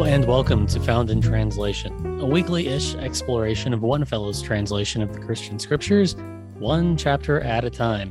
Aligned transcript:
Hello 0.00 0.10
and 0.10 0.24
welcome 0.24 0.66
to 0.68 0.80
Found 0.80 1.10
in 1.10 1.20
Translation, 1.20 2.20
a 2.20 2.24
weekly 2.24 2.68
ish 2.68 2.94
exploration 2.94 3.74
of 3.74 3.82
one 3.82 4.06
fellow's 4.06 4.40
translation 4.40 5.02
of 5.02 5.12
the 5.12 5.20
Christian 5.20 5.58
scriptures, 5.58 6.16
one 6.54 6.96
chapter 6.96 7.42
at 7.42 7.66
a 7.66 7.70
time. 7.70 8.10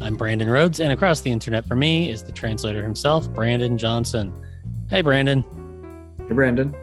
I'm 0.00 0.16
Brandon 0.16 0.50
Rhodes, 0.50 0.80
and 0.80 0.90
across 0.90 1.20
the 1.20 1.30
internet 1.30 1.66
for 1.66 1.76
me 1.76 2.10
is 2.10 2.24
the 2.24 2.32
translator 2.32 2.82
himself, 2.82 3.32
Brandon 3.32 3.78
Johnson. 3.78 4.34
Hey, 4.90 5.02
Brandon. 5.02 5.44
Hey, 6.26 6.34
Brandon. 6.34 6.74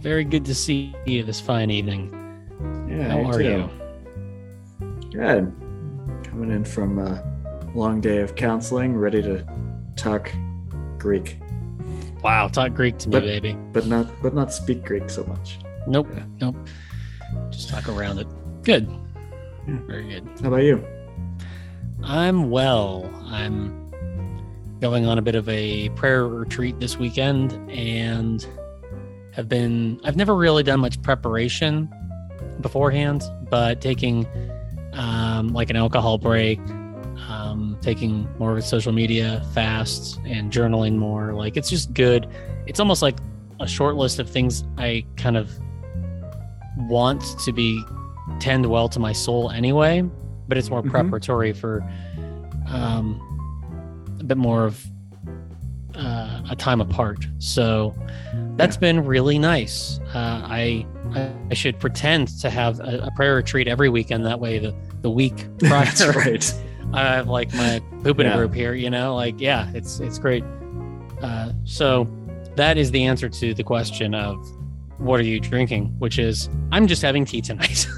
Very 0.00 0.24
good 0.24 0.44
to 0.44 0.54
see 0.54 0.94
you 1.06 1.22
this 1.22 1.40
fine 1.40 1.70
evening. 1.70 2.12
Yeah, 2.90 3.08
How 3.08 3.30
are 3.30 3.40
you? 3.40 3.70
Good. 5.10 5.50
Coming 6.24 6.50
in 6.50 6.62
from 6.62 6.98
a 6.98 7.24
long 7.74 8.02
day 8.02 8.18
of 8.18 8.34
counseling, 8.34 8.94
ready 8.98 9.22
to 9.22 9.46
talk 9.96 10.30
Greek, 10.98 11.38
Wow, 12.26 12.48
talk 12.48 12.74
Greek 12.74 12.98
to 12.98 13.08
me, 13.08 13.12
But- 13.12 13.22
baby. 13.22 13.56
but 13.72 13.86
not 13.86 14.08
but 14.20 14.34
not 14.34 14.52
speak 14.52 14.84
Greek 14.84 15.08
so 15.08 15.22
much. 15.26 15.60
Nope, 15.86 16.08
Yeah. 16.12 16.24
nope. 16.40 16.56
Just 17.50 17.68
talk 17.68 17.88
around 17.88 18.18
it. 18.18 18.26
Good. 18.64 18.88
Yeah. 19.68 19.78
Very 19.86 20.08
good. 20.08 20.24
How 20.42 20.48
about 20.48 20.64
you? 20.64 20.84
I'm 22.02 22.50
well. 22.50 23.08
I'm 23.26 23.72
going 24.80 25.06
on 25.06 25.18
a 25.18 25.22
bit 25.22 25.36
of 25.36 25.48
a 25.48 25.88
prayer 25.90 26.26
retreat 26.26 26.80
this 26.80 26.98
weekend 26.98 27.52
and 27.70 28.44
have 29.32 29.48
been 29.48 30.00
I've 30.02 30.16
never 30.16 30.34
really 30.34 30.64
done 30.64 30.80
much 30.80 31.00
preparation 31.02 31.88
beforehand, 32.60 33.22
but 33.50 33.80
taking 33.80 34.26
um, 34.94 35.50
like 35.52 35.70
an 35.70 35.76
alcohol 35.76 36.18
break, 36.18 36.58
taking 37.90 38.28
more 38.40 38.58
of 38.58 38.64
social 38.64 38.90
media 38.90 39.40
fast 39.54 40.18
and 40.26 40.50
journaling 40.52 40.96
more. 40.96 41.32
Like 41.32 41.56
it's 41.56 41.70
just 41.70 41.94
good. 41.94 42.26
It's 42.66 42.80
almost 42.80 43.00
like 43.00 43.16
a 43.60 43.68
short 43.68 43.94
list 43.94 44.18
of 44.18 44.28
things 44.28 44.64
I 44.76 45.04
kind 45.16 45.36
of 45.36 45.48
want 46.88 47.22
to 47.44 47.52
be 47.52 47.80
tend 48.40 48.66
well 48.66 48.88
to 48.88 48.98
my 48.98 49.12
soul 49.12 49.52
anyway, 49.52 50.02
but 50.48 50.58
it's 50.58 50.68
more 50.68 50.82
Mhm. 50.82 50.90
preparatory 50.90 51.52
for 51.52 51.80
um, 52.68 53.20
a 54.18 54.24
bit 54.24 54.36
more 54.36 54.64
of 54.64 54.84
uh, 55.94 56.42
a 56.50 56.56
time 56.56 56.80
apart. 56.80 57.24
So 57.38 57.94
that's 58.56 58.76
been 58.76 59.04
really 59.04 59.38
nice. 59.38 60.00
Uh, 60.12 60.42
I 60.44 60.84
I 61.50 61.54
should 61.54 61.78
pretend 61.78 62.28
to 62.40 62.50
have 62.50 62.80
a, 62.80 62.98
a 63.04 63.10
prayer 63.12 63.36
retreat 63.36 63.68
every 63.68 63.88
weekend. 63.88 64.26
That 64.26 64.40
way, 64.40 64.58
the 64.58 64.74
the 65.02 65.08
week 65.10 65.46
prior 65.60 66.12
right. 66.12 66.54
I 66.92 67.02
have 67.02 67.28
like 67.28 67.52
my 67.54 67.80
pooping 68.02 68.26
Yeah. 68.26 68.36
group 68.36 68.54
here, 68.54 68.74
you 68.74 68.90
know, 68.90 69.14
like 69.14 69.40
yeah, 69.40 69.70
it's 69.74 70.00
it's 70.00 70.18
great. 70.18 70.44
Uh, 71.22 71.52
so 71.64 72.06
that 72.56 72.76
is 72.78 72.90
the 72.90 73.04
answer 73.04 73.28
to 73.28 73.54
the 73.54 73.62
question 73.64 74.14
of 74.14 74.36
what 74.98 75.20
are 75.20 75.24
you 75.24 75.40
drinking, 75.40 75.94
which 75.98 76.18
is 76.18 76.48
I'm 76.72 76.86
just 76.86 77.02
having 77.02 77.24
tea 77.24 77.40
tonight. 77.40 77.86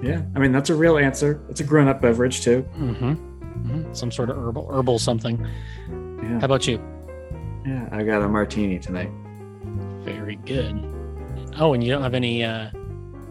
Yeah, 0.00 0.22
I 0.36 0.38
mean 0.38 0.52
that's 0.52 0.70
a 0.70 0.74
real 0.76 0.98
answer. 0.98 1.40
It's 1.48 1.58
a 1.60 1.64
grown-up 1.64 2.00
beverage 2.00 2.42
too. 2.42 2.60
hmm 2.76 2.92
hmm 3.14 3.92
Some 3.92 4.12
sort 4.12 4.30
of 4.30 4.36
herbal 4.38 4.68
herbal 4.70 5.00
something. 5.00 5.44
How 6.38 6.44
about 6.44 6.68
you? 6.68 6.80
yeah. 7.66 7.88
I 7.90 8.04
got 8.04 8.22
a 8.22 8.28
martini 8.28 8.78
tonight. 8.78 9.10
Very 10.04 10.36
good. 10.36 10.76
Oh, 11.58 11.72
and 11.72 11.82
you 11.82 11.90
don't 11.90 12.02
have 12.02 12.14
any 12.14 12.44
uh 12.44 12.70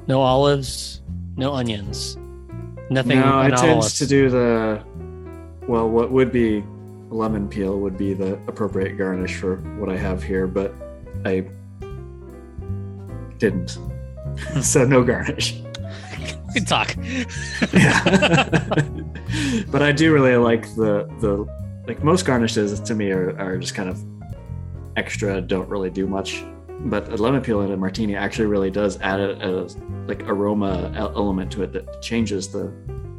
no 0.08 0.20
olives, 0.20 1.02
no 1.38 1.54
onions, 1.54 2.18
nothing. 2.90 3.20
no, 3.20 3.40
I 3.40 3.50
tend 3.50 3.64
anomalous. 3.64 3.98
to 4.00 4.08
do 4.08 4.30
the 4.30 4.84
well. 5.68 5.90
What 5.90 6.12
would 6.12 6.32
be 6.32 6.64
lemon 7.10 7.48
peel 7.48 7.80
would 7.80 7.98
be 7.98 8.14
the 8.14 8.34
appropriate 8.48 8.98
garnish 8.98 9.36
for 9.36 9.58
what 9.78 9.90
I 9.90 9.98
have 9.98 10.24
here, 10.24 10.48
but 10.48 10.74
I 11.26 11.48
didn't. 13.38 13.78
so 14.62 14.86
no 14.86 15.04
garnish. 15.04 15.62
Good 16.54 16.68
talk. 16.68 16.96
yeah. 17.74 18.50
but 19.72 19.82
I 19.82 19.92
do 19.92 20.14
really 20.14 20.36
like 20.38 20.64
the 20.76 21.08
the 21.20 21.46
like 21.88 22.04
most 22.04 22.26
garnishes 22.26 22.80
to 22.80 22.96
me 22.96 23.12
are, 23.12 23.38
are 23.40 23.58
just 23.58 23.76
kind 23.76 23.90
of 23.90 24.04
extra, 24.96 25.42
don't 25.42 25.70
really 25.70 25.90
do 25.90 26.08
much. 26.08 26.44
But 26.80 27.12
a 27.12 27.16
lemon 27.18 27.42
peel 27.42 27.62
in 27.62 27.72
a 27.72 27.78
martini 27.78 28.16
actually 28.16 28.46
really 28.46 28.70
does 28.70 29.00
add 29.02 29.20
a, 29.20 29.62
a 29.64 29.68
like 30.08 30.24
aroma 30.30 30.92
element 30.96 31.52
to 31.54 31.64
it 31.64 31.74
that 31.74 32.02
changes 32.02 32.48
the 32.50 32.72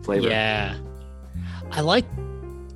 flavor. 0.02 0.28
Yeah. 0.28 0.76
I 1.72 1.80
like 1.80 2.04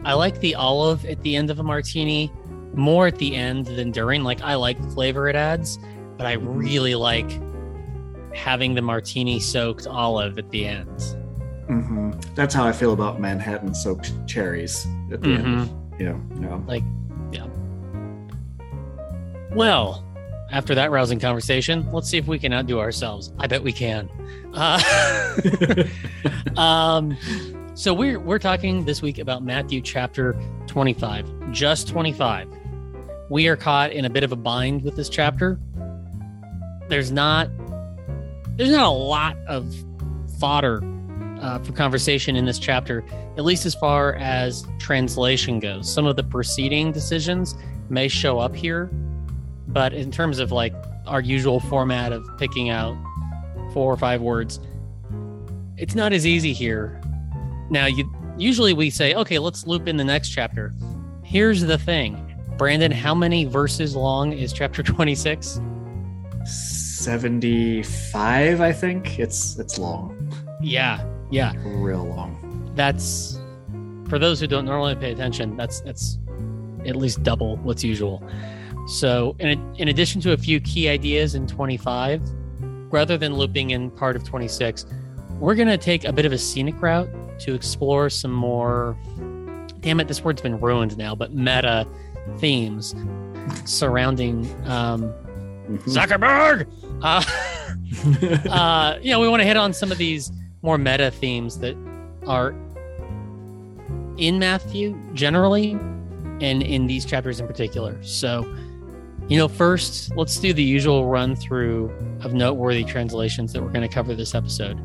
I 0.05 0.15
like 0.15 0.41
the 0.41 0.55
olive 0.57 1.05
at 1.07 1.23
the 1.23 1.37
end 1.37 1.51
of 1.51 1.61
a 1.61 1.63
martini 1.63 2.33
more 2.75 3.07
at 3.07 3.17
the 3.19 3.37
end 3.37 3.67
than 3.67 3.91
during. 3.93 4.25
Like 4.25 4.43
I 4.43 4.57
like 4.57 4.81
the 4.83 4.89
flavor 4.89 5.29
it 5.29 5.37
adds, 5.37 5.79
but 6.17 6.27
I 6.27 6.37
Mhm. 6.37 6.57
really 6.59 6.95
like 6.97 7.31
having 8.35 8.75
the 8.75 8.83
martini 8.83 9.39
soaked 9.39 9.87
olive 9.87 10.39
at 10.39 10.51
the 10.51 10.67
end. 10.67 10.89
Mm-hmm. 11.69 12.11
That's 12.35 12.55
how 12.55 12.65
I 12.67 12.73
feel 12.73 12.93
about 12.93 13.21
Manhattan 13.21 13.73
soaked 13.75 14.11
cherries 14.27 14.85
at 15.13 15.23
the 15.23 15.35
end. 15.35 15.61
Of, 15.61 15.71
you 16.01 16.07
know, 16.09 16.21
you 16.35 16.41
know. 16.41 16.65
Like, 16.67 16.83
yeah. 17.31 17.47
Well, 19.53 20.05
after 20.53 20.75
that 20.75 20.91
rousing 20.91 21.19
conversation, 21.19 21.91
let's 21.93 22.09
see 22.09 22.19
if 22.19 22.27
we 22.27 22.39
can 22.39 22.53
outdo 22.53 22.79
ourselves. 22.79 23.33
I 23.39 23.47
bet 23.47 23.63
we 23.63 23.73
can. 23.73 24.09
Uh, 24.55 25.85
um, 26.57 27.17
so 27.75 27.95
we're 27.95 28.21
we're 28.21 28.39
talking 28.39 28.85
this 28.85 29.01
week 29.01 29.19
about 29.19 29.43
Matthew 29.43 29.81
chapter 29.81 30.37
25, 30.67 31.51
just 31.53 31.89
25. 31.89 32.49
We 33.31 33.49
are 33.49 33.57
caught 33.57 33.93
in 33.93 34.05
a 34.05 34.11
bit 34.11 34.25
of 34.25 34.33
a 34.33 34.37
bind 34.37 34.85
with 34.85 34.95
this 34.95 35.09
chapter. 35.09 35.59
There's 36.89 37.11
not 37.11 37.49
there's 38.57 38.71
not 38.71 38.85
a 38.85 38.91
lot 38.91 39.39
of 39.49 39.75
fodder 40.39 40.83
uh, 41.41 41.59
for 41.61 41.73
conversation 41.73 42.37
in 42.37 42.45
this 42.45 42.59
chapter, 42.59 43.03
at 43.39 43.45
least 43.45 43.65
as 43.65 43.75
far 43.75 44.17
as 44.17 44.67
translation 44.79 45.59
goes. 45.61 45.93
Some 45.93 46.05
of 46.07 46.17
the 46.17 46.23
preceding 46.23 46.93
decisions 46.93 47.55
may 47.89 48.07
show 48.09 48.39
up 48.39 48.55
here, 48.55 48.91
but 49.73 49.93
in 49.93 50.11
terms 50.11 50.39
of 50.39 50.53
like 50.53 50.75
our 51.07 51.21
usual 51.21 51.61
format 51.61 52.13
of 52.13 52.27
picking 52.39 52.71
out 52.71 52.97
four 53.73 53.93
or 53.93 53.97
five 53.97 54.21
words, 54.21 54.61
it's 55.77 55.95
not 55.95 56.13
as 56.13 56.27
easy 56.27 56.53
here. 56.53 57.01
Now, 57.71 57.87
you 57.87 58.11
usually 58.37 58.73
we 58.73 58.91
say, 58.91 59.15
okay, 59.15 59.39
let's 59.39 59.67
loop 59.67 59.89
in 59.89 59.97
the 59.97 60.05
next 60.05 60.31
chapter. 60.31 60.73
Here's 61.25 61.63
the 61.63 61.79
thing, 61.79 62.19
Brandon, 62.59 62.93
how 62.93 63.15
many 63.15 63.45
verses 63.47 63.97
long 63.97 64.33
is 64.33 64.53
chapter 64.53 64.83
26? 64.83 65.61
75, 66.45 68.61
I 68.61 68.73
think. 68.73 69.19
It's 69.19 69.59
it's 69.59 69.79
long. 69.79 70.31
Yeah, 70.61 71.05
yeah. 71.31 71.55
Real 71.65 72.05
long. 72.05 72.71
that's 72.75 73.39
for 74.09 74.19
those 74.19 74.41
who 74.41 74.47
don't 74.47 74.65
normally 74.67 74.95
pay 74.95 75.11
attention 75.13 75.57
that's 75.57 75.81
that's 75.81 76.19
at 76.87 76.97
least 76.97 77.23
double 77.23 77.57
what's 77.59 77.83
usual 77.85 78.23
so 78.87 79.37
in, 79.39 79.75
in 79.77 79.89
addition 79.89 80.21
to 80.21 80.33
a 80.33 80.37
few 80.37 80.61
key 80.61 80.89
ideas 80.89 81.35
in 81.35 81.47
25 81.47 82.21
rather 82.91 83.17
than 83.17 83.35
looping 83.35 83.71
in 83.71 83.91
part 83.91 84.17
of 84.17 84.25
26 84.25 84.87
we're 85.39 85.55
going 85.55 85.69
to 85.69 85.79
take 85.79 86.05
a 86.05 86.13
bit 86.13 86.25
of 86.25 86.33
a 86.33 86.39
scenic 86.39 86.81
route 86.83 87.09
to 87.39 87.55
explore 87.55 88.11
some 88.11 88.33
more 88.33 88.97
damn 89.81 89.99
it 90.01 90.09
this 90.09 90.23
word's 90.25 90.43
been 90.43 90.61
ruined 90.61 90.97
now 90.99 91.15
but 91.15 91.33
meta 91.33 91.87
themes 92.39 92.95
surrounding 93.65 94.45
um, 94.69 95.13
Mhm. 95.63 95.79
zuckerberg 95.85 96.67
uh, 97.03 97.23
uh, 98.51 98.99
you 99.01 99.11
know, 99.13 99.21
we 99.21 99.29
want 99.29 99.41
to 99.41 99.47
hit 99.47 99.57
on 99.57 99.73
some 99.73 99.93
of 99.93 99.99
these 99.99 100.33
more 100.63 100.77
meta 100.77 101.11
themes 101.11 101.59
that 101.59 101.77
are 102.27 102.51
in 104.17 104.39
Matthew 104.39 104.99
generally 105.15 105.73
and 106.41 106.63
in 106.63 106.87
these 106.87 107.05
chapters 107.05 107.39
in 107.39 107.47
particular. 107.47 108.03
So, 108.03 108.43
you 109.29 109.39
know, 109.39 109.49
first, 109.49 110.15
let's 110.17 110.39
do 110.39 110.53
the 110.53 110.63
usual 110.63 111.07
run 111.07 111.37
through 111.37 111.91
of 112.23 112.35
noteworthy 112.35 112.85
translations 112.85 113.53
that 113.53 113.63
we're 113.63 113.71
going 113.71 113.89
to 113.89 113.95
cover 113.95 114.15
this 114.15 114.35
episode. 114.35 114.79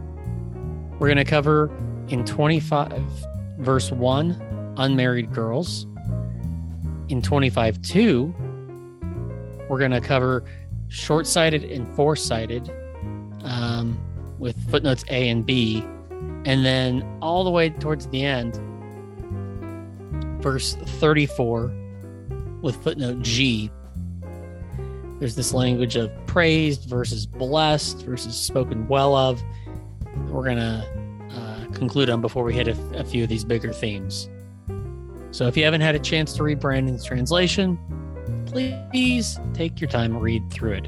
We're 0.99 1.07
going 1.07 1.17
to 1.17 1.25
cover 1.25 1.69
in 2.07 2.25
25, 2.25 3.01
verse 3.59 3.91
1, 3.91 4.75
unmarried 4.77 5.33
girls. 5.33 5.85
In 7.09 7.21
25, 7.21 7.81
2, 7.81 8.35
we're 9.69 9.79
going 9.79 9.91
to 9.91 10.01
cover 10.01 10.43
short 10.87 11.27
sighted 11.27 11.63
and 11.63 11.87
foresighted 11.95 12.71
um, 13.43 13.99
with 14.39 14.57
footnotes 14.69 15.03
A 15.09 15.29
and 15.29 15.45
B. 15.45 15.83
And 16.45 16.65
then 16.65 17.05
all 17.21 17.43
the 17.43 17.49
way 17.49 17.69
towards 17.69 18.07
the 18.07 18.23
end, 18.23 18.59
verse 20.41 20.75
34 20.75 21.73
with 22.61 22.75
footnote 22.83 23.21
G. 23.21 23.69
There's 25.19 25.35
this 25.35 25.53
language 25.53 25.95
of 25.95 26.11
praised 26.27 26.89
versus 26.89 27.25
blessed 27.25 28.05
versus 28.05 28.35
spoken 28.35 28.87
well 28.87 29.15
of. 29.15 29.41
We're 30.29 30.43
going 30.43 30.57
to 30.57 30.85
uh, 31.31 31.73
conclude 31.73 32.09
on 32.09 32.21
before 32.21 32.43
we 32.43 32.53
hit 32.53 32.67
a, 32.67 32.77
a 32.99 33.03
few 33.03 33.23
of 33.23 33.29
these 33.29 33.43
bigger 33.43 33.73
themes. 33.73 34.29
So 35.31 35.47
if 35.47 35.57
you 35.57 35.63
haven't 35.63 35.81
had 35.81 35.95
a 35.95 35.99
chance 35.99 36.33
to 36.33 36.43
read 36.43 36.59
Brandon's 36.59 37.03
translation, 37.03 37.77
please 38.45 39.39
take 39.53 39.81
your 39.81 39.89
time, 39.89 40.17
read 40.17 40.49
through 40.51 40.73
it. 40.73 40.87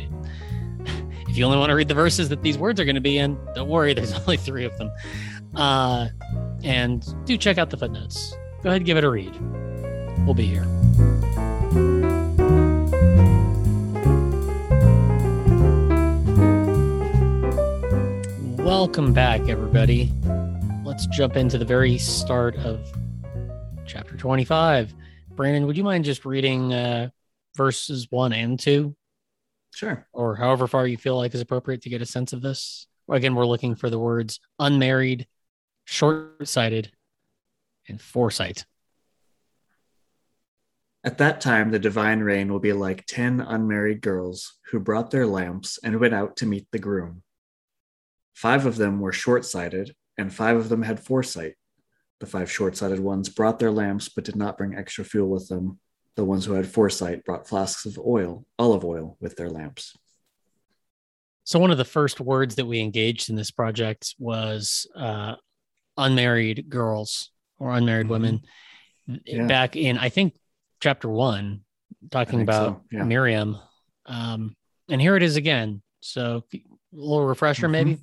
If 1.27 1.37
you 1.37 1.45
only 1.45 1.57
want 1.57 1.69
to 1.69 1.75
read 1.75 1.87
the 1.87 1.93
verses 1.93 2.29
that 2.29 2.41
these 2.41 2.57
words 2.57 2.79
are 2.79 2.85
going 2.85 2.95
to 2.95 3.01
be 3.01 3.19
in, 3.19 3.37
don't 3.53 3.69
worry, 3.69 3.93
there's 3.93 4.13
only 4.19 4.37
three 4.37 4.65
of 4.65 4.75
them. 4.77 4.91
Uh, 5.55 6.07
and 6.63 7.05
do 7.25 7.37
check 7.37 7.57
out 7.57 7.69
the 7.69 7.77
footnotes. 7.77 8.31
Go 8.63 8.69
ahead 8.69 8.77
and 8.77 8.85
give 8.85 8.97
it 8.97 9.03
a 9.03 9.09
read. 9.09 9.35
We'll 10.25 10.33
be 10.33 10.45
here. 10.45 10.65
Welcome 18.69 19.13
back, 19.13 19.49
everybody. 19.49 20.13
Let's 20.85 21.07
jump 21.07 21.35
into 21.35 21.57
the 21.57 21.65
very 21.65 21.97
start 21.97 22.55
of 22.57 22.79
chapter 23.87 24.15
25. 24.15 24.93
Brandon, 25.31 25.65
would 25.65 25.75
you 25.75 25.83
mind 25.83 26.05
just 26.05 26.23
reading 26.23 26.71
uh, 26.71 27.09
verses 27.57 28.05
one 28.11 28.31
and 28.31 28.59
two, 28.59 28.95
Sure. 29.73 30.07
or 30.13 30.35
however 30.35 30.67
far 30.67 30.85
you 30.85 30.97
feel 30.97 31.17
like 31.17 31.33
is 31.33 31.41
appropriate 31.41 31.81
to 31.81 31.89
get 31.89 32.03
a 32.03 32.05
sense 32.05 32.31
of 32.31 32.43
this? 32.43 32.85
Again, 33.09 33.33
we're 33.33 33.47
looking 33.47 33.73
for 33.73 33.89
the 33.89 33.97
words 33.97 34.39
unmarried, 34.59 35.25
short 35.85 36.47
sighted, 36.47 36.91
and 37.87 37.99
foresight. 37.99 38.67
At 41.03 41.17
that 41.17 41.41
time, 41.41 41.71
the 41.71 41.79
divine 41.79 42.19
reign 42.19 42.51
will 42.51 42.59
be 42.59 42.73
like 42.73 43.07
ten 43.07 43.41
unmarried 43.41 44.01
girls 44.01 44.59
who 44.69 44.79
brought 44.79 45.09
their 45.09 45.25
lamps 45.25 45.79
and 45.83 45.99
went 45.99 46.13
out 46.13 46.37
to 46.37 46.45
meet 46.45 46.67
the 46.71 46.77
groom. 46.77 47.23
Five 48.39 48.65
of 48.65 48.77
them 48.77 49.01
were 49.01 49.11
short 49.11 49.43
sighted, 49.43 49.93
and 50.17 50.33
five 50.33 50.55
of 50.55 50.69
them 50.69 50.81
had 50.81 50.97
foresight. 51.01 51.55
The 52.21 52.25
five 52.25 52.49
short 52.49 52.77
sighted 52.77 53.01
ones 53.01 53.27
brought 53.27 53.59
their 53.59 53.69
lamps 53.69 54.07
but 54.07 54.23
did 54.23 54.37
not 54.37 54.57
bring 54.57 54.75
extra 54.75 55.03
fuel 55.03 55.27
with 55.29 55.49
them. 55.49 55.77
The 56.15 56.23
ones 56.23 56.45
who 56.45 56.53
had 56.53 56.65
foresight 56.65 57.25
brought 57.25 57.49
flasks 57.49 57.85
of 57.85 57.99
oil, 57.99 58.45
olive 58.57 58.85
oil, 58.85 59.17
with 59.19 59.35
their 59.35 59.49
lamps. 59.49 59.93
So, 61.43 61.59
one 61.59 61.69
of 61.69 61.77
the 61.77 61.83
first 61.83 62.21
words 62.21 62.55
that 62.55 62.65
we 62.65 62.79
engaged 62.79 63.29
in 63.29 63.35
this 63.35 63.51
project 63.51 64.15
was 64.19 64.87
uh, 64.95 65.35
unmarried 65.97 66.69
girls 66.69 67.31
or 67.57 67.73
unmarried 67.73 68.07
Mhm. 68.07 68.09
women. 68.09 68.41
Yeah. 69.25 69.47
Back 69.47 69.75
in, 69.75 69.97
I 69.97 70.07
think, 70.07 70.33
chapter 70.79 71.09
one, 71.09 71.65
talking 72.09 72.41
about 72.41 72.67
so, 72.77 72.83
yeah. 72.89 73.03
Miriam. 73.03 73.57
Um, 74.05 74.55
and 74.87 75.01
here 75.01 75.17
it 75.17 75.23
is 75.23 75.35
again. 75.35 75.81
So, 75.99 76.45
a 76.53 76.59
little 76.93 77.25
refresher, 77.27 77.67
Mhm. 77.67 77.71
maybe. 77.71 77.97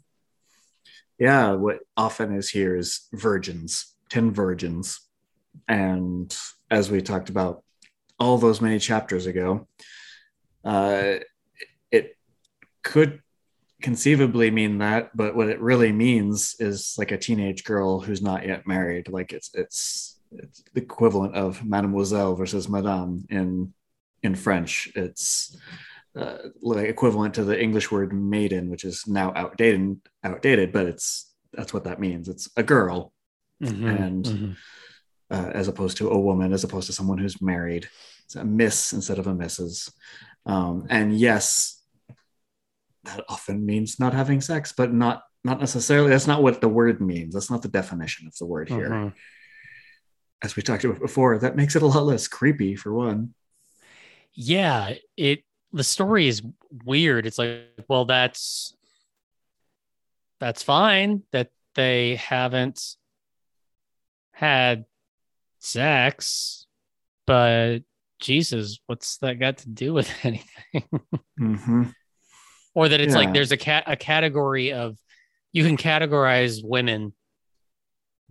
Yeah, 1.18 1.52
what 1.52 1.78
often 1.96 2.34
is 2.34 2.50
here 2.50 2.76
is 2.76 3.08
virgins, 3.12 3.94
10 4.10 4.32
virgins. 4.32 5.00
And 5.66 6.36
as 6.70 6.90
we 6.90 7.00
talked 7.00 7.30
about 7.30 7.62
all 8.18 8.38
those 8.38 8.60
many 8.60 8.78
chapters 8.78 9.26
ago, 9.26 9.66
uh, 10.64 11.16
it 11.90 12.16
could 12.82 13.22
conceivably 13.80 14.50
mean 14.50 14.78
that, 14.78 15.16
but 15.16 15.36
what 15.36 15.48
it 15.48 15.60
really 15.60 15.92
means 15.92 16.56
is 16.58 16.94
like 16.98 17.12
a 17.12 17.18
teenage 17.18 17.64
girl 17.64 18.00
who's 18.00 18.22
not 18.22 18.46
yet 18.46 18.66
married. 18.66 19.08
Like 19.08 19.32
it's 19.32 19.50
it's 19.54 20.20
it's 20.32 20.64
the 20.74 20.82
equivalent 20.82 21.34
of 21.34 21.64
mademoiselle 21.64 22.34
versus 22.34 22.68
madame 22.68 23.26
in 23.30 23.72
in 24.22 24.34
French. 24.34 24.90
It's 24.94 25.56
uh, 26.16 26.38
like 26.62 26.88
equivalent 26.88 27.34
to 27.34 27.44
the 27.44 27.60
English 27.60 27.90
word 27.90 28.12
maiden, 28.12 28.70
which 28.70 28.84
is 28.84 29.06
now 29.06 29.32
outdated, 29.36 30.00
outdated, 30.24 30.72
but 30.72 30.86
it's 30.86 31.32
that's 31.52 31.72
what 31.74 31.84
that 31.84 32.00
means. 32.00 32.28
It's 32.28 32.48
a 32.56 32.62
girl, 32.62 33.12
And- 33.60 34.24
Mhm. 34.24 34.56
uh, 35.30 35.50
as 35.54 35.68
opposed 35.68 35.96
to 35.98 36.10
a 36.10 36.18
woman, 36.18 36.52
as 36.52 36.64
opposed 36.64 36.86
to 36.88 36.92
someone 36.92 37.18
who's 37.18 37.40
married. 37.40 37.88
It's 38.24 38.36
a 38.36 38.44
miss 38.44 38.92
instead 38.92 39.18
of 39.18 39.26
a 39.26 39.34
missus. 39.34 39.90
Um, 40.44 40.86
and 40.90 41.16
yes, 41.18 41.82
that 43.04 43.24
often 43.28 43.64
means 43.64 43.98
not 44.00 44.12
having 44.14 44.40
sex, 44.40 44.72
but 44.76 44.92
not 44.92 45.22
not 45.44 45.60
necessarily. 45.60 46.10
That's 46.10 46.26
not 46.26 46.42
what 46.42 46.60
the 46.60 46.68
word 46.68 47.00
means. 47.00 47.32
That's 47.34 47.50
not 47.50 47.62
the 47.62 47.68
definition 47.68 48.26
of 48.26 48.36
the 48.36 48.46
word 48.46 48.68
here. 48.68 48.90
Mhm. 48.90 49.14
As 50.42 50.56
we 50.56 50.62
talked 50.62 50.82
about 50.84 50.98
before, 51.00 51.38
that 51.38 51.54
makes 51.54 51.76
it 51.76 51.82
a 51.82 51.86
lot 51.86 52.04
less 52.04 52.26
creepy 52.26 52.74
for 52.74 52.92
one. 52.92 53.32
Yeah, 54.34 54.94
it 55.16 55.44
the 55.72 55.84
story 55.84 56.28
is 56.28 56.42
weird. 56.84 57.26
It's 57.26 57.38
like, 57.38 57.62
well, 57.88 58.04
that's 58.04 58.74
that's 60.40 60.62
fine 60.62 61.22
that 61.32 61.50
they 61.74 62.16
haven't 62.16 62.96
had 64.32 64.84
sex, 65.58 66.66
but 67.26 67.80
Jesus, 68.20 68.78
what's 68.86 69.18
that 69.18 69.38
got 69.38 69.58
to 69.58 69.68
do 69.68 69.92
with 69.92 70.10
anything? 70.22 70.88
hmm 71.38 71.84
or 72.76 72.90
that 72.90 73.00
it's 73.00 73.14
like 73.14 73.32
there's 73.32 73.52
a 73.52 73.56
cat 73.56 73.84
a 73.86 73.96
category 73.96 74.72
of 74.72 74.98
you 75.50 75.64
can 75.64 75.78
categorize 75.78 76.60
women 76.62 77.14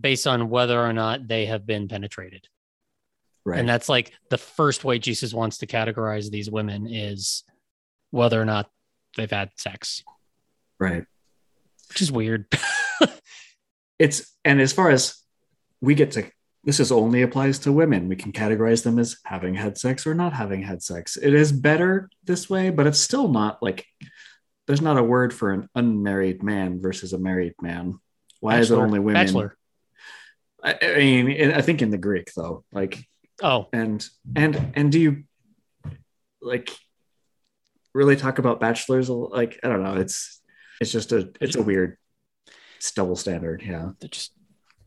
based 0.00 0.26
on 0.26 0.48
whether 0.48 0.80
or 0.80 0.92
not 0.92 1.26
they 1.26 1.46
have 1.46 1.66
been 1.66 1.88
penetrated. 1.88 2.46
Right. 3.46 3.60
And 3.60 3.68
that's 3.68 3.88
like 3.88 4.12
the 4.28 4.38
first 4.38 4.82
way 4.84 4.98
Jesus 4.98 5.32
wants 5.32 5.58
to 5.58 5.68
categorize 5.68 6.30
these 6.30 6.50
women 6.50 6.88
is 6.92 7.44
whether 8.10 8.42
or 8.42 8.44
not 8.44 8.68
they've 9.16 9.30
had 9.30 9.50
sex, 9.54 10.02
right. 10.80 11.04
which 11.88 12.02
is 12.02 12.10
weird. 12.10 12.46
it's 14.00 14.34
and 14.44 14.60
as 14.60 14.72
far 14.72 14.90
as 14.90 15.22
we 15.80 15.94
get 15.94 16.10
to 16.12 16.28
this 16.64 16.80
is 16.80 16.90
only 16.90 17.22
applies 17.22 17.60
to 17.60 17.72
women 17.72 18.08
we 18.08 18.16
can 18.16 18.32
categorize 18.32 18.82
them 18.82 18.98
as 18.98 19.16
having 19.24 19.54
had 19.54 19.78
sex 19.78 20.06
or 20.06 20.14
not 20.14 20.32
having 20.32 20.62
had 20.62 20.82
sex 20.82 21.16
it 21.16 21.32
is 21.32 21.52
better 21.52 22.10
this 22.24 22.50
way 22.50 22.70
but 22.70 22.86
it's 22.86 22.98
still 22.98 23.28
not 23.28 23.62
like 23.62 23.86
there's 24.66 24.82
not 24.82 24.98
a 24.98 25.02
word 25.02 25.32
for 25.32 25.52
an 25.52 25.68
unmarried 25.74 26.42
man 26.42 26.80
versus 26.80 27.12
a 27.12 27.18
married 27.18 27.54
man 27.62 27.98
why 28.40 28.58
is 28.58 28.70
it 28.70 28.76
only 28.76 28.98
women 28.98 29.24
Bachelor. 29.24 29.56
I, 30.62 30.78
I 30.82 30.96
mean 30.96 31.52
i 31.52 31.62
think 31.62 31.80
in 31.80 31.90
the 31.90 31.98
greek 31.98 32.32
though 32.34 32.64
like 32.72 33.06
Oh, 33.42 33.68
and 33.72 34.06
and 34.34 34.72
and 34.74 34.90
do 34.90 35.00
you 35.00 35.24
like 36.40 36.70
really 37.94 38.16
talk 38.16 38.38
about 38.38 38.60
bachelors 38.60 39.08
like 39.08 39.58
i 39.64 39.68
don't 39.68 39.82
know 39.82 39.96
it's 39.96 40.42
it's 40.80 40.92
just 40.92 41.12
a 41.12 41.30
it's 41.40 41.56
a 41.56 41.62
weird 41.62 41.96
it's 42.76 42.92
double 42.92 43.16
standard 43.16 43.62
yeah 43.62 43.90
just 44.10 44.32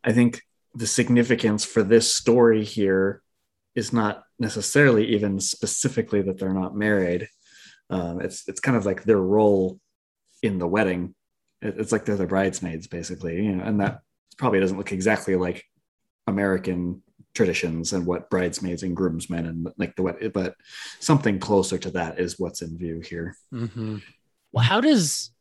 I 0.04 0.12
think 0.12 0.42
the 0.74 0.88
significance 0.88 1.66
for 1.66 1.84
this 1.84 2.14
story 2.14 2.64
here 2.64 3.22
is 3.76 3.94
not 3.94 4.24
necessarily 4.40 5.08
even 5.16 5.40
specifically 5.40 6.22
that 6.22 6.40
they're 6.40 6.54
not 6.54 6.76
married. 6.76 7.28
Um, 7.90 8.22
it's 8.22 8.48
it's 8.48 8.60
kind 8.60 8.78
of 8.78 8.86
like 8.86 9.04
their 9.04 9.20
role 9.20 9.80
in 10.42 10.60
the 10.60 10.68
wedding. 10.68 11.16
It's 11.62 11.92
like 11.92 12.06
they're 12.06 12.16
the 12.16 12.28
bridesmaids, 12.28 12.88
basically, 12.88 13.44
you 13.44 13.56
know, 13.56 13.64
and 13.64 13.82
that 13.82 14.00
probably 14.38 14.60
doesn't 14.60 14.78
look 14.78 14.92
exactly 14.92 15.36
like 15.36 15.66
American 16.28 17.02
traditions 17.34 17.94
and 17.94 18.06
what 18.06 18.30
bridesmaids 18.30 18.84
and 18.84 18.96
groomsmen 18.96 19.46
and 19.46 19.68
like 19.78 19.96
the 19.96 20.02
wed- 20.02 20.34
but 20.34 20.56
something 21.00 21.40
closer 21.40 21.78
to 21.78 21.92
that 21.92 22.20
is 22.20 22.40
what's 22.40 22.62
in 22.62 22.78
view 22.78 23.00
here. 23.02 23.36
mhm. 23.54 24.02
well, 24.52 24.64
how 24.64 24.82
does 24.82 25.32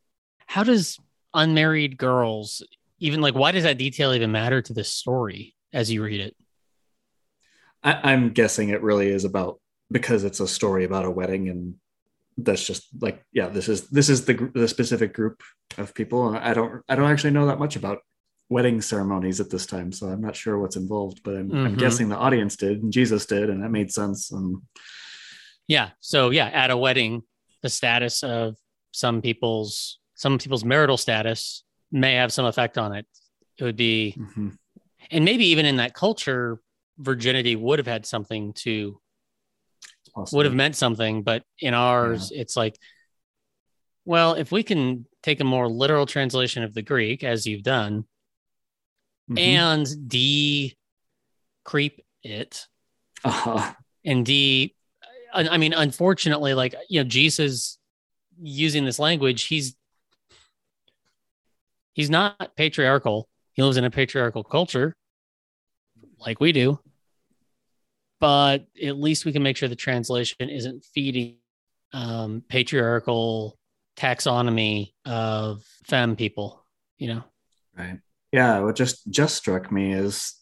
how 0.47 0.63
does 0.63 0.99
unmarried 1.35 1.99
girls 1.99 2.63
even 2.99 3.21
like 3.21 3.35
why 3.35 3.53
does 3.53 3.65
that 3.65 3.79
detail 3.79 4.13
even 4.13 4.33
matter 4.33 4.61
to 4.63 4.73
this 4.73 4.91
story 4.91 5.55
as 5.73 5.91
you 5.91 6.03
read 6.03 6.21
it? 6.21 6.37
I, 7.83 8.13
I'm 8.13 8.31
guessing 8.31 8.71
it 8.71 8.83
really 8.83 9.09
is 9.09 9.25
about 9.25 9.61
because 9.91 10.25
it's 10.25 10.41
a 10.41 10.49
story 10.49 10.85
about 10.85 11.05
a 11.05 11.11
wedding, 11.11 11.49
and 11.49 11.75
that's 12.37 12.65
just 12.65 12.89
like 13.01 13.25
yeah, 13.33 13.49
this 13.49 13.69
is 13.69 13.89
this 13.89 14.09
is 14.09 14.25
the 14.25 14.51
the 14.55 14.69
specific 14.69 15.15
group 15.15 15.43
of 15.77 15.95
people. 15.95 16.37
I 16.37 16.55
don't 16.55 16.83
I 16.89 16.97
don't 16.97 17.11
actually 17.11 17.31
know 17.31 17.47
that 17.47 17.59
much 17.59 17.77
about 17.77 18.01
wedding 18.51 18.81
ceremonies 18.81 19.41
at 19.41 19.51
this 19.51 19.67
time, 19.67 19.93
so 19.93 20.07
I'm 20.09 20.21
not 20.23 20.35
sure 20.35 20.59
what's 20.59 20.77
involved. 20.77 21.23
But 21.23 21.37
I'm, 21.37 21.53
I'm 21.53 21.75
Mhm. 21.75 21.79
guessing 21.79 22.09
the 22.09 22.17
audience 22.17 22.57
did, 22.57 22.83
and 22.83 22.93
Jesus 22.93 23.27
did, 23.27 23.51
and 23.51 23.63
that 23.63 23.71
made 23.71 23.93
sense. 23.93 24.31
And 24.33 24.63
Yeah. 25.67 25.91
So 26.01 26.31
yeah, 26.31 26.47
at 26.47 26.71
a 26.71 26.77
wedding, 26.77 27.23
the 27.63 27.69
status 27.69 28.23
of 28.23 28.57
some 28.93 29.21
people's 29.21 29.99
some 30.15 30.39
people's 30.39 30.65
marital 30.65 30.97
status 30.97 31.63
may 31.93 32.15
have 32.15 32.33
some 32.33 32.45
effect 32.47 32.77
on 32.79 32.93
it. 32.95 33.07
It 33.59 33.65
would 33.65 33.77
be, 33.77 34.17
mhm, 34.19 34.57
and 35.11 35.25
maybe 35.25 35.47
even 35.47 35.65
in 35.67 35.77
that 35.77 35.95
culture, 35.95 36.61
virginity 36.99 37.55
would 37.55 37.79
have 37.79 37.87
had 37.87 38.05
something 38.07 38.53
to 38.55 39.01
would 40.33 40.47
have 40.47 40.55
meant 40.55 40.75
something, 40.75 41.23
but 41.23 41.45
in 41.61 41.75
ours, 41.75 42.33
it's 42.35 42.57
like, 42.57 42.77
well, 44.05 44.35
if 44.35 44.51
we 44.51 44.63
can 44.63 45.07
take 45.23 45.39
a 45.41 45.45
more 45.45 45.69
literal 45.69 46.07
translation 46.07 46.63
of 46.65 46.75
the 46.75 46.83
Greek, 46.83 47.23
as 47.23 47.47
you've 47.47 47.63
done, 47.63 48.05
Mhm. 49.31 49.39
and 49.39 50.09
de 50.09 50.77
creep 51.65 52.01
it 52.23 52.67
Uh-huh. 53.25 53.75
and 54.05 54.25
de 54.25 54.75
I 55.35 55.49
I 55.49 55.57
mean, 55.59 55.75
unfortunately, 55.75 56.55
like 56.55 56.75
you 56.89 57.01
know, 57.01 57.09
Jesus 57.09 57.79
using 58.41 58.85
this 58.85 58.99
language, 58.99 59.45
he's 59.45 59.77
he's 61.93 62.11
not 62.11 62.57
patriarchal. 62.57 63.29
He 63.53 63.63
lives 63.63 63.77
in 63.77 63.85
a 63.85 63.91
patriarchal 63.91 64.45
culture, 64.45 64.95
like 66.19 66.41
we 66.41 66.53
do. 66.53 66.79
but 68.21 68.67
at 68.83 68.97
least 68.99 69.25
we 69.25 69.33
can 69.33 69.45
make 69.45 69.57
sure 69.57 69.69
the 69.69 69.77
translation 69.77 70.49
isn't 70.51 70.85
feeding 70.93 71.37
um, 71.93 72.43
patriarchal 72.49 73.57
taxonomy 73.97 74.93
of 75.05 75.65
femme 75.85 76.17
people. 76.17 76.65
You 76.99 77.15
know, 77.15 77.25
Right. 77.77 78.01
Yeah. 78.33 78.61
What 78.61 78.77
just 78.77 79.09
just 79.11 79.37
struck 79.37 79.73
me 79.73 79.93
is 79.93 80.35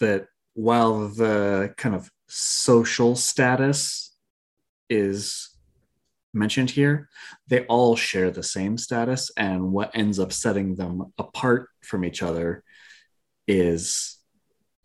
that 0.00 0.26
while 0.54 1.08
the 1.08 1.74
kind 1.76 1.94
of 1.94 2.10
social 2.26 3.14
status 3.16 4.14
is 4.90 5.50
mentioned 6.34 6.70
here, 6.70 7.08
they 7.48 7.64
all 7.66 7.96
share 7.96 8.30
the 8.30 8.42
same 8.42 8.78
status, 8.78 9.30
and 9.36 9.72
what 9.72 9.90
ends 9.94 10.18
up 10.18 10.32
setting 10.32 10.74
them 10.74 11.12
apart 11.18 11.68
from 11.82 12.04
each 12.04 12.22
other 12.22 12.64
is 13.46 14.18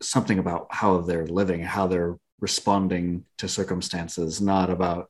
something 0.01 0.39
about 0.39 0.67
how 0.71 0.99
they're 0.99 1.25
living, 1.25 1.61
how 1.61 1.87
they're 1.87 2.17
responding 2.39 3.25
to 3.37 3.47
circumstances, 3.47 4.41
not 4.41 4.69
about 4.69 5.09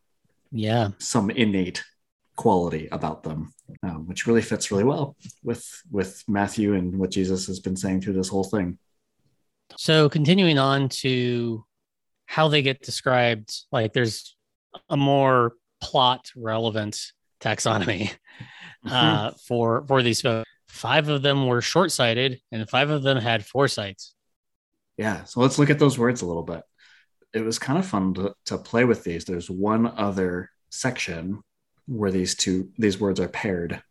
yeah, 0.52 0.90
some 0.98 1.30
innate 1.30 1.84
quality 2.38 2.88
about 2.92 3.24
them, 3.24 3.54
um, 3.84 4.08
which 4.08 4.26
really 4.26 4.42
fits 4.42 4.72
really 4.72 4.86
well 4.86 5.18
with 5.44 5.66
with 5.92 6.24
Matthew 6.28 6.76
and 6.76 6.98
what 6.98 7.12
Jesus 7.12 7.48
has 7.48 7.60
been 7.60 7.76
saying 7.76 8.02
through 8.02 8.14
this 8.14 8.30
whole 8.30 8.46
thing. 8.46 8.78
So 9.76 10.08
continuing 10.08 10.58
on 10.58 10.88
to 11.04 11.66
how 12.26 12.48
they 12.48 12.62
get 12.62 12.82
described, 12.82 13.54
like 13.72 13.92
there's 13.92 14.38
a 14.90 14.96
more 14.96 15.54
plot 15.82 16.32
relevant 16.36 17.12
taxonomy 17.42 18.14
uh, 18.90 19.32
for 19.46 19.86
for 19.88 20.02
these 20.02 20.22
folks. 20.22 20.50
Five 20.70 21.10
of 21.10 21.22
them 21.22 21.48
were 21.48 21.62
short 21.62 21.92
sighted, 21.92 22.40
and 22.52 22.70
five 22.70 22.90
of 22.90 23.02
them 23.02 23.18
had 23.18 23.46
foresight. 23.46 24.02
Yeah, 24.98 25.24
so 25.24 25.40
let's 25.40 25.58
look 25.58 25.70
at 25.70 25.80
those 25.80 25.98
words 25.98 26.22
a 26.22 26.26
little 26.26 26.44
bit. 26.44 26.62
It 27.34 27.42
was 27.42 27.60
kind 27.60 27.80
of 27.80 27.86
fun 27.86 28.14
to, 28.16 28.34
to 28.46 28.58
play 28.58 28.84
with 28.84 29.04
these. 29.04 29.26
There's 29.26 29.50
one 29.50 29.88
other 29.88 30.50
section 30.70 31.42
where 31.88 32.12
these 32.12 32.36
two 32.36 32.70
these 32.78 33.00
words 33.00 33.20
are 33.20 33.28
paired, 33.30 33.82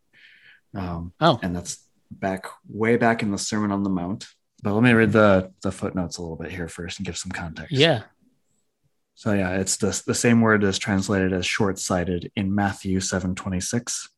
um, 0.74 1.12
Oh, 1.20 1.38
and 1.42 1.54
that's 1.56 1.82
back 2.10 2.46
way 2.68 2.96
back 2.96 3.22
in 3.22 3.30
the 3.32 3.38
Sermon 3.38 3.72
on 3.72 3.82
the 3.82 3.90
Mount. 3.90 4.26
But 4.62 4.74
let 4.74 4.82
me 4.82 4.92
read 4.92 5.12
the 5.12 5.52
the 5.62 5.72
footnotes 5.72 6.18
a 6.18 6.22
little 6.22 6.36
bit 6.36 6.50
here 6.52 6.68
first 6.68 6.98
and 6.98 7.06
give 7.06 7.16
some 7.16 7.32
context. 7.32 7.72
yeah. 7.72 8.02
So 9.18 9.32
yeah, 9.32 9.52
it's 9.56 9.78
the, 9.78 9.98
the 10.06 10.14
same 10.14 10.42
word 10.42 10.62
is 10.62 10.78
translated 10.78 11.32
as 11.32 11.46
short-sighted 11.46 12.30
in 12.36 12.54
Matthew 12.54 13.00
7:26. 13.00 14.08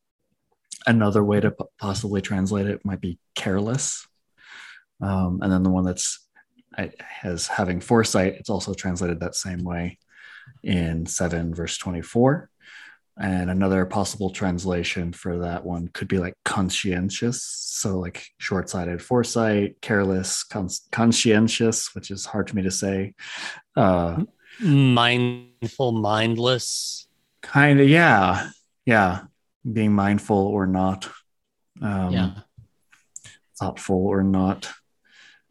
Another 0.85 1.23
way 1.23 1.39
to 1.39 1.55
possibly 1.79 2.21
translate 2.21 2.67
it 2.67 2.83
might 2.85 2.99
be 2.99 3.17
careless. 3.33 4.05
Um, 5.01 5.39
and 5.41 5.51
then 5.51 5.63
the 5.63 5.69
one 5.69 5.85
that's 5.85 6.27
I- 6.77 6.91
has 6.99 7.47
having 7.47 7.79
foresight, 7.79 8.33
it's 8.35 8.49
also 8.49 8.73
translated 8.73 9.21
that 9.21 9.35
same 9.35 9.63
way 9.63 9.97
in 10.63 11.05
7 11.05 11.53
verse 11.55 11.77
24. 11.77 12.49
And 13.21 13.49
another 13.49 13.85
possible 13.85 14.29
translation 14.29 15.11
for 15.11 15.39
that 15.39 15.65
one 15.65 15.89
could 15.89 16.07
be 16.07 16.19
like 16.19 16.35
conscientious. 16.45 17.43
So 17.43 17.99
like 17.99 18.25
short-sighted 18.37 19.01
foresight, 19.01 19.81
careless, 19.81 20.43
cons- 20.43 20.87
conscientious, 20.91 21.93
which 21.93 22.11
is 22.11 22.25
hard 22.25 22.49
for 22.49 22.55
me 22.55 22.61
to 22.63 22.71
say. 22.71 23.13
Uh, 23.75 24.23
Mindful, 24.61 25.91
mindless. 25.93 27.07
kind 27.41 27.79
of 27.79 27.87
yeah 27.87 28.49
yeah 28.85 29.21
being 29.71 29.93
mindful 29.93 30.37
or 30.37 30.67
not 30.67 31.09
um 31.81 32.11
yeah. 32.11 32.31
thoughtful 33.57 34.05
or 34.07 34.23
not 34.23 34.69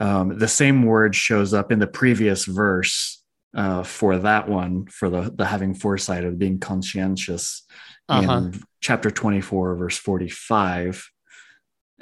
um 0.00 0.38
the 0.38 0.48
same 0.48 0.82
word 0.82 1.14
shows 1.14 1.54
up 1.54 1.72
in 1.72 1.78
the 1.78 1.86
previous 1.86 2.44
verse 2.44 3.17
uh 3.56 3.82
for 3.82 4.18
that 4.18 4.48
one 4.48 4.86
for 4.86 5.08
the 5.10 5.30
the 5.34 5.46
having 5.46 5.74
foresight 5.74 6.24
of 6.24 6.38
being 6.38 6.58
conscientious 6.58 7.62
Uh-huh. 8.08 8.38
in 8.38 8.60
chapter 8.80 9.10
24 9.10 9.76
verse 9.76 9.96
45 9.98 11.10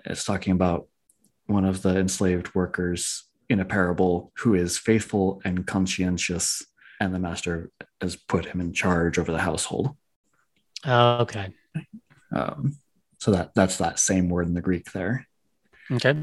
it's 0.05 0.25
talking 0.25 0.53
about 0.53 0.87
one 1.47 1.65
of 1.65 1.83
the 1.83 1.97
enslaved 1.99 2.55
workers 2.55 3.25
in 3.49 3.61
a 3.61 3.65
parable 3.65 4.33
who 4.39 4.55
is 4.55 4.77
faithful 4.79 5.41
and 5.45 5.67
conscientious 5.67 6.65
and 7.01 7.15
the 7.15 7.19
master 7.19 7.71
has 8.01 8.17
put 8.17 8.47
him 8.47 8.61
in 8.61 8.73
charge 8.73 9.19
over 9.19 9.33
the 9.33 9.39
household 9.41 9.97
Oh, 10.85 11.19
okay. 11.23 11.49
Um, 12.33 12.77
so 13.19 13.31
that 13.33 13.53
that's 13.55 13.79
that 13.79 13.99
same 13.99 14.29
word 14.29 14.47
in 14.47 14.55
the 14.55 14.61
Greek 14.61 14.93
there. 14.93 15.27
Okay. 15.91 16.15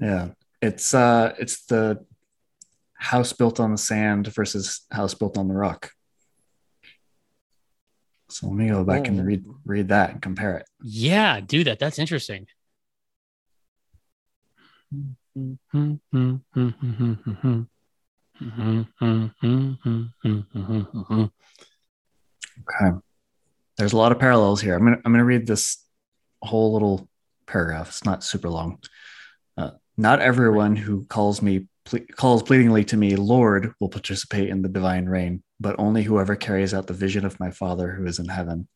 Yeah, 0.00 0.28
it's 0.60 0.92
uh, 0.94 1.34
it's 1.38 1.66
the 1.66 2.04
house 2.98 3.32
built 3.32 3.60
on 3.60 3.72
the 3.72 3.78
sand 3.78 4.26
versus 4.28 4.82
house 4.90 5.14
built 5.14 5.36
on 5.38 5.48
the 5.48 5.54
rock. 5.54 5.90
So 8.28 8.48
let 8.48 8.56
me 8.56 8.68
go 8.68 8.82
back 8.84 9.06
and 9.06 9.20
Oh. 9.20 9.24
read 9.24 9.44
read 9.64 9.88
that 9.88 10.10
and 10.10 10.22
compare 10.22 10.56
it. 10.58 10.66
Yeah, 10.82 11.40
do 11.40 11.62
that. 11.64 11.78
That's 11.78 11.98
interesting. 11.98 12.46
Okay, 22.60 22.96
there's 23.76 23.92
a 23.92 23.96
lot 23.96 24.12
of 24.12 24.18
parallels 24.18 24.60
here. 24.60 24.74
I'm 24.74 24.84
gonna 24.84 25.00
I'm 25.04 25.12
gonna 25.12 25.24
read 25.24 25.46
this 25.46 25.84
whole 26.42 26.72
little 26.72 27.08
paragraph. 27.46 27.88
It's 27.88 28.04
not 28.04 28.24
super 28.24 28.48
long. 28.48 28.78
Uh, 29.56 29.72
not 29.96 30.20
everyone 30.20 30.76
who 30.76 31.04
calls 31.06 31.42
me 31.42 31.66
ple- 31.86 32.00
calls 32.16 32.42
pleadingly 32.42 32.84
to 32.84 32.96
me, 32.96 33.16
Lord, 33.16 33.72
will 33.80 33.88
participate 33.88 34.50
in 34.50 34.60
the 34.60 34.68
divine 34.68 35.06
reign, 35.06 35.42
but 35.58 35.76
only 35.78 36.02
whoever 36.02 36.36
carries 36.36 36.74
out 36.74 36.86
the 36.86 36.92
vision 36.92 37.24
of 37.24 37.40
my 37.40 37.50
Father 37.50 37.92
who 37.92 38.04
is 38.04 38.18
in 38.18 38.28
heaven. 38.28 38.68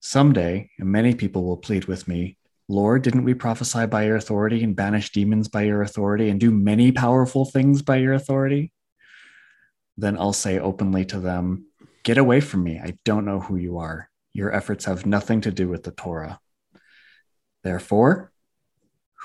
Someday, 0.00 0.70
many 0.78 1.14
people 1.14 1.44
will 1.44 1.56
plead 1.56 1.84
with 1.84 2.08
me, 2.08 2.38
Lord, 2.68 3.02
didn't 3.02 3.24
we 3.24 3.34
prophesy 3.34 3.86
by 3.86 4.06
your 4.06 4.16
authority 4.16 4.64
and 4.64 4.74
banish 4.74 5.12
demons 5.12 5.46
by 5.46 5.62
your 5.62 5.82
authority 5.82 6.30
and 6.30 6.40
do 6.40 6.50
many 6.50 6.90
powerful 6.90 7.44
things 7.44 7.82
by 7.82 7.96
your 7.96 8.12
authority? 8.12 8.72
Then 9.96 10.18
I'll 10.18 10.32
say 10.32 10.58
openly 10.58 11.04
to 11.06 11.20
them, 11.20 11.66
Get 12.02 12.18
away 12.18 12.40
from 12.40 12.62
me. 12.62 12.78
I 12.78 12.98
don't 13.04 13.24
know 13.24 13.40
who 13.40 13.56
you 13.56 13.78
are. 13.78 14.08
Your 14.32 14.54
efforts 14.54 14.84
have 14.84 15.06
nothing 15.06 15.40
to 15.42 15.50
do 15.50 15.68
with 15.68 15.82
the 15.82 15.90
Torah. 15.90 16.38
Therefore, 17.64 18.30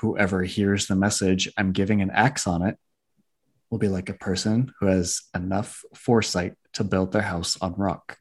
whoever 0.02 0.42
hears 0.42 0.88
the 0.88 0.96
message 0.96 1.48
I'm 1.56 1.70
giving 1.70 2.02
and 2.02 2.10
acts 2.10 2.48
on 2.48 2.62
it 2.62 2.76
will 3.70 3.78
be 3.78 3.88
like 3.88 4.08
a 4.08 4.14
person 4.14 4.74
who 4.80 4.86
has 4.86 5.22
enough 5.32 5.84
foresight 5.94 6.54
to 6.74 6.82
build 6.82 7.12
their 7.12 7.22
house 7.22 7.56
on 7.62 7.74
rock. 7.74 8.18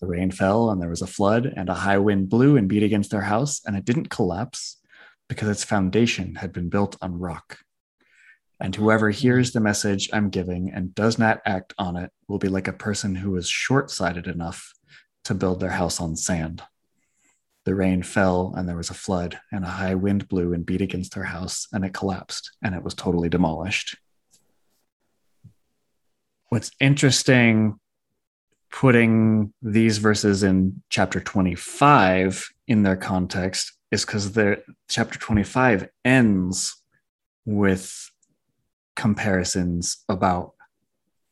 The 0.00 0.06
rain 0.06 0.30
fell, 0.30 0.70
and 0.70 0.80
there 0.80 0.90
was 0.90 1.00
a 1.00 1.06
flood, 1.06 1.46
and 1.46 1.70
a 1.70 1.74
high 1.74 1.96
wind 1.96 2.28
blew 2.28 2.58
and 2.58 2.68
beat 2.68 2.82
against 2.82 3.10
their 3.10 3.22
house, 3.22 3.62
and 3.66 3.76
it 3.76 3.86
didn't 3.86 4.10
collapse 4.10 4.78
because 5.26 5.48
its 5.48 5.64
foundation 5.64 6.34
had 6.34 6.52
been 6.52 6.68
built 6.68 6.96
on 7.00 7.18
rock. 7.18 7.60
And 8.60 8.76
whoever 8.76 9.08
hears 9.08 9.52
the 9.52 9.60
message 9.60 10.10
I'm 10.12 10.28
giving 10.28 10.70
and 10.70 10.94
does 10.94 11.18
not 11.18 11.40
act 11.46 11.72
on 11.78 11.96
it 11.96 12.10
will 12.28 12.38
be 12.38 12.48
like 12.48 12.68
a 12.68 12.74
person 12.74 13.14
who 13.14 13.36
is 13.36 13.48
short 13.48 13.90
sighted 13.90 14.26
enough 14.26 14.74
to 15.24 15.34
build 15.34 15.60
their 15.60 15.70
house 15.70 15.98
on 15.98 16.14
sand. 16.14 16.62
The 17.70 17.76
rain 17.76 18.02
fell, 18.02 18.52
and 18.56 18.68
there 18.68 18.76
was 18.76 18.90
a 18.90 18.94
flood, 18.94 19.38
and 19.52 19.64
a 19.64 19.68
high 19.68 19.94
wind 19.94 20.26
blew 20.26 20.52
and 20.52 20.66
beat 20.66 20.80
against 20.80 21.14
their 21.14 21.22
house, 21.22 21.68
and 21.72 21.84
it 21.84 21.94
collapsed, 21.94 22.50
and 22.64 22.74
it 22.74 22.82
was 22.82 22.94
totally 22.94 23.28
demolished. 23.28 23.96
What's 26.48 26.72
interesting 26.80 27.78
putting 28.72 29.54
these 29.62 29.98
verses 29.98 30.42
in 30.42 30.82
chapter 30.90 31.20
25 31.20 32.48
in 32.66 32.82
their 32.82 32.96
context 32.96 33.72
is 33.92 34.04
because 34.04 34.32
their 34.32 34.64
chapter 34.88 35.16
25 35.16 35.90
ends 36.04 36.74
with 37.44 38.10
comparisons 38.96 40.04
about 40.08 40.54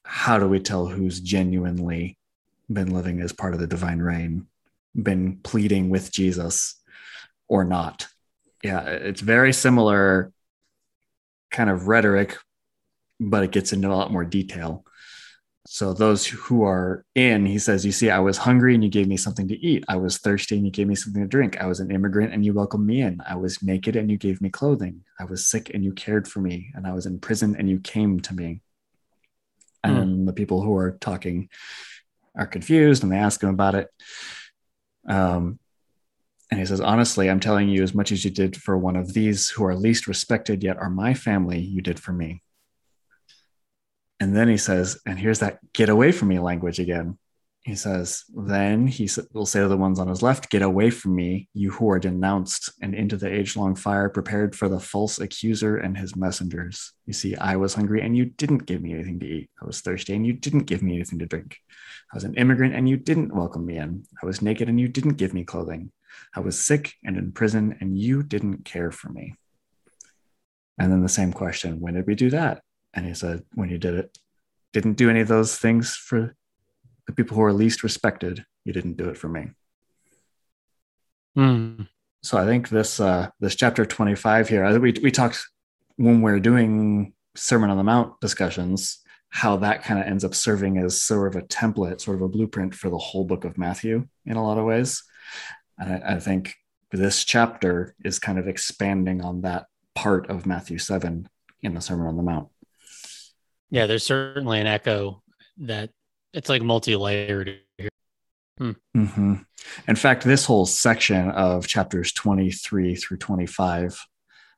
how 0.04 0.38
do 0.38 0.46
we 0.46 0.60
tell 0.60 0.86
who's 0.86 1.18
genuinely 1.18 2.16
been 2.72 2.94
living 2.94 3.20
as 3.22 3.32
part 3.32 3.54
of 3.54 3.58
the 3.58 3.66
divine 3.66 3.98
reign, 3.98 4.46
been 5.00 5.38
pleading 5.42 5.90
with 5.90 6.12
Jesus 6.12 6.80
or 7.48 7.64
not. 7.64 8.06
Yeah, 8.62 8.80
it's 8.82 9.20
very 9.20 9.52
similar 9.52 10.32
kind 11.50 11.70
of 11.70 11.88
rhetoric, 11.88 12.36
but 13.20 13.44
it 13.44 13.52
gets 13.52 13.72
into 13.72 13.88
a 13.88 13.94
lot 13.94 14.12
more 14.12 14.24
detail. 14.24 14.84
So 15.66 15.92
those 15.92 16.26
who 16.26 16.64
are 16.64 17.04
in, 17.14 17.44
he 17.44 17.58
says, 17.58 17.84
you 17.84 17.92
see, 17.92 18.08
I 18.08 18.20
was 18.20 18.38
hungry 18.38 18.74
and 18.74 18.82
you 18.82 18.88
gave 18.88 19.06
me 19.06 19.18
something 19.18 19.46
to 19.48 19.58
eat. 19.58 19.84
I 19.86 19.96
was 19.96 20.16
thirsty 20.16 20.56
and 20.56 20.64
you 20.64 20.72
gave 20.72 20.86
me 20.86 20.94
something 20.94 21.20
to 21.20 21.28
drink. 21.28 21.60
I 21.60 21.66
was 21.66 21.80
an 21.80 21.90
immigrant 21.90 22.32
and 22.32 22.42
you 22.42 22.54
welcomed 22.54 22.86
me 22.86 23.02
in. 23.02 23.20
I 23.28 23.36
was 23.36 23.62
naked 23.62 23.94
and 23.94 24.10
you 24.10 24.16
gave 24.16 24.40
me 24.40 24.48
clothing. 24.48 25.04
I 25.20 25.24
was 25.24 25.46
sick 25.46 25.70
and 25.74 25.84
you 25.84 25.92
cared 25.92 26.26
for 26.26 26.40
me. 26.40 26.70
And 26.74 26.86
I 26.86 26.92
was 26.94 27.04
in 27.04 27.18
prison 27.20 27.54
and 27.58 27.68
you 27.68 27.80
came 27.80 28.18
to 28.20 28.34
me. 28.34 28.62
And 29.84 30.20
Hmm. 30.20 30.24
the 30.24 30.32
people 30.32 30.62
who 30.62 30.74
are 30.74 30.92
talking 30.92 31.50
are 32.34 32.46
confused 32.46 33.02
and 33.02 33.12
they 33.12 33.18
ask 33.18 33.42
him 33.42 33.50
about 33.50 33.74
it. 33.74 33.88
Um, 35.08 35.58
and 36.50 36.60
he 36.60 36.66
says, 36.66 36.80
Honestly, 36.80 37.28
I'm 37.28 37.40
telling 37.40 37.68
you, 37.68 37.82
as 37.82 37.94
much 37.94 38.12
as 38.12 38.24
you 38.24 38.30
did 38.30 38.56
for 38.56 38.78
one 38.78 38.96
of 38.96 39.12
these 39.12 39.50
who 39.50 39.64
are 39.64 39.74
least 39.74 40.06
respected, 40.06 40.62
yet 40.62 40.78
are 40.78 40.90
my 40.90 41.14
family, 41.14 41.58
you 41.58 41.82
did 41.82 41.98
for 41.98 42.12
me. 42.12 42.42
And 44.20 44.36
then 44.36 44.48
he 44.48 44.56
says, 44.56 45.00
and 45.06 45.18
here's 45.18 45.38
that 45.40 45.60
get 45.72 45.88
away 45.88 46.12
from 46.12 46.28
me 46.28 46.38
language 46.38 46.80
again. 46.80 47.18
He 47.62 47.74
says, 47.74 48.24
then 48.34 48.86
he 48.86 49.10
will 49.34 49.44
say 49.44 49.60
to 49.60 49.68
the 49.68 49.76
ones 49.76 49.98
on 49.98 50.08
his 50.08 50.22
left, 50.22 50.48
Get 50.48 50.62
away 50.62 50.90
from 50.90 51.14
me, 51.14 51.48
you 51.52 51.70
who 51.70 51.90
are 51.90 51.98
denounced, 51.98 52.72
and 52.80 52.94
into 52.94 53.16
the 53.16 53.32
age 53.32 53.56
long 53.56 53.74
fire 53.74 54.08
prepared 54.08 54.56
for 54.56 54.68
the 54.68 54.80
false 54.80 55.18
accuser 55.18 55.76
and 55.76 55.96
his 55.96 56.16
messengers. 56.16 56.92
You 57.04 57.12
see, 57.12 57.36
I 57.36 57.56
was 57.56 57.74
hungry 57.74 58.00
and 58.00 58.16
you 58.16 58.24
didn't 58.24 58.64
give 58.64 58.80
me 58.80 58.94
anything 58.94 59.20
to 59.20 59.26
eat. 59.26 59.50
I 59.60 59.66
was 59.66 59.80
thirsty 59.80 60.14
and 60.14 60.26
you 60.26 60.32
didn't 60.32 60.64
give 60.64 60.82
me 60.82 60.94
anything 60.94 61.18
to 61.18 61.26
drink. 61.26 61.58
I 62.12 62.16
was 62.16 62.24
an 62.24 62.34
immigrant 62.34 62.74
and 62.74 62.88
you 62.88 62.96
didn't 62.96 63.34
welcome 63.34 63.66
me 63.66 63.76
in. 63.76 64.04
I 64.22 64.26
was 64.26 64.40
naked 64.40 64.68
and 64.68 64.80
you 64.80 64.88
didn't 64.88 65.18
give 65.18 65.34
me 65.34 65.44
clothing. 65.44 65.92
I 66.34 66.40
was 66.40 66.58
sick 66.60 66.94
and 67.04 67.16
in 67.16 67.32
prison 67.32 67.76
and 67.80 67.98
you 67.98 68.22
didn't 68.22 68.64
care 68.64 68.90
for 68.90 69.10
me. 69.10 69.34
And 70.78 70.90
then 70.92 71.02
the 71.02 71.08
same 71.08 71.32
question, 71.32 71.80
when 71.80 71.94
did 71.94 72.06
we 72.06 72.14
do 72.14 72.30
that? 72.30 72.62
And 72.94 73.04
he 73.04 73.14
said, 73.14 73.42
when 73.54 73.68
you 73.68 73.78
did 73.78 73.94
it, 73.94 74.18
didn't 74.72 74.94
do 74.94 75.10
any 75.10 75.20
of 75.20 75.28
those 75.28 75.56
things 75.56 75.96
for 75.96 76.34
the 77.06 77.12
people 77.12 77.36
who 77.36 77.42
are 77.42 77.52
least 77.52 77.82
respected, 77.82 78.44
you 78.64 78.72
didn't 78.72 78.96
do 78.96 79.08
it 79.08 79.16
for 79.16 79.28
me. 79.28 79.48
Mm. 81.36 81.88
So 82.22 82.36
I 82.36 82.44
think 82.44 82.68
this 82.68 83.00
uh, 83.00 83.30
this 83.40 83.54
chapter 83.54 83.86
25 83.86 84.48
here, 84.48 84.64
I 84.64 84.72
think 84.72 84.82
we, 84.82 84.92
we 85.02 85.10
talked 85.10 85.46
when 85.96 86.20
we're 86.20 86.40
doing 86.40 87.14
Sermon 87.34 87.70
on 87.70 87.76
the 87.76 87.84
Mount 87.84 88.20
discussions, 88.20 88.98
how 89.30 89.56
that 89.56 89.84
kind 89.84 90.00
of 90.00 90.06
ends 90.06 90.24
up 90.24 90.34
serving 90.34 90.78
as 90.78 91.00
sort 91.00 91.34
of 91.34 91.42
a 91.42 91.46
template, 91.46 92.00
sort 92.00 92.16
of 92.16 92.22
a 92.22 92.28
blueprint 92.28 92.74
for 92.74 92.88
the 92.88 92.98
whole 92.98 93.24
book 93.24 93.44
of 93.44 93.58
Matthew 93.58 94.06
in 94.24 94.36
a 94.36 94.44
lot 94.44 94.58
of 94.58 94.64
ways. 94.64 95.02
And 95.78 96.02
I, 96.02 96.14
I 96.14 96.20
think 96.20 96.54
this 96.90 97.24
chapter 97.24 97.94
is 98.04 98.18
kind 98.18 98.38
of 98.38 98.48
expanding 98.48 99.22
on 99.22 99.42
that 99.42 99.66
part 99.94 100.30
of 100.30 100.46
Matthew 100.46 100.78
7 100.78 101.28
in 101.62 101.74
the 101.74 101.80
Sermon 101.80 102.06
on 102.06 102.16
the 102.16 102.22
Mount. 102.22 102.48
Yeah, 103.70 103.86
there's 103.86 104.04
certainly 104.04 104.60
an 104.60 104.66
echo 104.66 105.22
that 105.58 105.90
it's 106.32 106.48
like 106.48 106.62
multi-layered 106.62 107.60
hmm. 108.58 108.70
mm-hmm. 108.96 109.34
in 109.88 109.96
fact 109.96 110.24
this 110.24 110.44
whole 110.44 110.66
section 110.66 111.30
of 111.30 111.66
chapters 111.66 112.12
23 112.12 112.94
through 112.94 113.16
25 113.16 114.06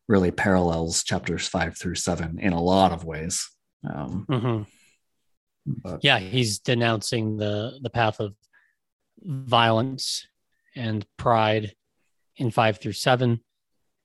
really 0.08 0.30
parallels 0.30 1.02
chapters 1.02 1.48
5 1.48 1.78
through 1.78 1.94
7 1.94 2.38
in 2.38 2.52
a 2.52 2.60
lot 2.60 2.92
of 2.92 3.04
ways 3.04 3.48
um, 3.88 4.26
mm-hmm. 4.28 4.62
but, 5.82 6.00
yeah 6.02 6.18
he's 6.18 6.58
denouncing 6.58 7.36
the 7.36 7.78
the 7.82 7.90
path 7.90 8.20
of 8.20 8.34
violence 9.22 10.26
and 10.76 11.06
pride 11.16 11.74
in 12.36 12.50
5 12.50 12.78
through 12.78 12.92
7 12.92 13.40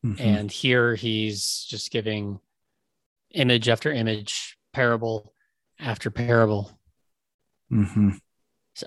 mm-hmm. 0.05 0.22
and 0.22 0.51
here 0.51 0.96
he's 0.96 1.65
just 1.70 1.91
giving 1.91 2.39
image 3.34 3.70
after 3.70 3.91
image 3.91 4.58
parable 4.74 5.34
after 5.79 6.10
parable 6.10 6.79
mm-hmm. 7.72 8.10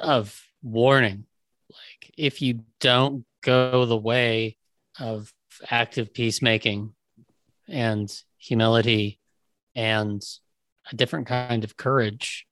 of 0.00 0.40
warning. 0.62 1.24
Like 1.70 2.12
if 2.16 2.42
you 2.42 2.60
don't 2.80 3.24
go 3.42 3.84
the 3.84 3.96
way 3.96 4.56
of 4.98 5.32
active 5.70 6.12
peacemaking 6.12 6.94
and 7.68 8.10
humility 8.38 9.20
and 9.74 10.22
a 10.90 10.96
different 10.96 11.26
kind 11.26 11.64
of 11.64 11.76
courage, 11.76 12.46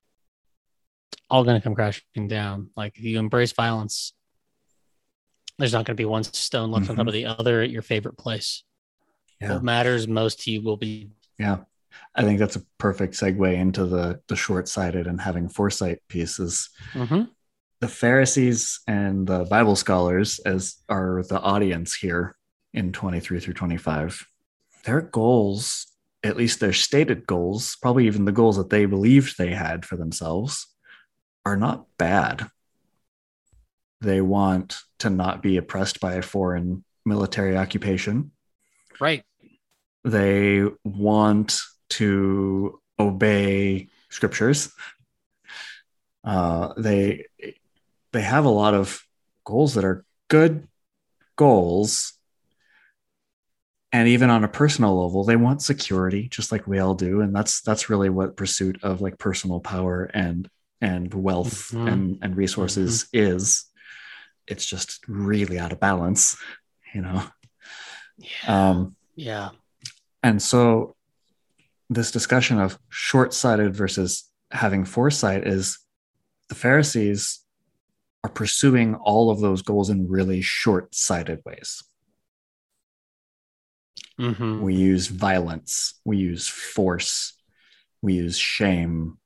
all 1.29 1.43
going 1.43 1.59
to 1.59 1.63
come 1.63 1.75
crashing 1.75 2.27
down. 2.27 2.69
Like 2.75 2.97
if 2.97 3.03
you 3.03 3.19
embrace 3.19 3.51
violence, 3.51 4.13
there's 5.57 5.73
not 5.73 5.85
going 5.85 5.95
to 5.95 6.01
be 6.01 6.05
one 6.05 6.23
stone 6.23 6.71
left 6.71 6.83
mm-hmm. 6.83 6.91
on 6.91 6.95
top 6.97 7.01
mm-hmm. 7.03 7.07
of 7.09 7.13
the 7.13 7.25
other 7.25 7.61
at 7.61 7.69
your 7.69 7.81
favorite 7.81 8.17
place. 8.17 8.63
Yeah. 9.41 9.53
What 9.53 9.63
matters 9.63 10.07
most 10.07 10.41
to 10.43 10.51
you 10.51 10.61
will 10.61 10.77
be 10.77 11.09
yeah 11.37 11.57
I 12.15 12.23
think 12.23 12.39
that's 12.39 12.55
a 12.55 12.63
perfect 12.77 13.13
segue 13.13 13.53
into 13.53 13.85
the 13.85 14.21
the 14.27 14.35
short 14.35 14.67
sighted 14.67 15.07
and 15.07 15.21
having 15.21 15.49
foresight 15.49 15.99
pieces. 16.07 16.69
Mm-hmm. 16.93 17.23
The 17.79 17.87
Pharisees 17.87 18.79
and 18.87 19.27
the 19.27 19.45
Bible 19.45 19.75
scholars, 19.75 20.39
as 20.39 20.77
are 20.89 21.23
the 21.29 21.39
audience 21.39 21.93
here 21.93 22.35
in 22.73 22.91
23 22.91 23.39
through 23.39 23.53
25, 23.53 24.27
their 24.83 25.01
goals, 25.01 25.86
at 26.27 26.37
least 26.37 26.59
their 26.59 26.73
stated 26.73 27.25
goals, 27.25 27.77
probably 27.81 28.05
even 28.05 28.25
the 28.25 28.31
goals 28.31 28.57
that 28.57 28.69
they 28.69 28.85
believed 28.85 29.37
they 29.37 29.53
had 29.53 29.85
for 29.85 29.97
themselves, 29.97 30.67
are 31.45 31.57
not 31.57 31.85
bad. 31.97 32.47
They 34.01 34.21
want 34.21 34.79
to 34.99 35.09
not 35.09 35.41
be 35.41 35.57
oppressed 35.57 35.99
by 35.99 36.15
a 36.15 36.21
foreign 36.21 36.83
military 37.05 37.57
occupation. 37.57 38.31
Right. 38.99 39.23
They 40.03 40.63
want 40.83 41.59
to 41.91 42.81
obey 42.99 43.87
scriptures. 44.09 44.71
Uh, 46.23 46.73
they 46.77 47.25
they 48.11 48.21
have 48.21 48.45
a 48.45 48.49
lot 48.49 48.73
of 48.73 49.01
goals 49.45 49.75
that 49.75 49.85
are 49.85 50.03
good 50.27 50.67
goals, 51.37 52.13
and 53.91 54.07
even 54.09 54.29
on 54.29 54.43
a 54.43 54.49
personal 54.49 55.03
level, 55.03 55.23
they 55.23 55.35
want 55.35 55.61
security, 55.61 56.27
just 56.27 56.51
like 56.51 56.67
we 56.67 56.79
all 56.79 56.93
do, 56.93 57.21
and 57.21 57.35
that's 57.35 57.61
that's 57.61 57.89
really 57.89 58.09
what 58.09 58.35
pursuit 58.35 58.83
of 58.83 59.01
like 59.01 59.17
personal 59.17 59.59
power 59.59 60.03
and 60.13 60.49
and 60.81 61.13
wealth 61.13 61.71
mm-hmm. 61.71 61.87
and 61.87 62.19
and 62.21 62.35
resources 62.35 63.05
mm-hmm. 63.05 63.33
is. 63.33 63.65
It's 64.47 64.65
just 64.65 64.99
really 65.07 65.59
out 65.59 65.71
of 65.71 65.79
balance, 65.79 66.37
you 66.93 67.01
know. 67.01 67.23
Yeah. 68.17 68.69
Um, 68.69 68.95
yeah. 69.15 69.49
And 70.23 70.41
so 70.41 70.95
this 71.89 72.11
discussion 72.11 72.59
of 72.59 72.77
short 72.89 73.33
sighted 73.33 73.75
versus 73.75 74.29
having 74.51 74.85
foresight 74.85 75.45
is 75.45 75.79
the 76.49 76.55
Pharisees 76.55 77.39
are 78.23 78.29
pursuing 78.29 78.95
all 78.95 79.29
of 79.29 79.39
those 79.39 79.61
goals 79.61 79.89
in 79.89 80.09
really 80.09 80.41
short 80.41 80.93
sighted 80.95 81.41
ways. 81.45 81.83
Mm-hmm. 84.19 84.61
We 84.61 84.75
use 84.75 85.07
violence, 85.07 85.99
we 86.03 86.17
use 86.17 86.47
force, 86.47 87.33
we 88.01 88.15
use 88.15 88.37
shame 88.37 89.17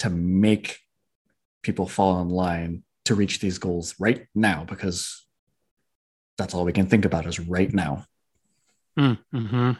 to 0.00 0.10
make 0.10 0.78
people 1.62 1.86
fall 1.88 2.20
in 2.20 2.28
line 2.28 2.82
to 3.04 3.14
reach 3.14 3.40
these 3.40 3.58
goals 3.58 3.94
right 3.98 4.26
now 4.34 4.64
because 4.64 5.26
that's 6.36 6.54
all 6.54 6.64
we 6.64 6.72
can 6.72 6.86
think 6.86 7.04
about 7.04 7.26
is 7.26 7.40
right 7.40 7.72
now. 7.72 8.04
Mm-hmm. 8.98 9.72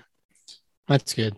That's 0.87 1.15
good. 1.15 1.37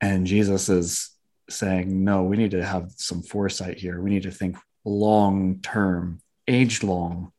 And 0.00 0.26
Jesus 0.26 0.68
is 0.68 1.10
saying, 1.48 2.04
no, 2.04 2.22
we 2.24 2.36
need 2.36 2.50
to 2.52 2.64
have 2.64 2.90
some 2.96 3.22
foresight 3.22 3.78
here. 3.78 4.00
We 4.00 4.10
need 4.10 4.24
to 4.24 4.30
think 4.30 4.56
long 4.84 5.60
term, 5.62 6.20
age 6.48 6.82
long 6.82 7.32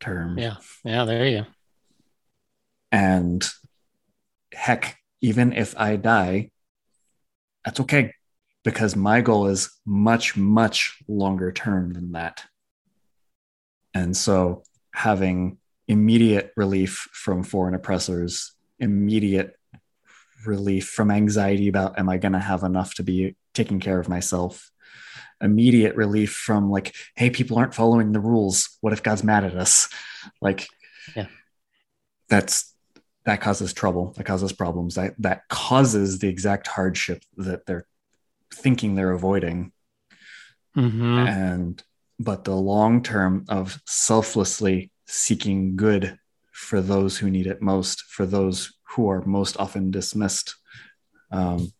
term. 0.00 0.38
Yeah. 0.38 0.56
Yeah. 0.84 1.04
There 1.04 1.26
you 1.26 1.38
go. 1.40 1.46
And 2.90 3.48
heck, 4.52 4.98
even 5.20 5.52
if 5.52 5.78
I 5.78 5.96
die, 5.96 6.50
that's 7.64 7.80
okay 7.80 8.12
because 8.64 8.94
my 8.94 9.20
goal 9.20 9.46
is 9.46 9.70
much, 9.84 10.36
much 10.36 11.02
longer 11.08 11.52
term 11.52 11.92
than 11.92 12.12
that. 12.12 12.44
And 13.94 14.16
so 14.16 14.62
having 14.94 15.58
immediate 15.88 16.52
relief 16.56 17.08
from 17.12 17.42
foreign 17.42 17.74
oppressors, 17.74 18.52
immediate 18.78 19.56
relief 20.46 20.88
from 20.88 21.10
anxiety 21.10 21.68
about 21.68 21.98
am 21.98 22.08
I 22.08 22.18
going 22.18 22.32
to 22.32 22.38
have 22.38 22.62
enough 22.62 22.94
to 22.94 23.02
be 23.02 23.36
taking 23.54 23.80
care 23.80 23.98
of 23.98 24.08
myself? 24.08 24.70
Immediate 25.40 25.96
relief 25.96 26.32
from 26.32 26.70
like, 26.70 26.94
hey, 27.16 27.30
people 27.30 27.58
aren't 27.58 27.74
following 27.74 28.12
the 28.12 28.20
rules. 28.20 28.76
What 28.80 28.92
if 28.92 29.02
God's 29.02 29.24
mad 29.24 29.44
at 29.44 29.56
us? 29.56 29.88
Like, 30.40 30.68
yeah, 31.16 31.26
that's 32.28 32.71
that 33.24 33.40
causes 33.40 33.72
trouble. 33.72 34.12
That 34.16 34.24
causes 34.24 34.52
problems. 34.52 34.96
That 34.96 35.14
that 35.18 35.48
causes 35.48 36.18
the 36.18 36.28
exact 36.28 36.66
hardship 36.66 37.22
that 37.36 37.66
they're 37.66 37.86
thinking 38.52 38.94
they're 38.94 39.12
avoiding. 39.12 39.72
Mm-hmm. 40.76 41.18
And 41.18 41.82
but 42.18 42.44
the 42.44 42.56
long 42.56 43.02
term 43.02 43.44
of 43.48 43.80
selflessly 43.86 44.90
seeking 45.06 45.76
good 45.76 46.18
for 46.52 46.80
those 46.80 47.18
who 47.18 47.30
need 47.30 47.46
it 47.46 47.62
most, 47.62 48.02
for 48.02 48.26
those 48.26 48.72
who 48.82 49.08
are 49.08 49.24
most 49.24 49.56
often 49.58 49.90
dismissed. 49.90 50.56
Um, 51.30 51.72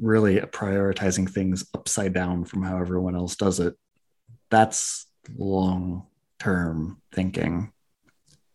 really 0.00 0.36
prioritizing 0.36 1.28
things 1.28 1.64
upside 1.74 2.12
down 2.12 2.44
from 2.44 2.62
how 2.62 2.78
everyone 2.78 3.14
else 3.14 3.36
does 3.36 3.60
it. 3.60 3.74
That's 4.50 5.06
long 5.36 6.06
term 6.38 7.00
thinking, 7.12 7.72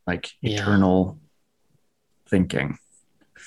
like 0.07 0.31
yeah. 0.41 0.61
eternal 0.61 1.19
thinking. 2.35 2.77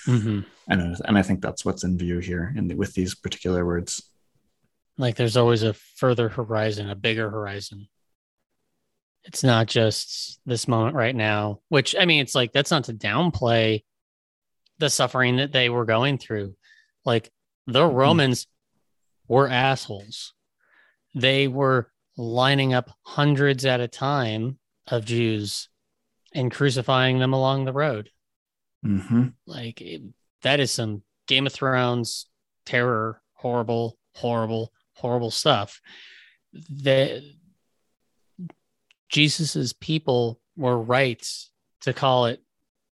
Mm-hmm. 0.07 0.41
And, 0.71 0.97
and 1.05 1.19
I 1.19 1.23
think 1.23 1.43
that's 1.43 1.63
what's 1.63 1.85
in 1.85 1.99
view 1.99 2.21
here 2.21 2.55
in 2.57 2.69
the, 2.69 2.75
with 2.75 2.95
these 2.95 3.15
particular 3.15 3.67
words. 3.67 4.11
Like 4.97 5.17
there's 5.17 5.37
always 5.37 5.63
a 5.63 5.75
further 5.75 6.31
horizon, 6.31 6.89
a 6.89 6.95
bigger 6.95 7.29
horizon. 7.29 7.89
It's 9.25 9.45
not 9.45 9.67
just 9.67 10.41
this 10.47 10.67
moment 10.67 10.97
right 10.97 11.15
now, 11.15 11.61
which 11.69 11.95
I 11.99 12.07
mean, 12.07 12.23
it's 12.23 12.35
like 12.35 12.53
that's 12.53 12.71
not 12.71 12.85
to 12.85 12.95
downplay 12.95 13.85
the 14.79 14.89
suffering 14.89 15.37
that 15.37 15.53
they 15.53 15.69
were 15.69 15.85
going 15.85 16.17
through. 16.17 16.57
Like 17.05 17.31
the 17.67 17.83
mm-hmm. 17.83 17.95
Romans 17.95 18.47
were 19.27 19.49
assholes. 19.49 20.33
They 21.15 21.47
were 21.47 21.91
lining 22.17 22.73
up 22.73 22.91
hundreds 23.03 23.67
at 23.67 23.81
a 23.81 23.89
time 23.89 24.59
of 24.87 25.05
Jews 25.05 25.69
and 26.35 26.51
crucifying 26.51 27.19
them 27.19 27.35
along 27.35 27.67
the 27.67 27.73
road. 27.75 28.09
Mm-hmm. 28.85 29.29
Like 29.47 29.81
it, 29.81 30.03
that 30.43 30.61
is 30.61 30.71
some 30.71 31.03
Game 31.27 31.47
of 31.47 31.53
Thrones 31.53 32.27
terror, 32.65 33.21
horrible, 33.35 33.99
horrible, 34.15 34.73
horrible 34.95 35.31
stuff. 35.31 35.81
That 36.83 37.23
Jesus's 39.09 39.73
people 39.73 40.41
were 40.57 40.79
right 40.79 41.27
to 41.83 41.93
call 41.93 42.27
it 42.27 42.43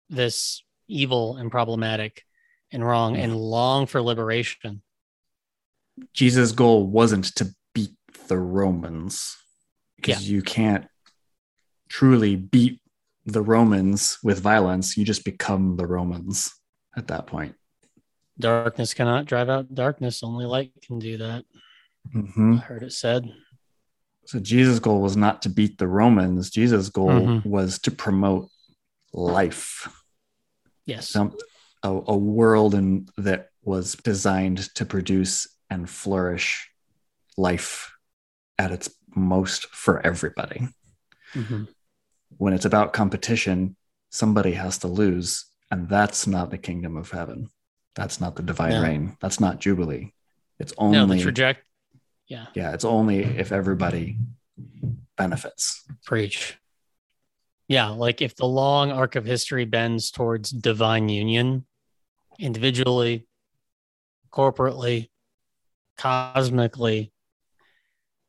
this 0.09 0.63
evil 0.87 1.37
and 1.37 1.51
problematic 1.51 2.25
and 2.71 2.85
wrong 2.85 3.17
and 3.17 3.37
long 3.37 3.87
for 3.87 4.03
liberation. 4.03 4.83
Jesus' 6.13 6.53
goal 6.53 6.87
wasn't 6.87 7.27
to 7.37 7.55
beat 7.73 7.95
the 8.29 8.39
Romans 8.39 9.37
because 9.97 10.29
you 10.29 10.43
can't 10.43 10.87
truly 11.89 12.37
beat 12.37 12.81
the 13.27 13.43
Romans 13.43 14.19
with 14.23 14.41
violence. 14.41 14.97
You 14.97 15.05
just 15.05 15.25
become 15.25 15.77
the 15.77 15.87
Romans 15.87 16.53
at 16.97 17.09
that 17.09 17.27
point. 17.27 17.55
Darkness 18.39 18.95
cannot 18.95 19.27
drive 19.27 19.49
out 19.49 19.75
darkness, 19.75 20.23
only 20.23 20.45
light 20.47 20.73
can 20.83 20.99
do 20.99 21.19
that. 21.19 21.45
Mhm. 22.15 22.59
I 22.59 22.65
heard 22.65 22.83
it 22.83 22.93
said. 22.93 23.33
So 24.27 24.41
Jesus' 24.41 24.79
goal 24.79 25.01
was 25.01 25.17
not 25.17 25.43
to 25.43 25.49
beat 25.49 25.79
the 25.79 25.87
Romans. 25.89 26.51
Jesus' 26.51 26.89
goal 26.89 27.11
Mhm. 27.11 27.47
was 27.47 27.79
to 27.81 27.91
promote 27.91 28.49
life, 29.13 29.89
Yes. 30.87 31.09
some 31.11 31.37
a, 31.83 31.91
a 32.09 32.17
world 32.17 32.75
in, 32.75 33.07
that 33.19 33.51
was 33.63 33.95
designed 33.95 34.75
to 34.75 34.87
produce 34.87 35.47
and 35.71 35.89
flourish 35.89 36.71
life 37.37 37.93
at 38.59 38.73
its 38.73 38.89
most 39.15 39.67
for 39.67 40.01
everybody. 40.05 40.69
Mhm. 41.35 41.69
When 42.39 42.53
it's 42.53 42.65
about 42.65 42.93
competition, 42.93 43.77
somebody 44.11 44.53
has 44.53 44.79
to 44.79 44.89
lose, 44.89 45.45
and 45.71 45.89
that's 45.89 46.27
not 46.27 46.51
the 46.51 46.59
kingdom 46.59 46.97
of 46.97 47.11
heaven. 47.11 47.49
That's 47.95 48.21
not 48.21 48.37
the 48.37 48.43
divine 48.43 48.73
No. 48.73 48.83
reign. 48.83 49.17
That's 49.21 49.41
not 49.41 49.61
jubilee. 49.61 50.13
It's 50.59 50.73
No, 50.79 51.03
only 51.03 51.19
the 51.19 51.23
traject. 51.23 51.65
Yeah. 52.27 52.47
yeah, 52.55 52.73
it's 52.73 52.85
only 52.85 53.23
if 53.23 53.53
everybody 53.53 54.19
benefits. 55.17 55.85
Preach. 56.05 56.59
Yeah, 57.69 57.89
like 57.89 58.21
if 58.23 58.35
the 58.37 58.47
long 58.47 58.91
arc 58.91 59.15
of 59.17 59.25
history 59.25 59.65
bends 59.65 60.11
towards 60.11 60.51
divine 60.51 61.09
union, 61.09 61.67
individually, 62.39 63.27
corporately, 64.33 65.11
cosmically, 65.97 67.13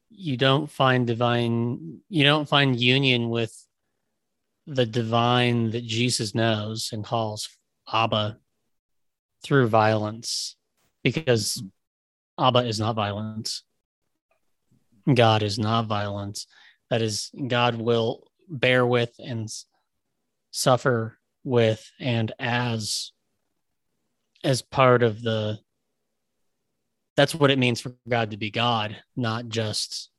you 0.09 0.37
don't 0.37 0.69
find 0.69 1.07
divine, 1.07 2.01
you 2.09 2.23
don't 2.23 2.47
find 2.47 2.79
union 2.79 3.29
with 3.29 3.64
the 4.67 4.85
divine 4.85 5.71
that 5.71 5.85
Jesus 5.85 6.33
knows 6.33 6.89
and 6.91 7.03
calls 7.03 7.49
Abba 7.91 8.37
through 9.43 9.67
violence 9.67 10.55
because 11.03 11.63
Abba 12.39 12.59
is 12.59 12.79
not 12.79 12.95
violence. 12.95 13.63
God 15.11 15.43
is 15.43 15.59
not 15.59 15.85
violence. 15.85 16.47
That 16.89 17.01
is, 17.01 17.29
God 17.47 17.75
will 17.75 18.27
bear 18.49 18.85
with 18.85 19.13
and 19.19 19.49
suffer 20.51 21.17
with 21.43 21.91
and 21.99 22.31
as 22.39 23.11
as 24.43 24.61
part 24.61 25.03
of 25.03 25.21
the 25.21 25.59
that's 27.17 27.35
what 27.35 27.51
it 27.51 27.59
means 27.59 27.81
for 27.81 27.93
God 28.07 28.31
to 28.31 28.37
be 28.37 28.51
God, 28.51 28.97
not 29.15 29.47
just 29.47 30.09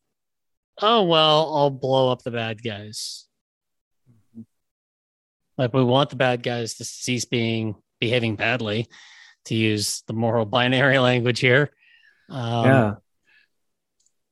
oh 0.80 1.04
well, 1.04 1.56
I'll 1.56 1.70
blow 1.70 2.12
up 2.12 2.22
the 2.22 2.30
bad 2.30 2.62
guys. 2.62 3.25
Like 5.58 5.72
we 5.72 5.82
want 5.82 6.10
the 6.10 6.16
bad 6.16 6.42
guys 6.42 6.74
to 6.74 6.84
cease 6.84 7.24
being 7.24 7.76
behaving 8.00 8.36
badly, 8.36 8.88
to 9.46 9.54
use 9.54 10.02
the 10.06 10.12
moral 10.12 10.44
binary 10.56 10.98
language 10.98 11.40
here. 11.40 11.70
Um, 12.28 12.64
yeah. 12.64 12.94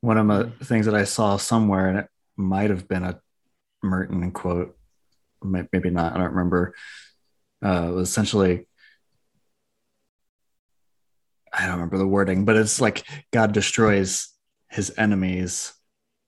One 0.00 0.18
of 0.18 0.58
the 0.58 0.64
things 0.64 0.86
that 0.86 0.94
I 0.94 1.04
saw 1.04 1.36
somewhere, 1.38 1.88
and 1.88 1.98
it 2.00 2.08
might 2.36 2.70
have 2.70 2.86
been 2.86 3.04
a 3.04 3.20
Merton 3.82 4.32
quote, 4.32 4.76
maybe 5.42 5.90
not, 5.90 6.12
I 6.14 6.18
don't 6.18 6.30
remember, 6.30 6.74
uh, 7.62 7.90
was 7.94 8.10
essentially, 8.10 8.66
I 11.52 11.62
don't 11.62 11.76
remember 11.76 11.98
the 11.98 12.06
wording, 12.06 12.44
but 12.44 12.56
it's 12.56 12.80
like 12.80 13.04
God 13.32 13.52
destroys 13.52 14.28
his 14.68 14.92
enemies 14.98 15.72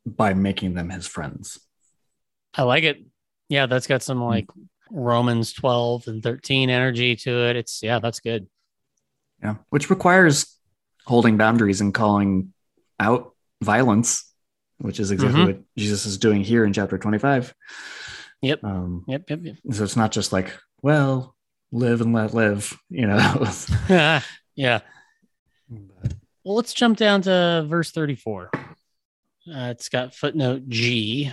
by 0.07 0.33
making 0.33 0.75
them 0.75 0.89
his 0.89 1.07
friends. 1.07 1.59
I 2.55 2.63
like 2.63 2.85
it. 2.85 3.05
Yeah, 3.49 3.67
that's 3.67 3.87
got 3.87 4.03
some 4.03 4.23
like 4.23 4.47
Romans 4.91 5.53
12 5.53 6.09
and 6.09 6.23
13 6.23 6.71
energy 6.71 7.17
to 7.17 7.31
it. 7.49 7.57
It's 7.57 7.83
yeah, 7.83 7.99
that's 7.99 8.21
good. 8.21 8.47
Yeah. 9.43 9.57
Which 9.71 9.91
requires 9.91 10.57
holding 11.05 11.37
boundaries 11.37 11.81
and 11.81 11.93
calling 11.95 12.53
out 12.99 13.35
violence, 13.63 14.33
which 14.79 14.99
is 15.01 15.11
exactly 15.11 15.41
Mhm. 15.41 15.47
what 15.47 15.63
Jesus 15.77 16.07
is 16.07 16.19
doing 16.19 16.43
here 16.43 16.65
in 16.65 16.73
chapter 16.73 16.99
25. 16.99 17.55
Yep. 18.43 18.65
Um, 18.65 19.05
Yep, 19.09 19.31
yep, 19.31 19.41
yep. 19.43 19.57
so 19.73 19.85
it's 19.85 19.97
not 19.97 20.13
just 20.13 20.33
like, 20.33 20.53
well, 20.83 21.35
live 21.73 22.01
and 22.01 22.13
let 22.13 22.35
live, 22.35 22.77
you 22.91 23.07
know. 23.07 23.51
yeah. 24.55 24.81
Well, 26.45 26.55
let's 26.55 26.75
jump 26.75 26.97
down 26.97 27.23
to 27.23 27.65
verse 27.69 27.91
34. 27.91 28.51
Uh, 28.55 28.61
it's 29.47 29.89
got 29.89 30.15
footnote 30.15 30.69
G 30.69 31.33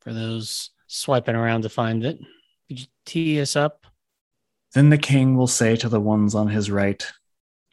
for 0.00 0.12
those 0.12 0.70
swiping 0.86 1.34
around 1.34 1.62
to 1.62 1.68
find 1.68 2.04
it. 2.04 2.18
Could 2.68 2.80
you 2.80 2.86
tee 3.04 3.40
us 3.40 3.56
up? 3.56 3.86
then 4.74 4.90
the 4.90 4.98
king 4.98 5.34
will 5.34 5.46
say 5.46 5.74
to 5.76 5.88
the 5.88 6.00
ones 6.00 6.34
on 6.34 6.48
his 6.48 6.70
right, 6.70 7.04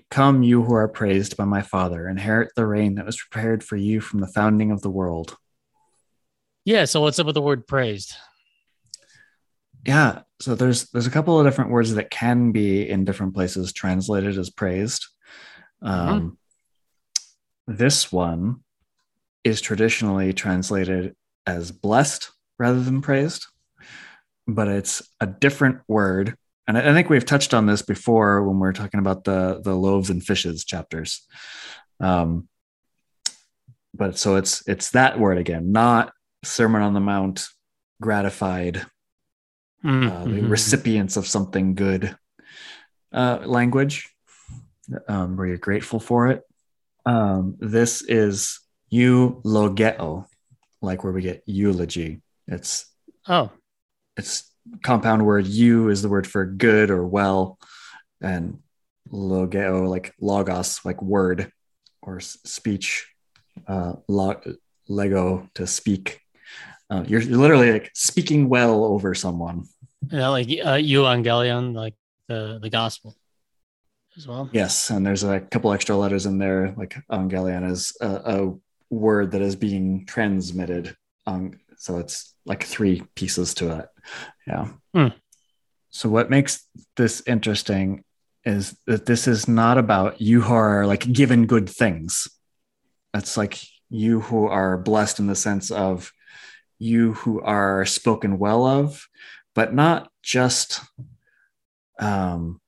Come, 0.09 0.43
you 0.43 0.63
who 0.63 0.73
are 0.75 0.87
praised 0.87 1.35
by 1.35 1.43
my 1.43 1.61
Father, 1.61 2.07
inherit 2.07 2.51
the 2.55 2.65
reign 2.65 2.95
that 2.95 3.05
was 3.05 3.17
prepared 3.17 3.63
for 3.63 3.75
you 3.75 3.99
from 3.99 4.21
the 4.21 4.27
founding 4.27 4.71
of 4.71 4.81
the 4.81 4.89
world. 4.89 5.35
Yeah. 6.63 6.85
So 6.85 7.01
what's 7.01 7.19
up 7.19 7.25
with 7.25 7.35
the 7.35 7.41
word 7.41 7.67
praised? 7.67 8.13
Yeah, 9.85 10.21
so 10.39 10.55
there's 10.55 10.89
there's 10.91 11.05
a 11.05 11.11
couple 11.11 11.37
of 11.39 11.45
different 11.45 11.69
words 11.71 11.93
that 11.95 12.09
can 12.09 12.51
be 12.51 12.89
in 12.89 13.03
different 13.03 13.33
places 13.33 13.73
translated 13.73 14.37
as 14.37 14.49
praised. 14.49 15.05
Um, 15.81 16.37
This 17.67 18.11
one 18.11 18.63
is 19.43 19.59
traditionally 19.61 20.33
translated 20.33 21.15
as 21.45 21.71
blessed 21.71 22.31
rather 22.57 22.81
than 22.81 23.01
praised, 23.01 23.45
but 24.47 24.67
it's 24.67 25.01
a 25.19 25.27
different 25.27 25.81
word. 25.87 26.35
And 26.67 26.77
I 26.77 26.89
I 26.91 26.93
think 26.93 27.09
we've 27.09 27.25
touched 27.25 27.53
on 27.53 27.65
this 27.65 27.81
before 27.81 28.43
when 28.43 28.59
we 28.59 28.67
are 28.67 28.73
talking 28.73 28.99
about 28.99 29.23
the 29.23 29.61
the 29.63 29.75
loaves 29.75 30.09
and 30.09 30.23
fishes 30.23 30.65
chapters. 30.65 31.21
Um, 31.99 32.47
but 33.93 34.17
so 34.17 34.35
it's 34.35 34.67
it's 34.67 34.91
that 34.91 35.19
word 35.19 35.37
again, 35.37 35.71
not 35.71 36.11
Sermon 36.43 36.81
on 36.81 36.93
the 36.93 36.99
Mount, 36.99 37.47
gratified, 38.01 38.85
Mm, 39.83 40.11
uh, 40.11 40.23
the 40.23 40.41
mhm. 40.41 40.49
recipients 40.49 41.15
of 41.15 41.27
something 41.27 41.75
good 41.75 42.17
uh, 43.13 43.39
language 43.45 44.09
um, 45.07 45.37
where 45.37 45.45
you're 45.45 45.57
grateful 45.57 45.99
for 45.99 46.29
it. 46.29 46.41
Um, 47.05 47.55
this 47.59 48.01
is 48.01 48.61
eulogeo, 48.91 50.25
like 50.81 51.03
where 51.03 51.13
we 51.13 51.21
get 51.21 51.43
eulogy. 51.45 52.21
It's 52.47 52.87
Oh, 53.27 53.51
it's 54.17 54.51
compound 54.83 55.25
word 55.25 55.47
eu 55.47 55.89
is 55.89 56.01
the 56.01 56.09
word 56.09 56.27
for 56.27 56.45
good 56.45 56.89
or 56.89 57.05
well, 57.05 57.57
and 58.21 58.59
logeo 59.11 59.87
like 59.87 60.13
logos 60.19 60.83
like 60.83 61.01
word 61.01 61.51
or 62.01 62.19
speech. 62.19 63.11
Uh, 63.67 63.93
lo- 64.07 64.41
lego 64.87 65.49
to 65.55 65.65
speak. 65.65 66.19
Uh, 66.89 67.03
you're, 67.07 67.21
you're 67.21 67.37
literally 67.39 67.71
like 67.71 67.89
speaking 67.93 68.49
well 68.49 68.83
over 68.83 69.15
someone. 69.15 69.65
yeah, 70.11 70.27
like 70.27 70.47
uh, 70.47 70.77
Evangelion, 70.77 71.73
like 71.73 71.95
the 72.27 72.59
the 72.61 72.69
gospel 72.69 73.15
as 74.17 74.27
well. 74.27 74.49
Yes, 74.53 74.89
and 74.89 75.05
there's 75.05 75.23
a 75.23 75.39
couple 75.39 75.73
extra 75.73 75.95
letters 75.95 76.25
in 76.25 76.37
there. 76.37 76.73
Like 76.77 76.95
Evangelion 77.11 77.69
is 77.69 77.95
a, 78.01 78.07
a 78.07 78.53
word 78.89 79.31
that 79.31 79.41
is 79.41 79.55
being 79.55 80.05
transmitted. 80.05 80.95
Um, 81.25 81.59
so 81.77 81.97
it's 81.97 82.33
like 82.45 82.63
three 82.63 83.03
pieces 83.15 83.53
to 83.55 83.79
it. 83.79 83.89
Yeah. 84.47 84.67
Hmm. 84.93 85.07
So 85.89 86.09
what 86.09 86.29
makes 86.29 86.67
this 86.97 87.23
interesting 87.25 88.03
is 88.43 88.77
that 88.85 89.05
this 89.05 89.27
is 89.27 89.47
not 89.47 89.77
about 89.77 90.21
you 90.21 90.41
who 90.41 90.53
are 90.53 90.85
like 90.85 91.11
given 91.11 91.45
good 91.47 91.69
things. 91.69 92.27
It's 93.13 93.37
like 93.37 93.57
you 93.89 94.19
who 94.21 94.47
are 94.47 94.77
blessed 94.77 95.19
in 95.19 95.27
the 95.27 95.35
sense 95.35 95.71
of 95.71 96.11
you 96.77 97.13
who 97.13 97.41
are 97.41 97.85
spoken 97.85 98.37
well 98.37 98.65
of, 98.65 99.07
but 99.55 99.73
not 99.73 100.11
just 100.21 100.81
um 101.99 102.59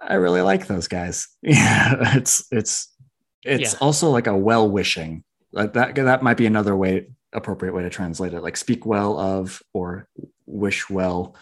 I 0.00 0.14
really 0.14 0.42
like 0.42 0.66
those 0.66 0.88
guys. 0.88 1.26
Yeah, 1.42 2.16
it's 2.16 2.46
it's 2.52 2.94
it's 3.42 3.72
Yeah. 3.72 3.78
also 3.80 4.10
like 4.10 4.26
a 4.28 4.36
well 4.36 4.70
wishing. 4.70 5.24
Like 5.52 5.72
that 5.72 5.94
that 5.96 6.22
might 6.22 6.36
be 6.36 6.46
another 6.46 6.76
way 6.76 7.08
appropriate 7.32 7.74
way 7.74 7.82
to 7.82 7.90
translate 7.90 8.32
it. 8.34 8.42
Like 8.42 8.56
speak 8.56 8.86
well 8.86 9.18
of 9.18 9.62
or 9.72 10.08
wish 10.46 10.88
well. 10.88 11.36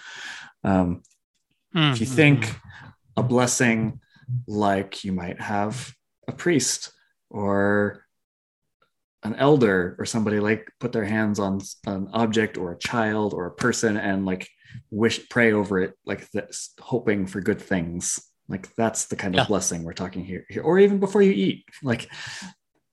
Um, 0.65 1.03
if 1.75 2.01
you 2.01 2.07
Mhm. 2.07 2.11
think 2.17 2.57
a 3.17 3.23
blessing 3.23 4.01
like 4.47 5.05
you 5.05 5.13
might 5.13 5.41
have 5.41 5.95
a 6.27 6.33
priest 6.33 6.93
or 7.31 8.05
an 9.23 9.35
elder 9.37 9.97
or 9.99 10.05
somebody 10.05 10.41
like 10.41 10.71
put 10.81 10.93
their 10.93 11.05
hands 11.05 11.39
on 11.39 11.61
an 11.87 12.09
object 12.13 12.57
or 12.57 12.73
a 12.73 12.79
child 12.79 13.35
or 13.35 13.47
a 13.47 13.51
person 13.53 13.97
and 13.97 14.25
like 14.27 14.49
wish 14.91 15.29
pray 15.29 15.53
over 15.53 15.81
it 15.81 15.95
like 16.05 16.31
this 16.31 16.73
hoping 16.81 17.27
for 17.27 17.41
good 17.41 17.61
things 17.61 18.21
like 18.49 18.73
that's 18.77 19.07
the 19.07 19.17
kind 19.17 19.35
Yeah. 19.35 19.43
of 19.43 19.49
blessing 19.49 19.83
we're 19.83 19.93
talking 19.95 20.25
here, 20.25 20.45
here 20.49 20.63
or 20.63 20.79
even 20.79 20.99
before 21.01 21.23
you 21.23 21.33
eat 21.33 21.65
like 21.83 22.09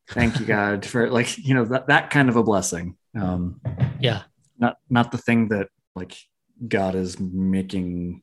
thank 0.09 0.39
you 0.39 0.45
god 0.45 0.85
for 0.85 1.09
like 1.09 1.37
you 1.37 1.53
know 1.53 1.65
that, 1.65 1.87
that 1.87 2.09
kind 2.09 2.29
of 2.29 2.35
a 2.35 2.43
blessing 2.43 2.95
um 3.19 3.61
yeah, 3.99 4.23
not 4.57 4.77
not 4.89 5.11
the 5.11 5.17
thing 5.17 5.47
that 5.49 5.67
like 5.95 6.15
god 6.67 6.95
is 6.95 7.19
making 7.19 8.21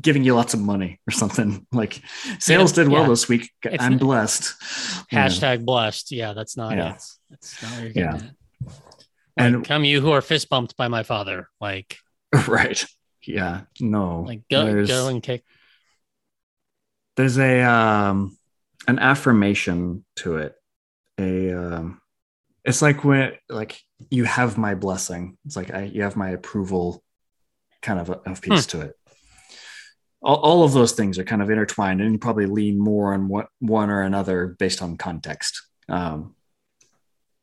giving 0.00 0.22
you 0.24 0.34
lots 0.34 0.54
of 0.54 0.60
money 0.60 1.00
or 1.08 1.10
something 1.10 1.66
like 1.72 2.00
sales 2.38 2.72
did 2.72 2.88
well 2.88 3.02
yeah. 3.02 3.08
this 3.08 3.28
week 3.28 3.50
It's 3.64 3.82
i'm 3.82 3.98
blessed 3.98 4.54
hashtag 5.12 5.64
blessed. 5.64 6.12
Yeah, 6.12 6.32
that's 6.34 6.56
not 6.56 6.76
Yeah. 6.76 6.94
it. 6.94 7.02
That's 7.30 7.62
not 7.62 7.72
what 7.72 7.82
you're 7.82 7.92
Yeah. 7.92 8.12
getting 8.12 8.30
and 9.36 9.64
come 9.64 9.84
you 9.84 10.00
who 10.00 10.10
are 10.12 10.20
fist 10.22 10.48
bumped 10.48 10.76
by 10.76 10.88
my 10.88 11.02
father. 11.04 11.48
Like, 11.60 11.96
right 12.48 12.84
yeah 13.26 13.62
no 13.80 14.20
like 14.22 14.42
go 14.50 14.86
go 14.86 15.08
and 15.08 15.22
kick. 15.22 15.42
there's 17.16 17.38
a 17.38 17.60
um 17.62 18.36
an 18.86 18.98
affirmation 18.98 20.04
to 20.16 20.36
it 20.36 20.54
a 21.18 21.52
um 21.52 22.00
it's 22.64 22.82
like 22.82 23.04
when 23.04 23.32
like 23.48 23.80
you 24.10 24.24
have 24.24 24.58
my 24.58 24.74
blessing 24.74 25.36
it's 25.46 25.56
like 25.56 25.72
I, 25.72 25.84
you 25.84 26.02
have 26.02 26.16
my 26.16 26.30
approval 26.30 27.02
kind 27.82 27.98
of 28.00 28.10
a, 28.10 28.14
of 28.30 28.40
piece 28.40 28.66
Hmm. 28.66 28.78
to 28.78 28.86
it 28.86 28.94
all, 30.20 30.36
all 30.36 30.64
of 30.64 30.72
those 30.72 30.92
things 30.92 31.18
are 31.18 31.24
kind 31.24 31.42
of 31.42 31.50
intertwined 31.50 32.00
and 32.00 32.12
you 32.12 32.18
probably 32.18 32.46
lean 32.46 32.78
more 32.78 33.14
on 33.14 33.28
what 33.28 33.46
one 33.60 33.90
or 33.90 34.02
another 34.02 34.56
based 34.58 34.82
on 34.82 34.96
context 34.96 35.62
um 35.88 36.34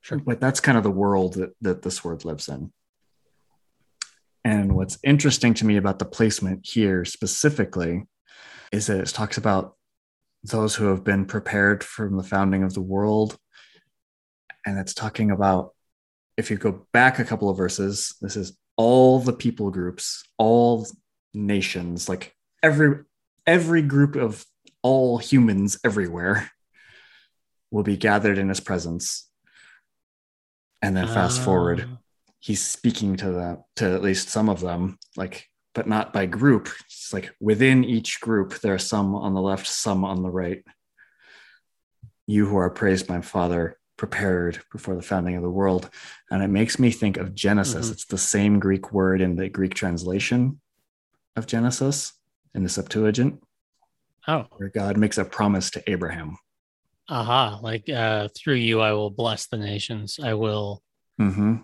Sure. 0.01 0.19
but 0.19 0.39
that's 0.39 0.59
kind 0.59 0.77
of 0.77 0.83
the 0.83 0.91
world 0.91 1.33
that, 1.35 1.55
that 1.61 1.81
this 1.81 2.03
word 2.03 2.25
lives 2.25 2.47
in 2.47 2.71
and 4.43 4.75
what's 4.75 4.99
interesting 5.03 5.55
to 5.55 5.65
me 5.65 5.77
about 5.77 5.97
the 5.97 6.05
placement 6.05 6.67
here 6.67 7.03
specifically 7.05 8.03
is 8.71 8.88
that 8.88 8.99
it 8.99 9.07
talks 9.07 9.38
about 9.38 9.75
those 10.43 10.75
who 10.75 10.85
have 10.85 11.03
been 11.03 11.25
prepared 11.25 11.83
from 11.83 12.17
the 12.17 12.23
founding 12.23 12.61
of 12.61 12.73
the 12.75 12.81
world. 12.81 13.38
And 14.65 14.80
it's 14.80 14.93
talking 14.93 15.32
about, 15.32 15.73
if 16.38 16.49
you 16.49 16.58
go 16.58 16.88
back 16.91 17.19
a 17.19 17.25
couple 17.25 17.49
of 17.49 17.58
verses, 17.58 18.15
this 18.21 18.36
is 18.36 18.58
all 18.78 19.19
the 19.19 19.34
people 19.34 19.71
groups, 19.71 20.23
all 20.38 20.88
nations, 21.34 22.10
like 22.10 22.36
every 22.63 23.04
every 23.45 23.82
group 23.82 24.15
of 24.15 24.45
all 24.82 25.17
humans 25.17 25.80
everywhere 25.84 26.51
will 27.71 27.84
be 27.84 27.97
gathered 27.97 28.38
in 28.38 28.49
his 28.49 28.60
presence. 28.60 29.30
And 30.82 30.95
then 30.95 31.08
fast 31.08 31.41
forward 31.41 31.82
Uh, 31.82 31.95
he's 32.39 32.63
speaking 32.63 33.15
to 33.17 33.32
them 33.32 33.63
to 33.78 33.86
at 33.86 34.04
least 34.04 34.30
some 34.30 34.49
of 34.49 34.62
them 34.62 34.99
like 35.15 35.47
but 35.73 35.88
not 35.88 36.13
by 36.13 36.25
group. 36.25 36.69
It's 36.86 37.12
like 37.12 37.34
within 37.39 37.84
each 37.84 38.21
group 38.21 38.60
there 38.60 38.73
are 38.73 38.80
some 38.80 39.15
on 39.15 39.34
the 39.34 39.41
left 39.41 39.67
some 39.67 40.06
on 40.06 40.21
the 40.21 40.30
right. 40.30 40.63
You 42.28 42.45
who 42.47 42.58
are 42.58 42.69
praised 42.69 43.08
by 43.08 43.21
father 43.21 43.78
prepared 43.97 44.62
before 44.71 44.95
the 44.95 45.01
founding 45.01 45.36
of 45.36 45.43
the 45.43 45.49
world 45.49 45.89
and 46.29 46.43
it 46.43 46.49
makes 46.49 46.77
me 46.79 46.91
think 46.91 47.15
of 47.17 47.34
genesis 47.34 47.88
Mhm. 47.88 47.91
it's 47.93 48.05
the 48.05 48.17
same 48.17 48.60
greek 48.60 48.91
word 48.91 49.21
in 49.21 49.36
the 49.36 49.47
greek 49.49 49.73
translation 49.73 50.60
of 51.36 51.47
genesis 51.47 52.13
in 52.53 52.63
the 52.63 52.69
septuagint 52.69 53.41
Oh, 54.27 54.47
where 54.58 54.69
god 54.69 54.97
makes 54.97 55.17
a 55.17 55.25
promise 55.25 55.69
to 55.71 55.89
abraham 55.89 56.38
aha. 57.08 57.60
Like, 57.62 57.88
uh, 57.88 58.29
through 58.36 58.55
you, 58.55 58.81
I 58.81 58.91
will 58.93 59.12
bless 59.12 59.45
the 59.47 59.58
nations. 59.58 60.19
I 60.21 60.34
will. 60.34 60.81
hmm 61.17 61.58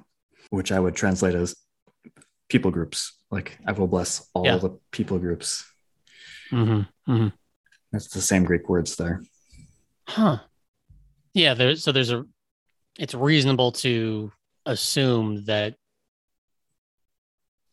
which 0.50 0.72
i 0.72 0.80
would 0.80 0.96
translate 0.96 1.36
as 1.36 1.56
people 2.50 2.72
groups 2.72 3.18
like 3.32 3.58
i 3.68 3.72
will 3.72 3.88
bless 3.88 4.28
all 4.34 4.46
Yeah. 4.46 4.58
the 4.58 4.78
people 4.92 5.20
groups 5.20 5.66
Mhm, 6.52 6.88
mhm. 7.08 7.34
That's 7.92 8.08
the 8.10 8.22
same 8.22 8.44
Greek 8.46 8.68
words 8.70 8.96
there. 8.98 9.22
Huh. 10.08 10.40
Yeah, 11.34 11.54
there's 11.54 11.84
so 11.84 11.92
there's 11.92 12.12
a 12.12 12.26
it's 13.00 13.14
reasonable 13.14 13.72
to 13.74 14.32
assume 14.66 15.46
that 15.46 15.76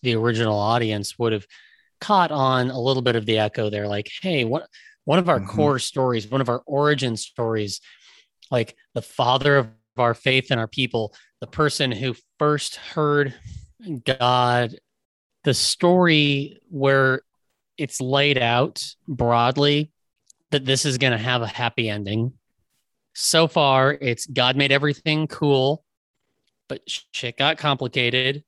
the 0.03 0.15
original 0.15 0.57
audience 0.59 1.19
would 1.19 1.33
have 1.33 1.47
caught 2.01 2.31
on 2.31 2.71
a 2.71 2.81
little 2.81 3.03
bit 3.03 3.17
of 3.17 3.27
the 3.27 3.39
echo 3.39 3.69
there 3.69 3.89
like 3.89 4.09
hey 4.23 4.45
what 4.45 4.69
one 5.05 5.19
of 5.19 5.29
our 5.29 5.41
Mhm. 5.41 5.49
core 5.49 5.79
stories 5.81 6.29
one 6.29 6.41
of 6.41 6.49
our 6.49 6.63
origin 6.67 7.17
stories 7.17 7.81
like 8.51 8.77
the 8.95 9.03
father 9.03 9.57
of 9.59 9.69
our 9.97 10.15
faith 10.15 10.53
and 10.53 10.61
our 10.61 10.69
people 10.69 11.13
the 11.41 11.49
person 11.49 11.91
who 11.91 12.15
first 12.39 12.77
heard 12.77 13.35
god 14.05 14.77
the 15.43 15.55
story 15.55 16.61
where 16.71 17.23
it's 17.77 18.01
laid 18.01 18.39
out 18.39 18.81
broadly 19.09 19.91
that 20.53 20.65
this 20.65 20.85
is 20.85 20.99
going 20.99 21.13
to 21.13 21.19
have 21.19 21.43
a 21.43 21.47
happy 21.49 21.89
ending 21.91 22.38
so 23.15 23.49
far 23.49 23.97
it's 24.01 24.27
god 24.27 24.57
made 24.57 24.73
everything 24.73 25.27
cool 25.27 25.85
but 26.69 26.83
shit 26.87 27.37
got 27.37 27.59
complicated. 27.59 28.45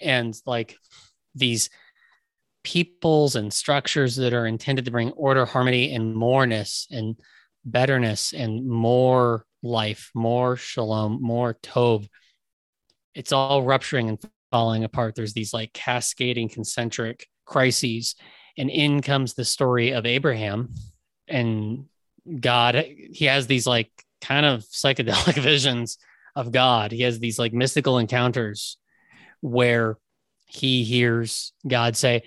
And 0.00 0.34
like 0.46 0.76
these 1.34 1.70
peoples 2.62 3.36
and 3.36 3.52
structures 3.52 4.16
that 4.16 4.34
are 4.34 4.46
intended 4.46 4.84
to 4.84 4.90
bring 4.90 5.12
order 5.12 5.46
harmony 5.46 5.94
and 5.94 6.14
moreness 6.14 6.86
and 6.90 7.16
betterness 7.64 8.32
and 8.32 8.66
more 8.66 9.46
life 9.62 10.10
more 10.14 10.56
shalom 10.56 11.18
more 11.20 11.54
tov 11.62 12.06
it's 13.14 13.32
all 13.32 13.62
rupturing 13.62 14.08
and 14.08 14.18
falling 14.50 14.84
apart. 14.84 15.14
There's 15.14 15.34
these 15.34 15.52
like 15.52 15.72
cascading 15.72 16.48
concentric 16.48 17.26
crises. 17.44 18.14
And 18.56 18.70
in 18.70 19.02
comes 19.02 19.34
the 19.34 19.44
story 19.44 19.90
of 19.92 20.06
abraham 20.06 20.72
and 21.28 21.86
God, 22.40 22.74
he 22.74 23.26
has 23.26 23.46
these 23.46 23.66
like 23.66 23.90
kind 24.20 24.46
of 24.46 24.60
psychedelic 24.62 25.34
visions 25.42 25.98
of 26.36 26.52
God. 26.52 26.92
He 26.92 27.02
has 27.02 27.18
these 27.18 27.38
like 27.38 27.52
mystical 27.52 27.98
encounters 27.98 28.76
where 29.40 29.96
he 30.46 30.84
hears 30.84 31.52
God 31.66 31.96
say, 31.96 32.22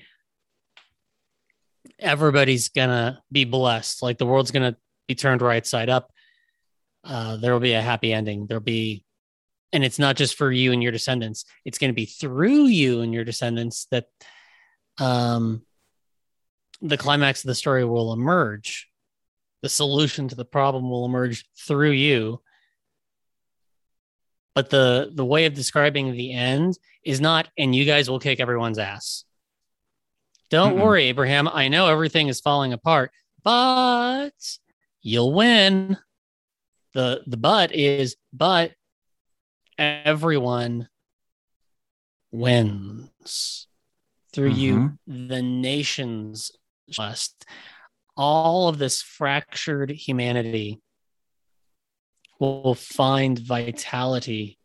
Everybody's 1.99 2.69
gonna 2.69 3.21
be 3.31 3.45
blessed. 3.45 4.01
Like 4.01 4.17
the 4.17 4.25
world's 4.25 4.51
gonna 4.51 4.75
be 5.07 5.15
turned 5.15 5.41
right 5.41 5.65
side 5.65 5.89
up. 5.89 6.11
Uh, 7.03 7.37
there 7.37 7.53
will 7.53 7.59
be 7.59 7.73
a 7.73 7.81
happy 7.81 8.13
ending. 8.13 8.47
There'll 8.47 8.63
be, 8.63 9.05
and 9.71 9.83
it's 9.83 9.99
not 9.99 10.15
just 10.15 10.35
for 10.35 10.51
you 10.51 10.71
and 10.71 10.81
your 10.81 10.91
descendants, 10.91 11.45
it's 11.65 11.77
gonna 11.77 11.93
be 11.93 12.05
through 12.05 12.65
you 12.65 13.01
and 13.01 13.13
your 13.13 13.23
descendants 13.23 13.87
that 13.91 14.05
um, 14.97 15.63
the 16.81 16.97
climax 16.97 17.43
of 17.43 17.47
the 17.47 17.55
story 17.55 17.85
will 17.85 18.11
emerge 18.11 18.89
the 19.63 19.69
solution 19.69 20.27
to 20.27 20.35
the 20.35 20.45
problem 20.45 20.89
will 20.89 21.05
emerge 21.05 21.45
through 21.57 21.91
you. 21.91 22.41
But 24.53 24.69
the 24.69 25.09
the 25.11 25.25
way 25.25 25.45
of 25.45 25.55
describing 25.55 26.11
the 26.11 26.33
end 26.33 26.77
is 27.03 27.19
not 27.19 27.47
and 27.57 27.73
you 27.73 27.85
guys 27.85 28.09
will 28.09 28.19
kick 28.19 28.39
everyone's 28.39 28.77
ass. 28.77 29.23
Don't 30.51 30.75
Mm-mm. 30.75 30.83
worry 30.83 31.05
abraham. 31.05 31.47
I 31.47 31.69
know 31.69 31.87
everything 31.87 32.27
is 32.27 32.41
falling 32.41 32.73
apart 32.73 33.11
but 33.43 34.31
you'll 35.01 35.33
win. 35.33 35.97
The 36.93 37.23
the 37.25 37.37
but 37.37 37.73
is 37.73 38.17
but 38.31 38.73
everyone 39.79 40.89
wins 42.31 43.67
through 44.33 44.49
you 44.49 44.75
mm-hmm. 45.07 45.27
the 45.29 45.41
nations 45.41 46.51
blessed 46.95 47.45
all 48.15 48.67
of 48.67 48.77
this 48.77 49.01
fractured 49.01 49.89
humanity 49.89 50.81
will 52.39 52.75
find 52.75 53.39
vitality 53.39 54.57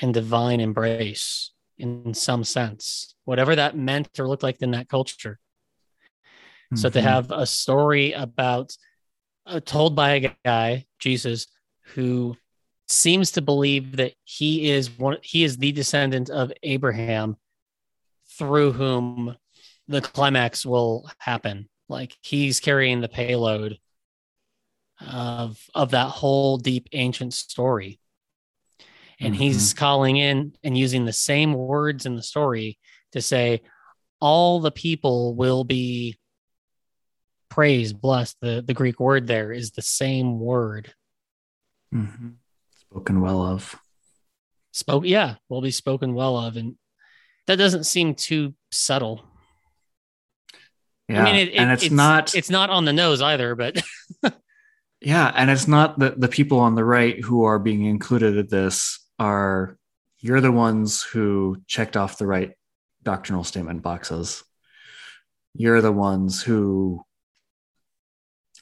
and 0.00 0.12
divine 0.14 0.60
embrace 0.60 1.52
in 1.78 2.12
some 2.14 2.44
sense, 2.44 3.14
whatever 3.24 3.56
that 3.56 3.76
meant 3.76 4.08
or 4.18 4.28
looked 4.28 4.42
like 4.42 4.60
in 4.60 4.72
that 4.72 4.88
culture. 4.88 5.38
So 6.74 6.88
to 6.90 6.98
Mhm. 7.00 7.02
have 7.02 7.30
a 7.30 7.46
story 7.46 8.12
about 8.12 8.76
uh, 9.46 9.58
told 9.58 9.96
by 9.96 10.10
a 10.12 10.36
guy, 10.44 10.86
Jesus, 10.98 11.46
who 11.94 12.36
seems 12.86 13.32
to 13.32 13.42
believe 13.42 13.96
that 13.96 14.12
he 14.22 14.70
is 14.70 14.90
one, 14.90 15.16
he 15.22 15.42
is 15.42 15.56
the 15.56 15.72
descendant 15.72 16.28
of 16.28 16.52
Abraham, 16.62 17.36
through 18.38 18.72
whom 18.72 19.36
the 19.88 20.02
climax 20.02 20.64
will 20.66 21.10
happen. 21.18 21.69
Like 21.90 22.16
he's 22.22 22.60
carrying 22.60 23.00
the 23.00 23.08
payload 23.08 23.78
of 25.06 25.58
of 25.74 25.90
that 25.90 26.08
whole 26.08 26.56
deep 26.56 26.88
ancient 26.92 27.34
story. 27.34 27.98
And 29.18 29.34
Mm-hmm. 29.34 29.42
he's 29.42 29.74
calling 29.74 30.16
in 30.16 30.54
and 30.64 30.78
using 30.78 31.04
the 31.04 31.12
same 31.12 31.52
words 31.52 32.06
in 32.06 32.16
the 32.16 32.22
story 32.22 32.78
to 33.12 33.20
say 33.20 33.60
all 34.20 34.60
the 34.60 34.70
people 34.70 35.34
will 35.34 35.64
be 35.64 36.16
praised, 37.50 38.00
blessed. 38.00 38.36
The 38.40 38.62
the 38.66 38.72
Greek 38.74 39.00
word 39.00 39.26
there 39.26 39.52
is 39.52 39.72
the 39.72 39.82
same 39.82 40.38
word. 40.38 40.94
Mm-hmm. 41.92 42.28
Spoken 42.78 43.20
well 43.20 43.42
of. 43.42 43.76
Spoke 44.72 45.04
yeah, 45.04 45.34
will 45.48 45.60
be 45.60 45.72
spoken 45.72 46.14
well 46.14 46.36
of. 46.38 46.56
And 46.56 46.76
that 47.46 47.56
doesn't 47.56 47.84
seem 47.84 48.14
too 48.14 48.54
subtle. 48.70 49.24
Yeah. 51.10 51.22
I 51.22 51.24
mean, 51.24 51.36
it, 51.36 51.48
it- 51.48 51.56
and 51.56 51.70
it's, 51.72 51.90
not 51.90 52.34
it's 52.34 52.50
not 52.50 52.70
on 52.70 52.84
the 52.84 52.92
nose 52.92 53.20
either, 53.22 53.54
but 53.54 53.80
Yeah, 55.02 55.32
and 55.34 55.50
it's 55.50 55.66
not 55.66 55.98
the 55.98 56.10
the 56.16 56.28
people 56.28 56.58
on 56.60 56.74
the 56.74 56.84
right 56.84 57.18
who 57.24 57.44
are 57.44 57.58
being 57.58 57.86
included 57.86 58.36
in 58.36 58.46
this 58.48 59.00
are 59.18 59.78
you're 60.18 60.42
the 60.42 60.52
ones 60.52 61.02
who 61.02 61.56
checked 61.66 61.96
off 61.96 62.18
the 62.18 62.26
right 62.26 62.52
doctrinal 63.02 63.42
statement 63.42 63.82
boxes. 63.82 64.44
You're 65.54 65.80
the 65.80 65.90
ones 65.92 66.42
who 66.42 67.02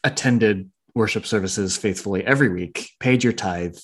attended 0.05 0.71
worship 0.95 1.27
services 1.27 1.77
faithfully 1.77 2.25
every 2.25 2.49
week, 2.49 2.91
paid 3.01 3.25
your 3.25 3.33
tithe. 3.33 3.77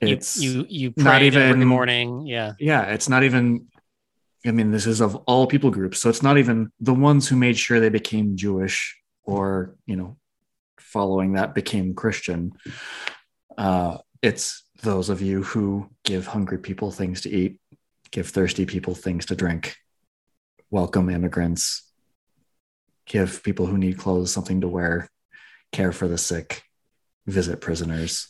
It's 0.00 0.38
you 0.40 0.50
you, 0.50 0.66
you 0.68 0.92
not 0.96 1.18
prayed 1.18 1.36
every 1.36 1.50
even- 1.50 1.68
morning. 1.68 2.26
Yeah. 2.26 2.54
yeah, 2.58 2.82
it's 2.86 3.08
not 3.08 3.22
even 3.22 3.68
I 4.46 4.52
mean, 4.52 4.70
this 4.70 4.86
is 4.86 5.00
of 5.00 5.16
all 5.26 5.46
people 5.46 5.70
groups. 5.70 6.00
So 6.00 6.08
it's 6.08 6.22
not 6.22 6.38
even 6.38 6.72
the 6.80 6.94
ones 6.94 7.28
who 7.28 7.36
made 7.36 7.58
sure 7.58 7.78
they 7.78 7.90
became 7.90 8.36
Jewish 8.36 8.98
or, 9.22 9.76
you 9.86 9.96
know, 9.96 10.16
following 10.78 11.34
that 11.34 11.54
became 11.54 11.94
Christian. 11.94 12.52
Uh, 13.56 13.98
it's 14.22 14.64
those 14.82 15.10
of 15.10 15.20
you 15.20 15.42
who 15.42 15.90
give 16.04 16.26
hungry 16.26 16.58
people 16.58 16.90
things 16.90 17.20
to 17.22 17.30
eat, 17.30 17.60
give 18.10 18.28
thirsty 18.28 18.64
people 18.64 18.94
things 18.94 19.26
to 19.26 19.36
drink, 19.36 19.76
welcome 20.70 21.10
immigrants, 21.10 21.86
give 23.04 23.42
people 23.42 23.66
who 23.66 23.76
need 23.76 23.98
clothes 23.98 24.32
something 24.32 24.62
to 24.62 24.68
wear, 24.68 25.10
care 25.70 25.92
for 25.92 26.08
the 26.08 26.18
sick, 26.18 26.62
visit 27.26 27.60
prisoners 27.60 28.28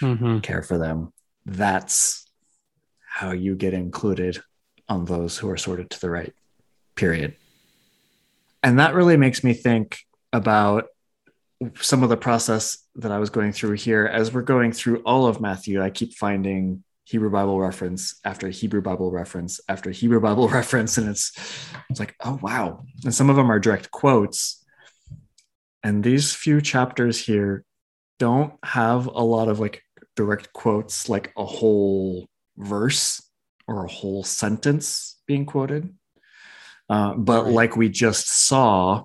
Mhm. 0.00 0.42
care 0.42 0.62
for 0.62 0.78
them. 0.78 1.12
That's 1.46 2.28
how 3.06 3.30
you 3.32 3.54
get 3.54 3.74
included 3.74 4.42
on 4.88 5.04
those 5.04 5.38
who 5.38 5.50
are 5.50 5.56
sorted 5.56 5.90
to 5.90 6.00
the 6.00 6.10
right, 6.10 6.34
period. 6.94 7.36
And 8.62 8.78
that 8.78 8.94
really 8.94 9.16
makes 9.16 9.44
me 9.44 9.52
think 9.52 9.98
about 10.32 10.86
some 11.80 12.02
of 12.02 12.08
the 12.08 12.16
process 12.16 12.78
that 12.96 13.12
I 13.12 13.18
was 13.18 13.30
going 13.30 13.52
through 13.52 13.74
here. 13.74 14.06
As 14.06 14.32
we're 14.32 14.42
going 14.42 14.72
through 14.72 15.02
all 15.02 15.26
of 15.26 15.40
Matthew, 15.40 15.82
I 15.82 15.90
keep 15.90 16.14
finding 16.14 16.82
Hebrew 17.04 17.30
Bible 17.30 17.60
reference 17.60 18.18
after 18.24 18.48
Hebrew 18.48 18.80
Bible 18.80 19.10
reference 19.10 19.60
after 19.68 19.90
Hebrew 19.90 20.20
Bible 20.20 20.48
reference. 20.60 20.98
And 20.98 21.08
it's 21.08 21.32
it's 21.90 22.00
like, 22.00 22.14
oh 22.24 22.38
wow. 22.42 22.84
And 23.04 23.14
some 23.14 23.30
of 23.30 23.36
them 23.36 23.50
are 23.50 23.60
direct 23.60 23.90
quotes. 23.90 24.64
And 25.82 26.02
these 26.02 26.34
few 26.34 26.60
chapters 26.60 27.24
here 27.24 27.64
don't 28.18 28.54
have 28.64 29.06
a 29.06 29.22
lot 29.22 29.48
of 29.48 29.60
like 29.60 29.82
direct 30.16 30.52
quotes 30.52 31.08
like 31.08 31.32
a 31.36 31.44
whole 31.44 32.26
verse 32.56 33.20
or 33.66 33.84
a 33.84 33.90
whole 33.90 34.24
sentence 34.24 35.20
being 35.26 35.46
quoted. 35.46 35.94
Uh, 36.88 37.14
but 37.14 37.46
like 37.46 37.76
we 37.76 37.88
just 37.88 38.28
saw, 38.28 39.04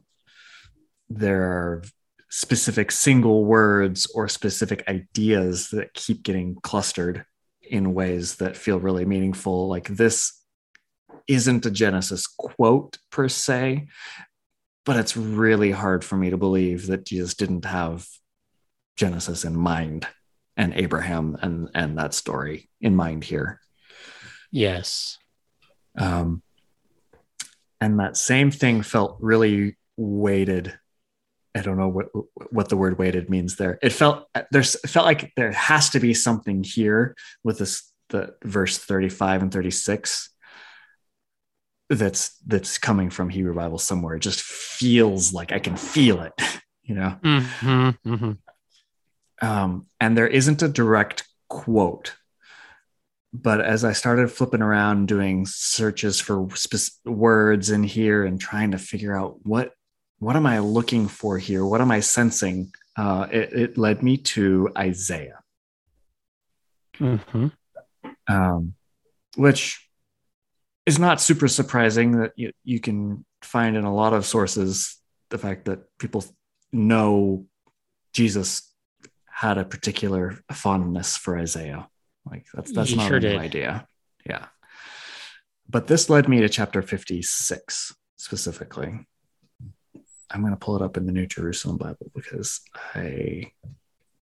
there 1.10 1.44
are 1.44 1.84
specific 2.30 2.92
single 2.92 3.46
words 3.46 4.06
or 4.14 4.28
specific 4.28 4.84
ideas 4.88 5.70
that 5.70 5.94
keep 5.94 6.24
getting 6.24 6.56
clustered 6.62 7.26
in 7.62 7.94
ways 7.94 8.36
that 8.38 8.58
feel 8.58 8.80
really 8.80 9.06
meaningful. 9.06 9.68
Like 9.68 9.88
this 9.88 10.40
isn't 11.28 11.66
a 11.66 11.72
Genesis 11.72 12.28
quote 12.28 12.98
per 13.12 13.30
se, 13.30 13.88
but 14.86 14.98
it's 14.98 15.16
really 15.16 15.72
hard 15.72 16.04
for 16.04 16.18
me 16.18 16.32
to 16.32 16.38
believe 16.38 16.88
that 16.88 17.06
Jesus 17.06 17.36
didn't 17.36 17.66
have 17.66 18.08
Genesis 18.98 19.46
in 19.46 19.56
mind 19.56 20.08
and 20.58 20.74
Abraham 20.74 21.38
and 21.42 21.70
and 21.74 21.98
that 21.98 22.14
story 22.14 22.70
in 22.82 22.96
mind 22.96 23.24
here. 23.24 23.62
Yes. 24.52 25.18
Um, 25.98 26.42
and 27.82 28.00
that 28.00 28.18
same 28.18 28.52
thing 28.52 28.82
felt 28.82 29.18
really 29.20 29.78
weighted. 29.98 30.78
I 31.56 31.62
don't 31.62 31.78
know 31.78 31.88
what 31.88 32.08
what 32.52 32.70
the 32.70 32.78
word 32.78 32.98
weighted 33.00 33.30
means 33.30 33.56
there. 33.56 33.80
It 33.82 33.92
felt 33.92 34.28
there's 34.52 34.76
it 34.76 34.90
felt 34.90 35.06
like 35.06 35.34
there 35.36 35.52
has 35.52 35.90
to 35.92 36.00
be 36.00 36.14
something 36.14 36.64
here 36.64 37.16
with 37.44 37.58
this 37.60 37.92
the 38.10 38.36
verse 38.44 38.78
35 38.78 39.44
and 39.44 39.52
36 39.52 40.30
that's 41.90 42.38
that's 42.46 42.78
coming 42.78 43.10
from 43.10 43.30
Hebrew 43.30 43.54
Bible 43.56 43.80
somewhere. 43.80 44.16
It 44.16 44.22
just 44.22 44.42
feels 44.42 45.34
like 45.34 45.52
I 45.52 45.60
can 45.60 45.76
feel 45.76 46.22
it, 46.22 46.34
you 46.84 46.96
know. 46.96 47.18
Mhm, 47.24 47.98
mhm. 48.06 48.38
um, 49.42 49.88
and 50.00 50.18
there 50.18 50.28
isn't 50.28 50.62
a 50.62 50.70
direct 50.70 51.28
quote 51.48 52.16
but 53.34 53.62
as 53.62 53.84
i 53.84 53.94
started 53.94 54.32
flipping 54.32 54.62
around 54.62 55.08
doing 55.08 55.46
searches 55.46 56.20
for 56.20 56.48
spec- 56.56 56.94
words 57.06 57.70
in 57.70 57.84
here 57.84 58.26
and 58.26 58.40
trying 58.42 58.72
to 58.72 58.78
figure 58.78 59.16
out 59.16 59.38
what 59.44 59.72
what 60.20 60.36
am 60.36 60.46
i 60.46 60.60
looking 60.60 61.08
for 61.08 61.38
here 61.38 61.66
what 61.66 61.82
am 61.82 61.92
i 61.92 62.00
sensing 62.00 62.72
uh, 62.98 63.28
it, 63.32 63.54
it 63.54 63.78
led 63.78 64.02
me 64.04 64.18
to 64.18 64.70
isaiah 64.78 65.40
Mhm. 67.00 67.52
um, 68.28 68.74
which 69.38 69.90
is 70.86 71.00
not 71.00 71.22
super 71.22 71.48
surprising 71.48 72.20
that 72.20 72.34
you, 72.36 72.52
you 72.64 72.80
can 72.80 73.26
find 73.42 73.78
in 73.78 73.86
a 73.86 73.94
lot 73.94 74.12
of 74.14 74.26
sources 74.26 74.98
the 75.30 75.38
fact 75.38 75.66
that 75.66 75.80
people 76.00 76.26
know 76.74 77.46
Jesus 78.14 78.74
had 79.32 79.58
a 79.58 79.64
particular 79.66 80.40
fondness 80.52 81.16
for 81.16 81.38
Isaiah. 81.38 81.88
Like 82.30 82.46
that's 82.54 82.72
that's 82.72 82.96
not 82.96 83.08
sure 83.08 83.18
a 83.18 83.20
new 83.20 83.30
did. 83.30 83.40
idea. 83.40 83.88
Yeah. 84.26 84.46
But 85.70 85.88
this 85.88 86.10
led 86.10 86.28
me 86.28 86.42
to 86.42 86.50
chapter 86.50 86.82
56 86.82 87.96
specifically. 88.18 89.08
I'm 90.32 90.42
going 90.42 90.54
to 90.54 90.58
pull 90.58 90.76
it 90.76 90.82
up 90.82 90.98
in 90.98 91.06
the 91.06 91.12
New 91.12 91.26
Jerusalem 91.26 91.78
Bible 91.78 92.12
because 92.14 92.62
I 92.94 93.52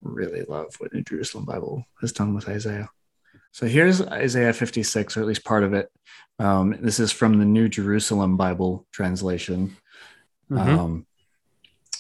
really 0.03 0.43
love 0.49 0.75
what 0.79 0.93
New 0.93 1.03
Jerusalem 1.03 1.45
Bible 1.45 1.85
has 2.01 2.13
done 2.13 2.35
with 2.35 2.49
Isaiah. 2.49 2.89
So 3.53 3.67
here's 3.67 4.01
Isaiah 4.01 4.53
56, 4.53 5.17
or 5.17 5.21
at 5.21 5.27
least 5.27 5.45
part 5.45 5.63
of 5.63 5.75
it. 5.75 5.91
Um, 6.39 6.77
this 6.81 6.99
is 6.99 7.13
from 7.13 7.39
the 7.39 7.45
New 7.45 7.69
Jerusalem 7.69 8.37
Bible 8.37 8.87
translation. 8.93 9.77
Mhm. 10.51 10.79
Um, 10.79 11.07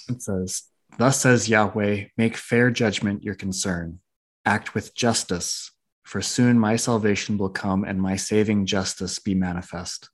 it 0.08 0.22
says, 0.22 0.64
Thus 0.98 1.20
says 1.20 1.48
Yahweh, 1.48 2.06
make 2.16 2.36
fair 2.36 2.70
judgment 2.70 3.22
your 3.22 3.34
concern, 3.34 4.00
act 4.44 4.74
with 4.74 4.94
justice, 4.94 5.70
for 6.02 6.20
soon 6.20 6.58
my 6.58 6.76
salvation 6.76 7.38
will 7.38 7.50
come 7.50 7.84
and 7.84 8.00
my 8.00 8.16
saving 8.16 8.66
justice 8.66 9.18
be 9.18 9.34
manifest. 9.34 10.10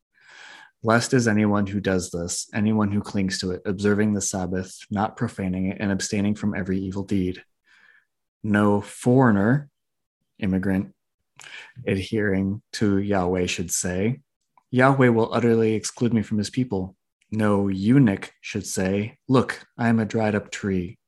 Blessed 0.83 1.15
is 1.15 1.27
anyone 1.27 1.67
who 1.67 1.81
does 1.81 2.11
this, 2.11 2.49
anyone 2.55 2.93
who 2.93 3.01
clings 3.01 3.39
to 3.41 3.51
it, 3.51 3.63
observing 3.65 4.15
the 4.15 4.21
Sabbath, 4.21 4.79
not 4.91 5.17
profaning 5.17 5.67
it, 5.67 5.79
and 5.81 5.91
abstaining 5.91 6.37
from 6.37 6.55
every 6.55 6.79
evil 6.79 7.03
deed. 7.03 7.43
No 8.45 8.81
foreigner, 8.81 9.69
immigrant, 10.39 10.95
adhering 11.85 12.63
to 12.75 12.99
Yahweh 12.99 13.47
should 13.47 13.73
say, 13.73 14.21
Yahweh 14.71 15.09
will 15.09 15.35
utterly 15.35 15.75
exclude 15.75 16.13
me 16.13 16.23
from 16.23 16.39
his 16.39 16.51
people. 16.51 16.95
No 17.31 17.69
eunuch 17.69 18.33
should 18.41 18.67
say, 18.67 19.19
Look, 19.29 19.67
I 19.77 19.89
am 19.89 19.99
a 19.99 20.05
dried 20.05 20.35
up 20.35 20.51
tree. 20.51 20.99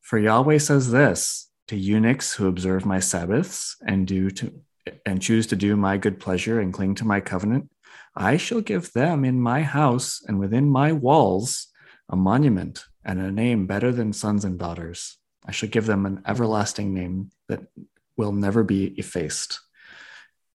For 0.00 0.18
Yahweh 0.18 0.58
says 0.58 0.90
this 0.90 1.47
to 1.68 1.76
eunuchs 1.76 2.34
who 2.34 2.48
observe 2.48 2.84
my 2.84 2.98
Sabbaths 2.98 3.76
and 3.86 4.06
do 4.06 4.30
to 4.30 4.52
and 5.04 5.20
choose 5.20 5.46
to 5.46 5.56
do 5.56 5.76
my 5.76 5.98
good 5.98 6.18
pleasure 6.18 6.60
and 6.60 6.72
cling 6.72 6.94
to 6.96 7.04
my 7.04 7.20
covenant, 7.20 7.70
I 8.16 8.36
shall 8.36 8.62
give 8.62 8.92
them 8.92 9.24
in 9.24 9.40
my 9.40 9.62
house 9.62 10.22
and 10.26 10.38
within 10.38 10.68
my 10.70 10.92
walls 10.92 11.68
a 12.08 12.16
monument 12.16 12.84
and 13.04 13.20
a 13.20 13.30
name 13.30 13.66
better 13.66 13.92
than 13.92 14.12
sons 14.12 14.44
and 14.44 14.58
daughters. 14.58 15.18
I 15.44 15.52
shall 15.52 15.68
give 15.68 15.86
them 15.86 16.06
an 16.06 16.22
everlasting 16.26 16.94
name 16.94 17.30
that 17.48 17.60
will 18.16 18.32
never 18.32 18.64
be 18.64 18.86
effaced. 18.98 19.60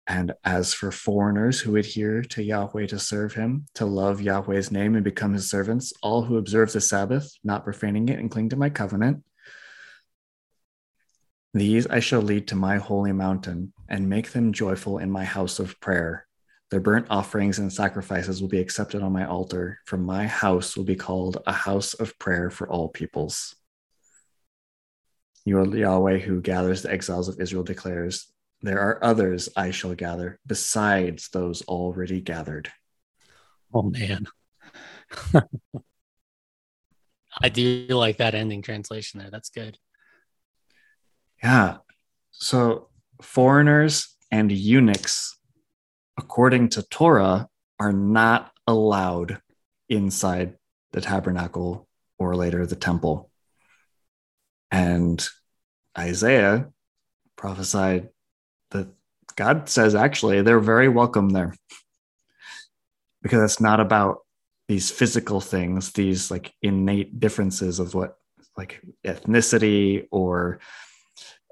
And 0.06 0.32
as 0.44 0.74
for 0.74 0.90
foreigners 0.90 1.60
who 1.60 1.76
adhere 1.76 2.22
to 2.22 2.42
Yahweh 2.42 2.86
to 2.86 2.98
serve 2.98 3.34
him, 3.34 3.66
to 3.74 3.86
love 3.86 4.20
Yahweh's 4.20 4.72
name 4.72 4.94
and 4.94 5.04
become 5.04 5.32
his 5.32 5.48
servants, 5.48 5.92
all 6.02 6.22
who 6.22 6.38
observe 6.38 6.72
the 6.72 6.80
Sabbath, 6.80 7.32
not 7.44 7.64
profaning 7.64 8.08
it 8.08 8.18
and 8.18 8.30
cling 8.30 8.48
to 8.48 8.56
my 8.56 8.68
covenant, 8.68 9.22
these 11.55 11.86
I 11.86 12.00
shall 12.00 12.22
lead 12.22 12.48
to 12.48 12.57
my 12.57 12.78
holy 12.78 13.12
mountain 13.12 13.74
and 13.88 14.09
make 14.09 14.32
them 14.32 14.53
joyful 14.53 14.98
in 14.98 15.11
my 15.11 15.24
house 15.24 15.59
of 15.59 15.78
prayer. 15.80 16.26
Their 16.70 16.80
burnt 16.80 17.07
offerings 17.11 17.59
and 17.59 17.70
sacrifices 17.70 18.40
will 18.40 18.48
be 18.48 18.61
accepted 18.61 19.03
on 19.03 19.12
my 19.12 19.26
altar, 19.26 19.78
for 19.84 19.98
my 19.98 20.26
house 20.26 20.74
will 20.76 20.84
be 20.84 20.96
called 20.96 21.42
a 21.46 21.53
house 21.53 21.92
of 21.92 22.18
prayer 22.18 22.48
for 22.48 22.66
all 22.66 22.88
peoples. 22.88 23.55
You 25.44 25.59
are 25.59 25.66
Yahweh 25.66 26.20
who 26.20 26.40
gathers 26.40 26.82
the 26.82 26.90
exiles 26.90 27.28
of 27.28 27.38
Israel, 27.38 27.64
declares, 27.64 28.32
There 28.62 28.80
are 28.80 29.05
others 29.05 29.50
I 29.55 29.72
shall 29.72 29.94
gather 29.94 30.40
besides 30.46 31.28
those 31.28 31.61
already 31.62 32.22
gathered. 32.22 32.72
Oh, 33.74 33.82
man. 33.82 34.26
I 37.42 37.48
do 37.50 37.86
like 37.88 38.16
that 38.18 38.34
ending 38.34 38.62
translation 38.62 39.20
there. 39.20 39.30
That's 39.30 39.50
good. 39.50 39.76
Yeah. 41.43 41.78
So 42.30 42.88
foreigners 43.20 44.16
and 44.30 44.51
eunuchs, 44.53 45.38
according 46.16 46.70
to 46.70 46.82
Torah, 46.82 47.49
are 47.80 47.93
not 47.93 48.53
allowed 48.66 49.40
inside 49.88 50.55
the 50.93 51.01
tabernacle 51.01 51.88
or 52.18 52.36
later 52.36 52.64
the 52.64 52.76
temple. 52.76 53.30
And 54.70 55.26
Isaiah 55.99 56.70
prophesied 57.36 58.09
that 58.70 58.88
God 59.36 59.68
says 59.68 59.95
actually 59.95 60.43
they're 60.43 60.61
very 60.61 60.88
welcome 60.88 61.30
there 61.30 61.55
because 63.22 63.43
it's 63.43 63.61
not 63.61 63.80
about 63.80 64.18
these 64.68 64.90
physical 64.90 65.40
things, 65.40 65.93
these 65.93 66.30
like 66.30 66.53
innate 66.62 67.18
differences 67.18 67.80
of 67.80 67.95
what 67.95 68.16
like 68.57 68.80
ethnicity 69.05 70.07
or 70.11 70.61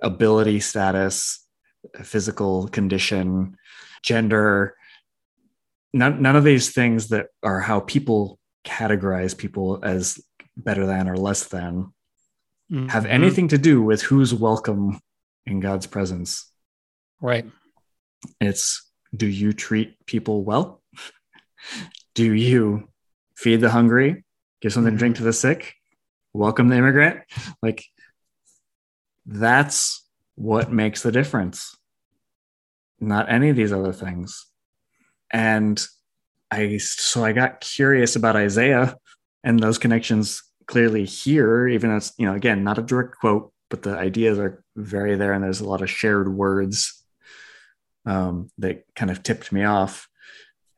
ability 0.03 0.61
status, 0.61 1.47
physical 2.03 2.69
condition, 2.69 3.57
gender. 4.03 4.77
None, 5.93 6.23
none 6.23 6.37
of 6.37 6.45
these 6.45 6.71
things 6.71 7.09
that 7.09 7.29
are 7.43 7.61
how 7.61 7.81
people 7.81 8.39
categorize 8.65 9.37
people 9.37 9.81
as 9.83 10.21
better 10.57 10.87
than 10.87 11.09
or 11.09 11.17
less 11.17 11.45
than 11.45 11.93
mm-hmm. 12.71 12.89
have 12.89 13.07
anything 13.07 13.49
to 13.49 13.59
do 13.59 13.83
with 13.83 14.03
who's 14.03 14.35
welcome 14.35 15.01
in 15.47 15.61
God's 15.61 15.87
presence. 15.87 16.51
Right. 17.21 17.47
It's 18.41 18.87
do 19.15 19.27
you 19.27 19.53
treat 19.53 19.97
people 20.07 20.45
well? 20.45 20.83
do 22.15 22.33
you 22.33 22.89
feed 23.37 23.61
the 23.61 23.71
hungry, 23.71 24.25
give 24.61 24.73
something 24.73 24.93
to 24.93 24.99
drink 24.99 25.17
mm-hmm. 25.17 25.25
to 25.25 25.29
the 25.29 25.33
sick, 25.33 25.75
welcome 26.33 26.69
the 26.69 26.77
immigrant? 26.77 27.21
Like 27.63 27.85
that's 29.31 30.05
what 30.35 30.73
makes 30.73 31.03
the 31.03 31.13
difference. 31.13 31.77
Not 32.99 33.31
any 33.31 33.49
of 33.49 33.57
these 33.57 33.73
other 33.73 33.93
things. 33.93 34.47
And 35.33 35.81
I 36.51 36.79
so 36.79 37.25
I 37.25 37.33
got 37.33 37.61
curious 37.61 38.17
about 38.17 38.35
Isaiah 38.35 38.97
and 39.45 39.61
those 39.61 39.79
connections 39.79 40.43
clearly 40.67 41.05
here, 41.05 41.69
even 41.69 41.91
though 41.91 41.97
it's, 41.97 42.13
you 42.19 42.27
know, 42.27 42.35
again, 42.35 42.65
not 42.65 42.79
a 42.79 42.83
direct 42.83 43.19
quote, 43.21 43.53
but 43.69 43.83
the 43.83 43.97
ideas 43.97 44.39
are 44.39 44.65
very 44.75 45.15
there 45.15 45.33
and 45.33 45.45
there's 45.45 45.61
a 45.61 45.69
lot 45.69 45.83
of 45.83 45.89
shared 45.89 46.29
words 46.29 47.05
um, 48.05 48.51
that 48.59 48.85
kind 48.97 49.13
of 49.13 49.23
tipped 49.23 49.53
me 49.53 49.63
off. 49.63 50.09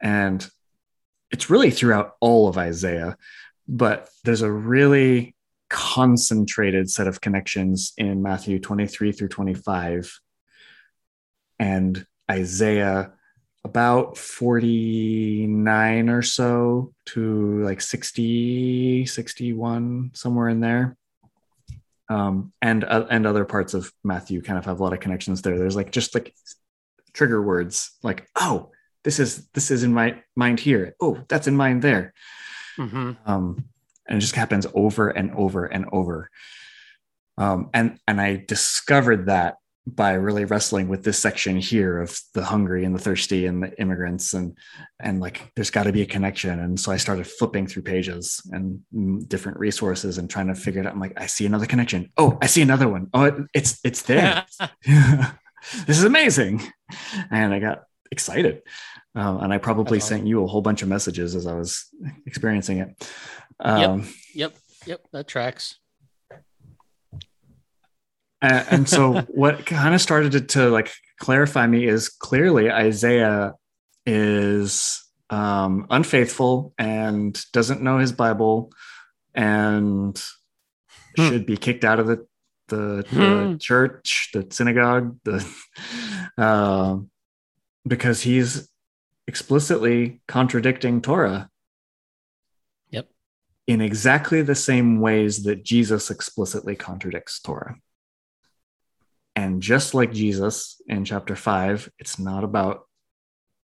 And 0.00 0.46
it's 1.30 1.48
really 1.48 1.70
throughout 1.70 2.16
all 2.20 2.48
of 2.48 2.58
Isaiah, 2.58 3.16
but 3.66 4.10
there's 4.24 4.42
a 4.42 4.52
really 4.52 5.34
concentrated 5.72 6.90
set 6.90 7.06
of 7.06 7.22
connections 7.22 7.94
in 7.96 8.22
Matthew 8.22 8.60
23 8.60 9.10
through 9.10 9.28
25 9.28 10.20
and 11.58 12.06
Isaiah 12.30 13.12
about 13.64 14.18
49 14.18 16.08
or 16.10 16.20
so 16.20 16.92
to 17.06 17.62
like 17.64 17.80
60 17.80 19.06
61 19.06 20.10
somewhere 20.12 20.50
in 20.50 20.60
there. 20.60 20.96
Um, 22.10 22.52
and 22.60 22.84
uh, 22.84 23.06
and 23.08 23.26
other 23.26 23.46
parts 23.46 23.72
of 23.72 23.90
matthew 24.04 24.42
kind 24.42 24.58
of 24.58 24.66
have 24.66 24.78
a 24.78 24.82
lot 24.82 24.92
of 24.92 25.00
connections 25.00 25.40
there. 25.40 25.58
There's 25.58 25.76
like 25.76 25.90
just 25.90 26.14
like 26.14 26.34
trigger 27.14 27.40
words 27.40 27.92
like 28.02 28.28
oh 28.36 28.70
this 29.04 29.18
is 29.18 29.46
this 29.54 29.70
is 29.70 29.84
in 29.84 29.94
my 29.94 30.22
mind 30.36 30.60
here. 30.60 30.94
Oh 31.00 31.18
that's 31.28 31.46
in 31.46 31.56
mind 31.56 31.80
there. 31.80 32.12
Mm-hmm. 32.78 33.12
um, 33.24 33.64
and 34.08 34.18
it 34.18 34.20
just 34.20 34.36
happens 34.36 34.66
over 34.74 35.08
and 35.08 35.32
over 35.32 35.66
and 35.66 35.86
over. 35.92 36.30
Um, 37.38 37.70
and 37.72 37.98
and 38.06 38.20
i 38.20 38.44
discovered 38.46 39.26
that 39.26 39.56
by 39.86 40.12
really 40.12 40.44
wrestling 40.44 40.88
with 40.88 41.02
this 41.02 41.18
section 41.18 41.56
here 41.56 42.00
of 42.00 42.16
the 42.34 42.44
hungry 42.44 42.84
and 42.84 42.94
the 42.94 43.00
thirsty 43.00 43.46
and 43.46 43.62
the 43.62 43.80
immigrants 43.80 44.32
and 44.32 44.56
and 45.00 45.18
like 45.20 45.50
there's 45.56 45.70
got 45.70 45.84
to 45.84 45.92
be 45.92 46.02
a 46.02 46.06
connection. 46.06 46.60
And 46.60 46.78
so 46.78 46.92
i 46.92 46.96
started 46.96 47.26
flipping 47.26 47.66
through 47.66 47.82
pages 47.82 48.40
and 48.52 48.80
different 49.28 49.58
resources 49.58 50.18
and 50.18 50.30
trying 50.30 50.48
to 50.48 50.54
figure 50.54 50.80
it 50.82 50.86
out. 50.86 50.92
I'm 50.92 51.00
like 51.00 51.14
i 51.16 51.26
see 51.26 51.46
another 51.46 51.66
connection. 51.66 52.12
Oh 52.16 52.38
i 52.40 52.46
see 52.46 52.62
another 52.62 52.88
one. 52.88 53.08
Oh 53.12 53.24
it, 53.24 53.34
it's 53.54 53.80
it's 53.84 54.02
there. 54.02 54.46
This 55.86 55.96
is 55.96 56.04
amazing. 56.04 56.60
And 57.30 57.54
i 57.54 57.60
got 57.60 57.84
excited. 58.10 58.62
Um, 59.14 59.38
and 59.42 59.52
i 59.52 59.58
probably 59.58 60.00
sent 60.00 60.26
you 60.26 60.42
a 60.44 60.46
whole 60.46 60.62
bunch 60.62 60.82
of 60.82 60.88
messages 60.88 61.34
as 61.34 61.46
i 61.46 61.54
was 61.54 61.86
experiencing 62.24 62.78
it 62.78 63.08
um, 63.60 64.00
yep 64.00 64.10
yep 64.34 64.56
yep 64.86 65.00
that 65.12 65.28
tracks 65.28 65.78
and, 68.42 68.66
and 68.70 68.88
so 68.88 69.20
what 69.28 69.64
kind 69.64 69.94
of 69.94 70.00
started 70.00 70.32
to, 70.32 70.40
to, 70.40 70.68
like 70.68 70.92
clarify 71.20 71.66
me 71.66 71.86
is 71.86 72.08
clearly 72.08 72.70
Isaiah 72.70 73.54
is 74.04 75.02
um, 75.30 75.86
unfaithful 75.88 76.74
and 76.76 77.40
doesn't 77.52 77.82
know 77.82 77.98
his 77.98 78.12
Bible 78.12 78.72
and 79.34 80.20
hmm. 81.16 81.28
should 81.28 81.46
be 81.46 81.56
kicked 81.56 81.84
out 81.84 82.00
of 82.00 82.06
the 82.06 82.26
the, 82.68 83.04
the 83.12 83.46
hmm. 83.48 83.56
church, 83.58 84.30
the 84.32 84.46
synagogue, 84.50 85.18
the 85.24 85.46
uh, 86.38 86.96
because 87.86 88.22
he's 88.22 88.68
explicitly 89.26 90.22
contradicting 90.26 91.02
Torah. 91.02 91.50
In 93.72 93.80
exactly 93.80 94.42
the 94.42 94.54
same 94.54 95.00
ways 95.00 95.44
that 95.44 95.64
Jesus 95.64 96.10
explicitly 96.10 96.76
contradicts 96.76 97.40
Torah. 97.40 97.76
And 99.34 99.62
just 99.62 99.94
like 99.94 100.12
Jesus 100.12 100.78
in 100.88 101.06
chapter 101.06 101.34
five, 101.34 101.90
it's 101.98 102.18
not 102.18 102.44
about 102.44 102.82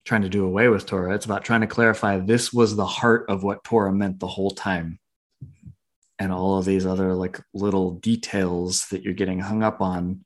trying 0.05 0.21
to 0.21 0.29
do 0.29 0.45
away 0.45 0.69
with 0.69 0.85
Torah. 0.85 1.13
It's 1.13 1.25
about 1.25 1.43
trying 1.43 1.59
to 1.59 1.67
clarify 1.67 2.19
this 2.19 2.53
was 2.53 2.73
the 2.73 2.85
heart 2.85 3.25
of 3.27 3.43
what 3.43 3.65
Torah 3.65 3.91
meant 3.91 4.21
the 4.21 4.27
whole 4.27 4.51
time. 4.51 4.97
And 6.19 6.31
all 6.31 6.57
of 6.57 6.63
these 6.63 6.85
other 6.85 7.13
like 7.13 7.41
little 7.53 7.91
details 7.91 8.85
that 8.91 9.03
you're 9.03 9.13
getting 9.13 9.41
hung 9.41 9.61
up 9.61 9.81
on 9.81 10.23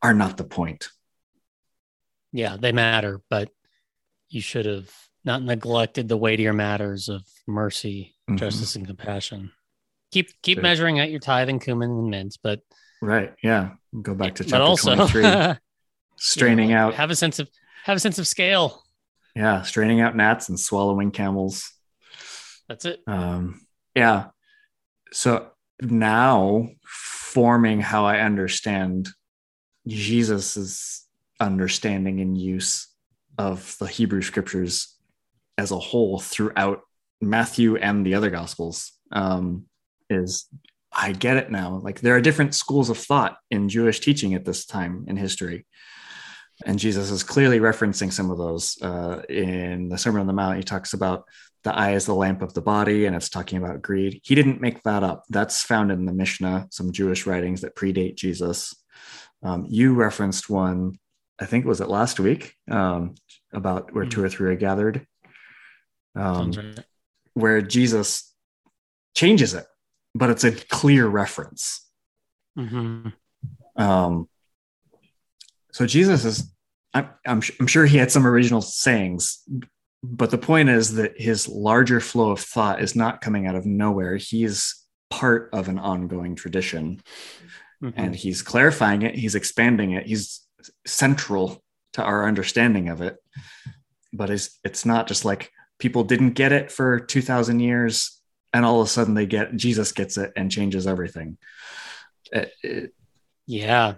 are 0.00 0.14
not 0.14 0.38
the 0.38 0.44
point. 0.44 0.88
Yeah, 2.32 2.56
they 2.58 2.72
matter, 2.72 3.20
but 3.28 3.50
you 4.30 4.40
should 4.40 4.64
have 4.64 4.90
not 5.26 5.42
neglected 5.42 6.08
the 6.08 6.16
weightier 6.16 6.54
matters 6.54 7.10
of 7.10 7.22
mercy, 7.46 8.14
mm-hmm. 8.30 8.44
justice, 8.44 8.76
and 8.76 8.86
compassion. 8.86 9.52
Keep 10.12 10.42
keep 10.42 10.60
measuring 10.60 10.98
out 10.98 11.10
your 11.10 11.20
tithe 11.20 11.48
and 11.48 11.60
cumin 11.60 11.90
and 11.90 12.10
mint, 12.10 12.38
but 12.42 12.60
Right. 13.00 13.34
Yeah. 13.42 13.70
Go 14.00 14.14
back 14.14 14.36
to 14.36 14.44
chapter 14.44 14.62
also, 14.62 14.94
23. 14.94 15.54
straining 16.16 16.72
out. 16.72 16.94
Have 16.94 17.10
a 17.10 17.16
sense 17.16 17.38
of 17.38 17.48
have 17.84 17.96
a 17.96 18.00
sense 18.00 18.18
of 18.18 18.26
scale. 18.26 18.82
Yeah, 19.34 19.62
straining 19.62 20.00
out 20.00 20.16
gnats 20.16 20.48
and 20.48 20.58
swallowing 20.58 21.10
camels. 21.10 21.72
That's 22.68 22.84
it. 22.84 23.00
Um, 23.06 23.66
yeah. 23.94 24.26
So 25.12 25.50
now 25.80 26.68
forming 26.84 27.80
how 27.80 28.04
I 28.04 28.20
understand 28.20 29.08
Jesus's 29.86 31.06
understanding 31.38 32.20
and 32.20 32.36
use 32.36 32.88
of 33.38 33.76
the 33.78 33.86
Hebrew 33.86 34.22
scriptures 34.22 34.94
as 35.56 35.70
a 35.70 35.78
whole 35.78 36.18
throughout 36.18 36.82
Matthew 37.20 37.76
and 37.76 38.04
the 38.04 38.14
other 38.14 38.30
gospels 38.30 38.92
um, 39.12 39.66
is 40.08 40.46
I 40.92 41.12
get 41.12 41.36
it 41.36 41.50
now. 41.50 41.80
Like 41.82 42.00
there 42.00 42.16
are 42.16 42.20
different 42.20 42.54
schools 42.54 42.90
of 42.90 42.98
thought 42.98 43.36
in 43.50 43.68
Jewish 43.68 44.00
teaching 44.00 44.34
at 44.34 44.44
this 44.44 44.66
time 44.66 45.04
in 45.08 45.16
history. 45.16 45.66
And 46.66 46.78
Jesus 46.78 47.10
is 47.10 47.22
clearly 47.22 47.58
referencing 47.58 48.12
some 48.12 48.30
of 48.30 48.38
those. 48.38 48.76
Uh, 48.82 49.22
in 49.28 49.88
the 49.88 49.96
Sermon 49.96 50.20
on 50.20 50.26
the 50.26 50.32
Mount, 50.32 50.58
he 50.58 50.62
talks 50.62 50.92
about 50.92 51.24
the 51.62 51.74
eye 51.74 51.92
is 51.92 52.06
the 52.06 52.14
lamp 52.14 52.42
of 52.42 52.54
the 52.54 52.62
body, 52.62 53.06
and 53.06 53.14
it's 53.14 53.28
talking 53.28 53.62
about 53.62 53.82
greed. 53.82 54.20
He 54.24 54.34
didn't 54.34 54.60
make 54.60 54.82
that 54.82 55.02
up. 55.02 55.24
That's 55.28 55.62
found 55.62 55.92
in 55.92 56.06
the 56.06 56.12
Mishnah, 56.12 56.68
some 56.70 56.92
Jewish 56.92 57.26
writings 57.26 57.60
that 57.60 57.76
predate 57.76 58.16
Jesus. 58.16 58.74
Um, 59.42 59.66
you 59.68 59.94
referenced 59.94 60.50
one, 60.50 60.98
I 61.38 61.46
think 61.46 61.64
was 61.64 61.80
it 61.80 61.88
last 61.88 62.20
week, 62.20 62.54
um, 62.70 63.14
about 63.52 63.94
where 63.94 64.06
two 64.06 64.22
or 64.22 64.28
three 64.28 64.52
are 64.52 64.56
gathered, 64.56 65.06
um, 66.14 66.52
right. 66.52 66.78
Where 67.34 67.62
Jesus 67.62 68.34
changes 69.14 69.54
it 69.54 69.66
but 70.14 70.30
it's 70.30 70.44
a 70.44 70.52
clear 70.52 71.06
reference. 71.06 71.86
Mm-hmm. 72.58 73.08
Um, 73.76 74.28
so 75.72 75.86
Jesus 75.86 76.24
is, 76.24 76.52
I'm, 76.92 77.08
I'm, 77.26 77.42
I'm 77.60 77.66
sure 77.66 77.86
he 77.86 77.98
had 77.98 78.10
some 78.10 78.26
original 78.26 78.60
sayings, 78.60 79.42
but 80.02 80.30
the 80.30 80.38
point 80.38 80.68
is 80.68 80.94
that 80.94 81.20
his 81.20 81.48
larger 81.48 82.00
flow 82.00 82.32
of 82.32 82.40
thought 82.40 82.82
is 82.82 82.96
not 82.96 83.20
coming 83.20 83.46
out 83.46 83.54
of 83.54 83.66
nowhere. 83.66 84.16
He's 84.16 84.84
part 85.10 85.50
of 85.52 85.68
an 85.68 85.78
ongoing 85.78 86.34
tradition. 86.36 87.00
Mhm. 87.82 87.94
and 87.96 88.14
he's 88.14 88.42
clarifying 88.42 89.00
it 89.00 89.14
he's 89.14 89.34
expanding 89.34 89.92
it 89.92 90.04
he's 90.04 90.46
central 90.86 91.64
to 91.94 92.02
our 92.02 92.26
understanding 92.28 92.90
of 92.90 93.00
it 93.00 93.16
but 94.12 94.28
it's 94.28 94.58
it's 94.64 94.84
not 94.84 95.06
just 95.06 95.24
like 95.24 95.50
people 95.80 96.04
didn't 96.04 96.34
get 96.34 96.52
it 96.52 96.70
for 96.70 97.00
2000 97.00 97.58
years 97.60 98.20
and 98.52 98.64
all 98.64 98.80
of 98.80 98.86
a 98.86 98.90
sudden 98.90 99.14
they 99.14 99.26
get 99.26 99.56
jesus 99.56 99.90
gets 99.92 100.16
it 100.16 100.32
and 100.36 100.50
changes 100.50 100.86
everything 100.86 101.36
It- 102.32 102.52
it- 102.62 102.94
yeah. 103.46 103.94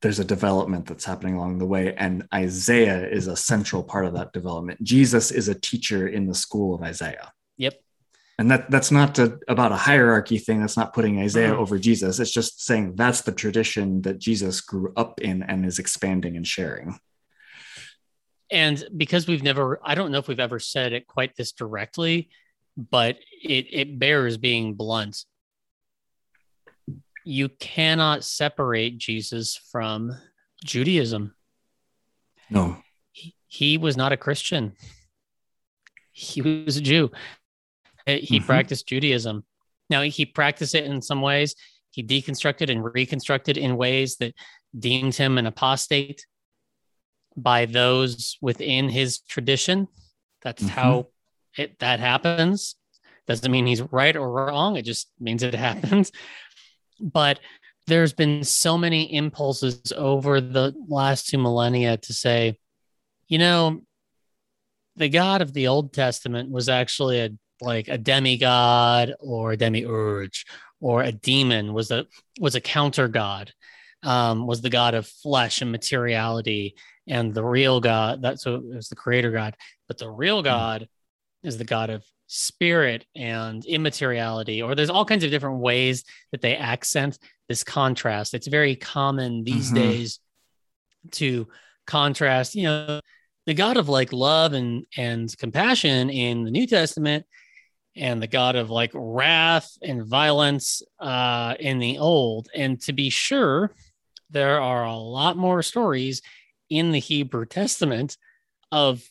there's 0.00 0.18
a 0.20 0.24
development 0.24 0.86
that's 0.86 1.04
happening 1.04 1.34
along 1.36 1.58
the 1.58 1.66
way 1.66 1.94
and 1.94 2.26
isaiah 2.32 3.06
is 3.08 3.26
a 3.26 3.36
central 3.36 3.82
part 3.82 4.06
of 4.06 4.14
that 4.14 4.32
development 4.32 4.82
jesus 4.82 5.30
is 5.30 5.48
a 5.48 5.54
teacher 5.54 6.06
in 6.08 6.26
the 6.26 6.34
school 6.34 6.74
of 6.74 6.82
isaiah 6.82 7.32
Yep. 7.58 7.74
and 8.38 8.50
that 8.50 8.70
that's 8.70 8.90
not 8.90 9.14
to, 9.16 9.38
about 9.48 9.72
a 9.72 9.76
hierarchy 9.76 10.38
thing 10.38 10.60
that's 10.60 10.76
not 10.76 10.92
putting 10.94 11.18
isaiah 11.18 11.52
Mhm. 11.54 11.58
over 11.62 11.78
jesus 11.78 12.18
it's 12.20 12.30
just 12.40 12.64
saying 12.64 12.94
that's 12.96 13.22
the 13.22 13.32
tradition 13.32 14.02
that 14.02 14.18
jesus 14.18 14.60
grew 14.60 14.92
up 14.96 15.20
in 15.20 15.42
and 15.42 15.64
is 15.66 15.78
expanding 15.78 16.36
and 16.36 16.46
sharing 16.46 16.98
And 18.54 18.84
because 18.96 19.26
we've 19.26 19.42
never, 19.42 19.80
I 19.82 19.96
don't 19.96 20.12
know 20.12 20.18
if 20.18 20.28
we've 20.28 20.38
ever 20.38 20.60
said 20.60 20.92
it 20.92 21.08
quite 21.08 21.34
this 21.34 21.50
directly, 21.50 22.28
but 22.76 23.16
it, 23.42 23.66
it 23.72 23.98
bears 23.98 24.36
being 24.36 24.74
blunt. 24.74 25.24
You 27.24 27.48
cannot 27.48 28.22
separate 28.22 28.96
Jesus 28.96 29.56
from 29.72 30.12
Judaism. 30.64 31.34
no 32.48 32.78
He, 33.10 33.34
he 33.48 33.76
was 33.76 33.96
not 33.96 34.12
a 34.12 34.16
Christian, 34.16 34.76
he 36.12 36.40
was 36.40 36.76
a 36.76 36.80
Jew. 36.80 37.10
He 38.06 38.38
Mhm. 38.38 38.46
practiced 38.46 38.86
Judaism. 38.86 39.44
Now, 39.90 40.02
he 40.02 40.26
practiced 40.26 40.76
it 40.76 40.84
in 40.84 41.02
some 41.02 41.22
ways, 41.22 41.56
he 41.90 42.04
deconstructed 42.04 42.70
and 42.70 42.84
reconstructed 42.84 43.56
in 43.56 43.76
ways 43.76 44.16
that 44.18 44.34
deemed 44.78 45.16
him 45.16 45.38
an 45.38 45.46
apostate 45.46 46.24
by 47.36 47.66
those 47.66 48.36
within 48.40 48.88
his 48.88 49.20
tradition. 49.20 49.88
That's 50.42 50.62
Mhm. 50.62 50.68
how 50.68 51.06
it 51.56 51.78
that 51.80 52.00
happens. 52.00 52.76
Doesn't 53.26 53.50
mean 53.50 53.66
he's 53.66 53.80
right 53.82 54.14
or 54.16 54.30
wrong. 54.30 54.76
It 54.76 54.84
just 54.84 55.10
means 55.18 55.42
it 55.42 55.54
happens. 55.54 56.12
But 57.00 57.40
there's 57.86 58.12
been 58.12 58.44
so 58.44 58.78
many 58.78 59.12
impulses 59.14 59.92
over 59.96 60.40
the 60.40 60.74
last 60.88 61.28
two 61.28 61.38
millennia 61.38 61.96
to 61.98 62.12
say, 62.14 62.58
you 63.28 63.38
know, 63.38 63.82
the 64.96 65.08
God 65.08 65.42
of 65.42 65.52
the 65.52 65.66
Old 65.68 65.92
Testament 65.92 66.50
was 66.50 66.68
actually 66.68 67.20
a 67.20 67.30
like 67.60 67.88
a 67.88 67.96
demigod 67.98 69.14
or 69.20 69.52
a 69.52 69.56
demiurge 69.56 70.44
or 70.80 71.02
a 71.02 71.12
demon 71.12 71.72
was 71.72 71.90
a 71.92 72.04
was 72.40 72.56
a 72.56 72.60
counter 72.60 73.06
god 73.06 73.52
um, 74.02 74.46
was 74.46 74.60
the 74.60 74.68
god 74.68 74.92
of 74.94 75.06
flesh 75.06 75.62
and 75.62 75.70
materiality 75.70 76.74
and 77.06 77.34
the 77.34 77.44
real 77.44 77.80
god 77.80 78.22
that's 78.22 78.42
so 78.42 78.54
it 78.56 78.64
was 78.64 78.88
the 78.88 78.96
creator 78.96 79.30
god 79.30 79.56
but 79.88 79.98
the 79.98 80.08
real 80.10 80.42
god 80.42 80.88
is 81.42 81.58
the 81.58 81.64
god 81.64 81.90
of 81.90 82.02
spirit 82.26 83.04
and 83.14 83.64
immateriality 83.66 84.62
or 84.62 84.74
there's 84.74 84.90
all 84.90 85.04
kinds 85.04 85.24
of 85.24 85.30
different 85.30 85.58
ways 85.58 86.04
that 86.32 86.40
they 86.40 86.56
accent 86.56 87.18
this 87.48 87.62
contrast. 87.62 88.32
It's 88.32 88.46
very 88.46 88.74
common 88.76 89.44
these 89.44 89.70
Mhm. 89.70 89.74
days 89.74 90.20
to 91.12 91.46
contrast 91.86 92.54
you 92.54 92.62
know 92.62 93.00
the 93.44 93.52
god 93.52 93.76
of 93.76 93.90
like 93.90 94.10
love 94.14 94.54
and 94.54 94.86
and 94.96 95.36
compassion 95.36 96.08
in 96.08 96.44
the 96.44 96.50
new 96.50 96.66
testament 96.66 97.26
and 97.94 98.22
the 98.22 98.26
god 98.26 98.56
of 98.56 98.70
like 98.70 98.90
wrath 98.94 99.70
and 99.82 100.06
violence 100.06 100.82
uh 100.98 101.54
in 101.60 101.78
the 101.78 101.98
old. 101.98 102.48
And 102.54 102.80
to 102.82 102.94
be 102.94 103.10
sure 103.10 103.74
there 104.30 104.60
are 104.62 104.84
a 104.84 104.96
lot 104.96 105.36
more 105.36 105.62
stories 105.62 106.22
in 106.74 106.90
the 106.92 106.98
hebrew 106.98 107.44
testament 107.46 108.16
of 108.72 109.02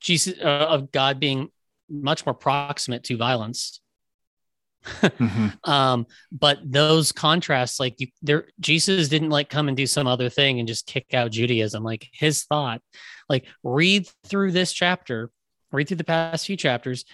jesus 0.00 0.34
uh, 0.40 0.66
of 0.68 0.90
god 0.92 1.20
being 1.20 1.48
much 1.90 2.24
more 2.26 2.34
proximate 2.34 3.04
to 3.04 3.16
violence. 3.16 3.80
Mhm. 4.84 5.56
um 5.66 6.06
but 6.30 6.58
those 6.62 7.10
contrasts 7.10 7.80
like 7.80 7.98
you 8.00 8.08
there 8.20 8.48
jesus 8.60 9.08
didn't 9.08 9.30
like 9.30 9.48
come 9.48 9.68
and 9.68 9.76
do 9.78 9.86
some 9.86 10.06
other 10.06 10.28
thing 10.28 10.58
and 10.58 10.68
just 10.68 10.86
kick 10.86 11.14
out 11.14 11.30
judaism. 11.30 11.82
Like 11.82 12.06
his 12.12 12.44
thought 12.44 12.82
like 13.28 13.46
read 13.62 14.06
through 14.26 14.52
this 14.52 14.74
chapter 14.74 15.30
read 15.72 15.88
through 15.88 15.96
the 15.96 16.04
past 16.04 16.44
few 16.46 16.56
chapters 16.58 17.06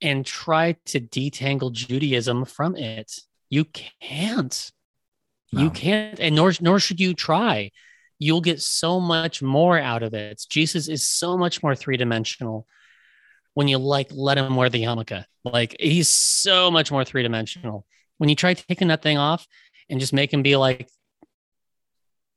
and 0.00 0.24
try 0.24 0.76
to 0.86 1.00
detangle 1.00 1.70
judaism 1.72 2.44
from 2.46 2.76
it. 2.76 3.12
You 3.50 3.64
can't. 3.66 4.70
You 5.50 5.70
can't 5.70 6.18
and 6.20 6.34
nor 6.34 6.52
nor 6.60 6.78
should 6.80 6.98
you 7.00 7.12
try 7.14 7.72
you'll 8.18 8.40
get 8.40 8.60
so 8.60 8.98
much 9.00 9.42
more 9.42 9.78
out 9.78 10.02
of 10.02 10.14
it. 10.14 10.44
Jesus 10.50 10.88
is 10.88 11.06
so 11.06 11.36
much 11.36 11.62
more 11.62 11.74
three-dimensional 11.76 12.66
when 13.54 13.68
you 13.68 13.78
like 13.78 14.08
let 14.12 14.38
him 14.38 14.56
wear 14.56 14.68
the 14.68 14.82
yarmulke. 14.82 15.24
Like 15.44 15.76
he's 15.80 16.08
so 16.08 16.70
much 16.70 16.90
more 16.90 17.04
three-dimensional. 17.04 17.86
When 18.18 18.28
you 18.28 18.34
try 18.36 18.54
taking 18.54 18.88
that 18.88 19.02
thing 19.02 19.18
off 19.18 19.46
and 19.88 20.00
just 20.00 20.12
make 20.12 20.32
him 20.32 20.42
be 20.42 20.56
like 20.56 20.88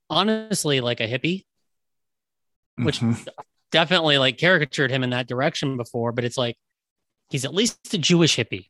honestly 0.09 0.81
like 0.81 0.99
a 0.99 1.07
hippie 1.07 1.45
which 2.77 2.99
Mhm. 2.99 3.27
definitely 3.71 4.17
like 4.17 4.37
caricatured 4.37 4.91
him 4.91 5.03
in 5.03 5.11
that 5.11 5.27
direction 5.27 5.77
before 5.77 6.11
but 6.11 6.25
it's 6.25 6.37
like 6.37 6.57
he's 7.29 7.45
at 7.45 7.53
least 7.53 7.93
a 7.93 7.97
jewish 7.97 8.35
hippie 8.35 8.67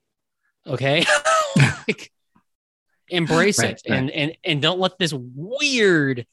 okay? 0.67 1.03
Like, 1.87 2.11
embrace 3.09 3.59
Right, 3.59 3.71
it 3.73 3.81
and 3.91 4.09
and 4.11 4.37
and 4.43 4.61
don't 4.61 4.79
let 4.79 4.97
this 4.99 5.13
weird 5.13 6.25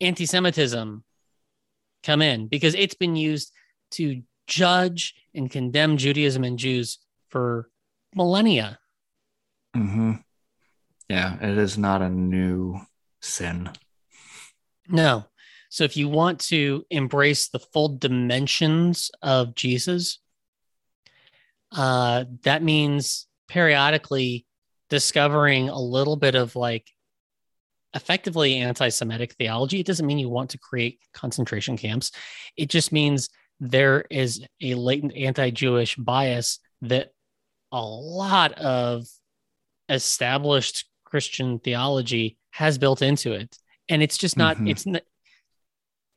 anti-semitism 0.00 1.04
come 2.02 2.22
in 2.22 2.46
because 2.48 2.74
it's 2.74 2.94
been 2.94 3.16
used 3.16 3.52
to 3.92 4.22
judge 4.46 5.14
and 5.34 5.50
condemn 5.50 5.96
judaism 5.96 6.44
and 6.44 6.58
jews 6.58 6.98
for 7.28 7.70
millennia. 8.14 8.78
Mhm. 9.74 10.22
yeah 11.08 11.36
it 11.42 11.58
is 11.58 11.76
not 11.78 12.02
a 12.02 12.08
new 12.08 12.80
sin. 13.20 13.70
No. 14.88 15.24
So 15.70 15.82
if 15.84 15.96
you 15.96 16.08
want 16.08 16.40
to 16.42 16.84
embrace 16.90 17.48
the 17.48 17.58
full 17.58 17.96
dimensions 17.96 19.10
of 19.22 19.54
jesus 19.54 20.20
uh 21.72 22.24
that 22.42 22.62
means 22.62 23.26
periodically 23.48 24.46
discovering 24.90 25.68
a 25.68 25.78
little 25.80 26.14
bit 26.16 26.36
of 26.36 26.54
like 26.54 26.93
effectively 27.94 28.56
anti-Semitic 28.56 29.34
theology. 29.34 29.80
It 29.80 29.86
doesn't 29.86 30.06
mean 30.06 30.18
you 30.18 30.28
want 30.28 30.50
to 30.50 30.58
create 30.58 31.00
concentration 31.12 31.76
camps. 31.76 32.10
It 32.56 32.68
just 32.68 32.92
means 32.92 33.28
there 33.60 34.04
is 34.10 34.44
a 34.60 34.74
latent 34.74 35.16
anti-Jewish 35.16 35.96
bias 35.96 36.58
that 36.82 37.12
a 37.72 37.80
lot 37.80 38.52
of 38.54 39.06
established 39.88 40.86
Christian 41.04 41.58
theology 41.60 42.36
has 42.50 42.78
built 42.78 43.02
into 43.02 43.32
it. 43.32 43.56
And 43.88 44.02
it's 44.02 44.18
just 44.18 44.36
not, 44.36 44.56
Mhm. 44.56 44.70
it's 44.70 44.86
not, 44.86 45.02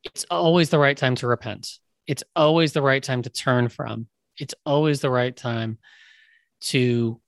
it's 0.03 0.25
always 0.31 0.69
the 0.69 0.79
right 0.79 0.97
time 0.97 1.15
to 1.15 1.27
repent. 1.27 1.79
It's 2.07 2.23
always 2.35 2.73
the 2.73 2.81
right 2.81 3.03
time 3.03 3.21
to 3.23 3.29
turn 3.29 3.69
from. 3.69 4.07
It's 4.37 4.55
always 4.65 5.01
the 5.01 5.09
right 5.09 5.35
time 5.35 5.77
to 6.61 7.19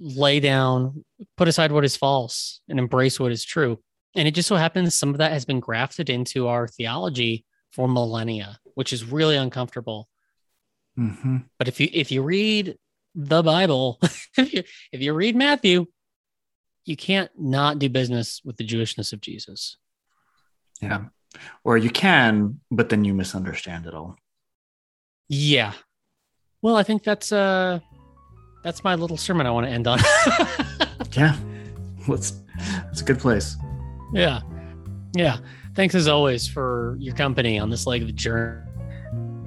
lay 0.00 0.40
down, 0.40 1.04
put 1.36 1.46
aside 1.48 1.70
what 1.72 1.84
is 1.84 1.96
false 1.96 2.60
and 2.68 2.78
embrace 2.78 3.20
what 3.20 3.32
is 3.32 3.44
true. 3.44 3.78
And 4.16 4.26
it 4.26 4.34
just 4.34 4.48
so 4.48 4.56
happens 4.56 4.94
some 4.94 5.10
of 5.10 5.18
that 5.18 5.32
has 5.32 5.44
been 5.44 5.60
grafted 5.60 6.08
into 6.10 6.48
our 6.48 6.66
theology 6.66 7.44
for 7.72 7.86
millennia, 7.86 8.58
which 8.74 8.92
is 8.92 9.04
really 9.04 9.36
uncomfortable. 9.36 10.08
Mhm. 10.98 11.44
But 11.58 11.68
if 11.68 11.78
you 11.80 11.88
if 11.92 12.10
you 12.10 12.22
read 12.22 12.76
the 13.14 13.42
Bible, 13.42 14.00
if 14.36 14.52
you 14.52 14.62
if 14.92 15.00
you 15.00 15.12
read 15.12 15.36
Matthew, 15.36 15.86
you 16.84 16.96
can't 16.96 17.30
not 17.38 17.78
do 17.78 17.88
business 17.88 18.40
with 18.44 18.56
the 18.56 18.66
Jewishness 18.66 19.12
of 19.12 19.20
Jesus. 19.20 19.76
yeah 20.80 21.04
or 21.62 21.76
you 21.78 21.90
can 21.90 22.58
but 22.72 22.88
then 22.88 23.04
you 23.04 23.14
misunderstand 23.14 23.86
it 23.86 23.94
all 23.94 24.16
Yeah. 25.28 25.74
Well, 26.62 26.76
I 26.76 26.82
think 26.82 27.04
that's 27.04 27.30
uh 27.32 27.78
that's 28.62 28.84
my 28.84 28.94
little 28.94 29.16
sermon 29.16 29.46
I 29.46 29.50
want 29.50 29.66
to 29.66 29.72
end 29.72 29.86
on. 29.86 29.98
yeah 31.12 31.36
let's 32.08 32.34
it's 32.90 33.00
a 33.00 33.04
good 33.04 33.18
place 33.18 33.56
Yeah. 34.12 34.40
Yeah. 35.14 35.38
Thanks 35.74 35.94
as 35.94 36.08
always 36.08 36.46
for 36.46 36.96
your 36.98 37.14
company 37.14 37.58
on 37.58 37.70
this 37.70 37.86
leg 37.86 38.02
of 38.02 38.08
the 38.08 38.12
journey. 38.12 38.66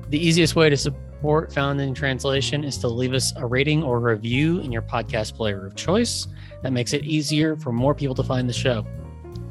The 0.09 0.17
easiest 0.17 0.55
way 0.55 0.69
to 0.69 0.77
support 0.77 1.53
Found 1.53 1.79
in 1.81 1.93
Translation 1.93 2.63
is 2.63 2.77
to 2.79 2.87
leave 2.87 3.13
us 3.13 3.33
a 3.35 3.45
rating 3.45 3.83
or 3.83 3.99
review 3.99 4.59
in 4.59 4.71
your 4.71 4.81
podcast 4.81 5.35
player 5.35 5.65
of 5.65 5.75
choice. 5.75 6.27
That 6.61 6.73
makes 6.73 6.93
it 6.93 7.03
easier 7.03 7.55
for 7.55 7.71
more 7.71 7.93
people 7.93 8.15
to 8.15 8.23
find 8.23 8.47
the 8.47 8.53
show. 8.53 8.85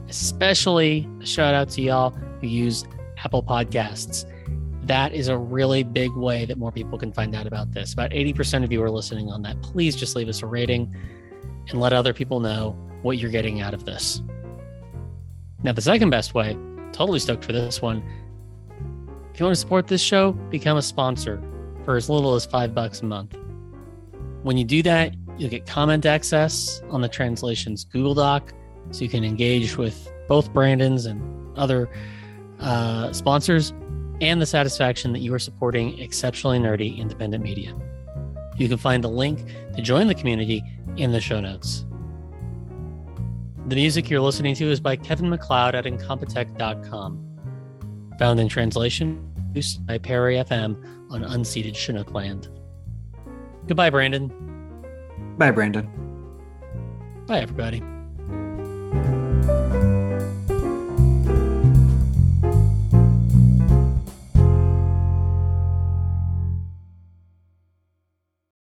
Especially 0.09 1.09
a 1.21 1.27
shout 1.27 1.55
out 1.55 1.69
to 1.71 1.83
y'all 1.83 2.11
who 2.41 2.47
use 2.47 2.85
Apple 3.23 3.43
Podcasts. 3.43 4.25
That 4.85 5.13
is 5.13 5.29
a 5.29 5.39
really 5.39 5.85
big 5.85 6.13
way 6.13 6.45
that 6.45 6.59
more 6.59 6.73
people 6.73 6.99
can 6.99 7.13
find 7.13 7.35
out 7.35 7.47
about 7.47 7.73
this. 7.73 7.93
About 7.93 8.11
80% 8.11 8.65
of 8.65 8.73
you 8.73 8.83
are 8.83 8.91
listening 8.91 9.31
on 9.31 9.43
that. 9.43 9.61
Please 9.63 9.95
just 9.95 10.17
leave 10.17 10.29
us 10.29 10.43
a 10.43 10.47
rating 10.47 10.95
and 11.69 11.81
let 11.81 11.93
other 11.93 12.13
people 12.13 12.41
know 12.41 12.77
what 13.03 13.19
you're 13.19 13.31
getting 13.31 13.61
out 13.61 13.75
of 13.75 13.85
this. 13.85 14.23
Now, 15.63 15.73
the 15.73 15.81
second 15.81 16.11
best 16.11 16.35
way, 16.35 16.57
totally 16.93 17.21
stoked 17.21 17.45
for 17.45 17.53
this 17.53 17.81
one. 17.81 18.03
If 19.33 19.39
you 19.39 19.47
want 19.47 19.55
to 19.55 19.61
support 19.61 19.87
this 19.87 20.01
show, 20.01 20.33
become 20.33 20.77
a 20.77 20.83
sponsor 20.83 21.41
for 21.85 21.97
as 21.97 22.11
little 22.11 22.35
as 22.35 22.45
five 22.45 22.75
bucks 22.75 23.01
a 23.01 23.05
month. 23.05 23.37
When 24.43 24.57
you 24.57 24.65
do 24.65 24.83
that, 24.83 25.15
you'll 25.39 25.51
get 25.51 25.67
comment 25.67 26.05
access 26.05 26.83
on 26.91 27.01
the 27.01 27.09
translations 27.09 27.85
Google 27.85 28.15
Doc, 28.15 28.53
so 28.91 29.05
you 29.05 29.09
can 29.09 29.25
engage 29.25 29.77
with 29.77 30.13
both 30.29 30.53
Brandon's 30.53 31.07
and 31.07 31.23
other 31.57 31.89
uh, 32.59 33.13
sponsors, 33.13 33.73
and 34.23 34.41
the 34.41 34.47
satisfaction 34.47 35.13
that 35.13 35.19
you 35.19 35.35
are 35.35 35.39
supporting 35.39 35.99
exceptionally 35.99 36.59
nerdy 36.59 36.97
independent 36.97 37.43
media. 37.43 37.75
You 38.57 38.69
can 38.69 38.79
find 38.79 39.03
the 39.03 39.09
link 39.09 39.45
to 39.75 39.83
join 39.83 40.07
the 40.07 40.15
community 40.15 40.63
in 40.97 41.11
the 41.11 41.21
show 41.21 41.41
notes. 41.41 41.85
The 43.67 43.75
music 43.75 44.09
you're 44.09 44.21
listening 44.21 44.55
to 44.57 44.71
is 44.71 44.81
by 44.81 44.97
Kevin 44.97 45.29
MacLeod 45.29 45.75
at 45.75 45.85
Incompetech.com. 45.85 47.29
Found 48.19 48.41
in 48.41 48.49
translation, 48.49 49.33
produced 49.35 49.85
by 49.87 49.99
Perry 49.99 50.37
FM 50.37 51.11
on 51.11 51.23
unceded 51.23 51.75
Chinook 51.75 52.13
land. 52.13 52.49
Goodbye, 53.67 53.91
Brandon. 53.91 54.29
Bye, 55.37 55.51
Brandon. 55.51 55.89
Bye, 57.27 57.41
everybody. 57.41 57.83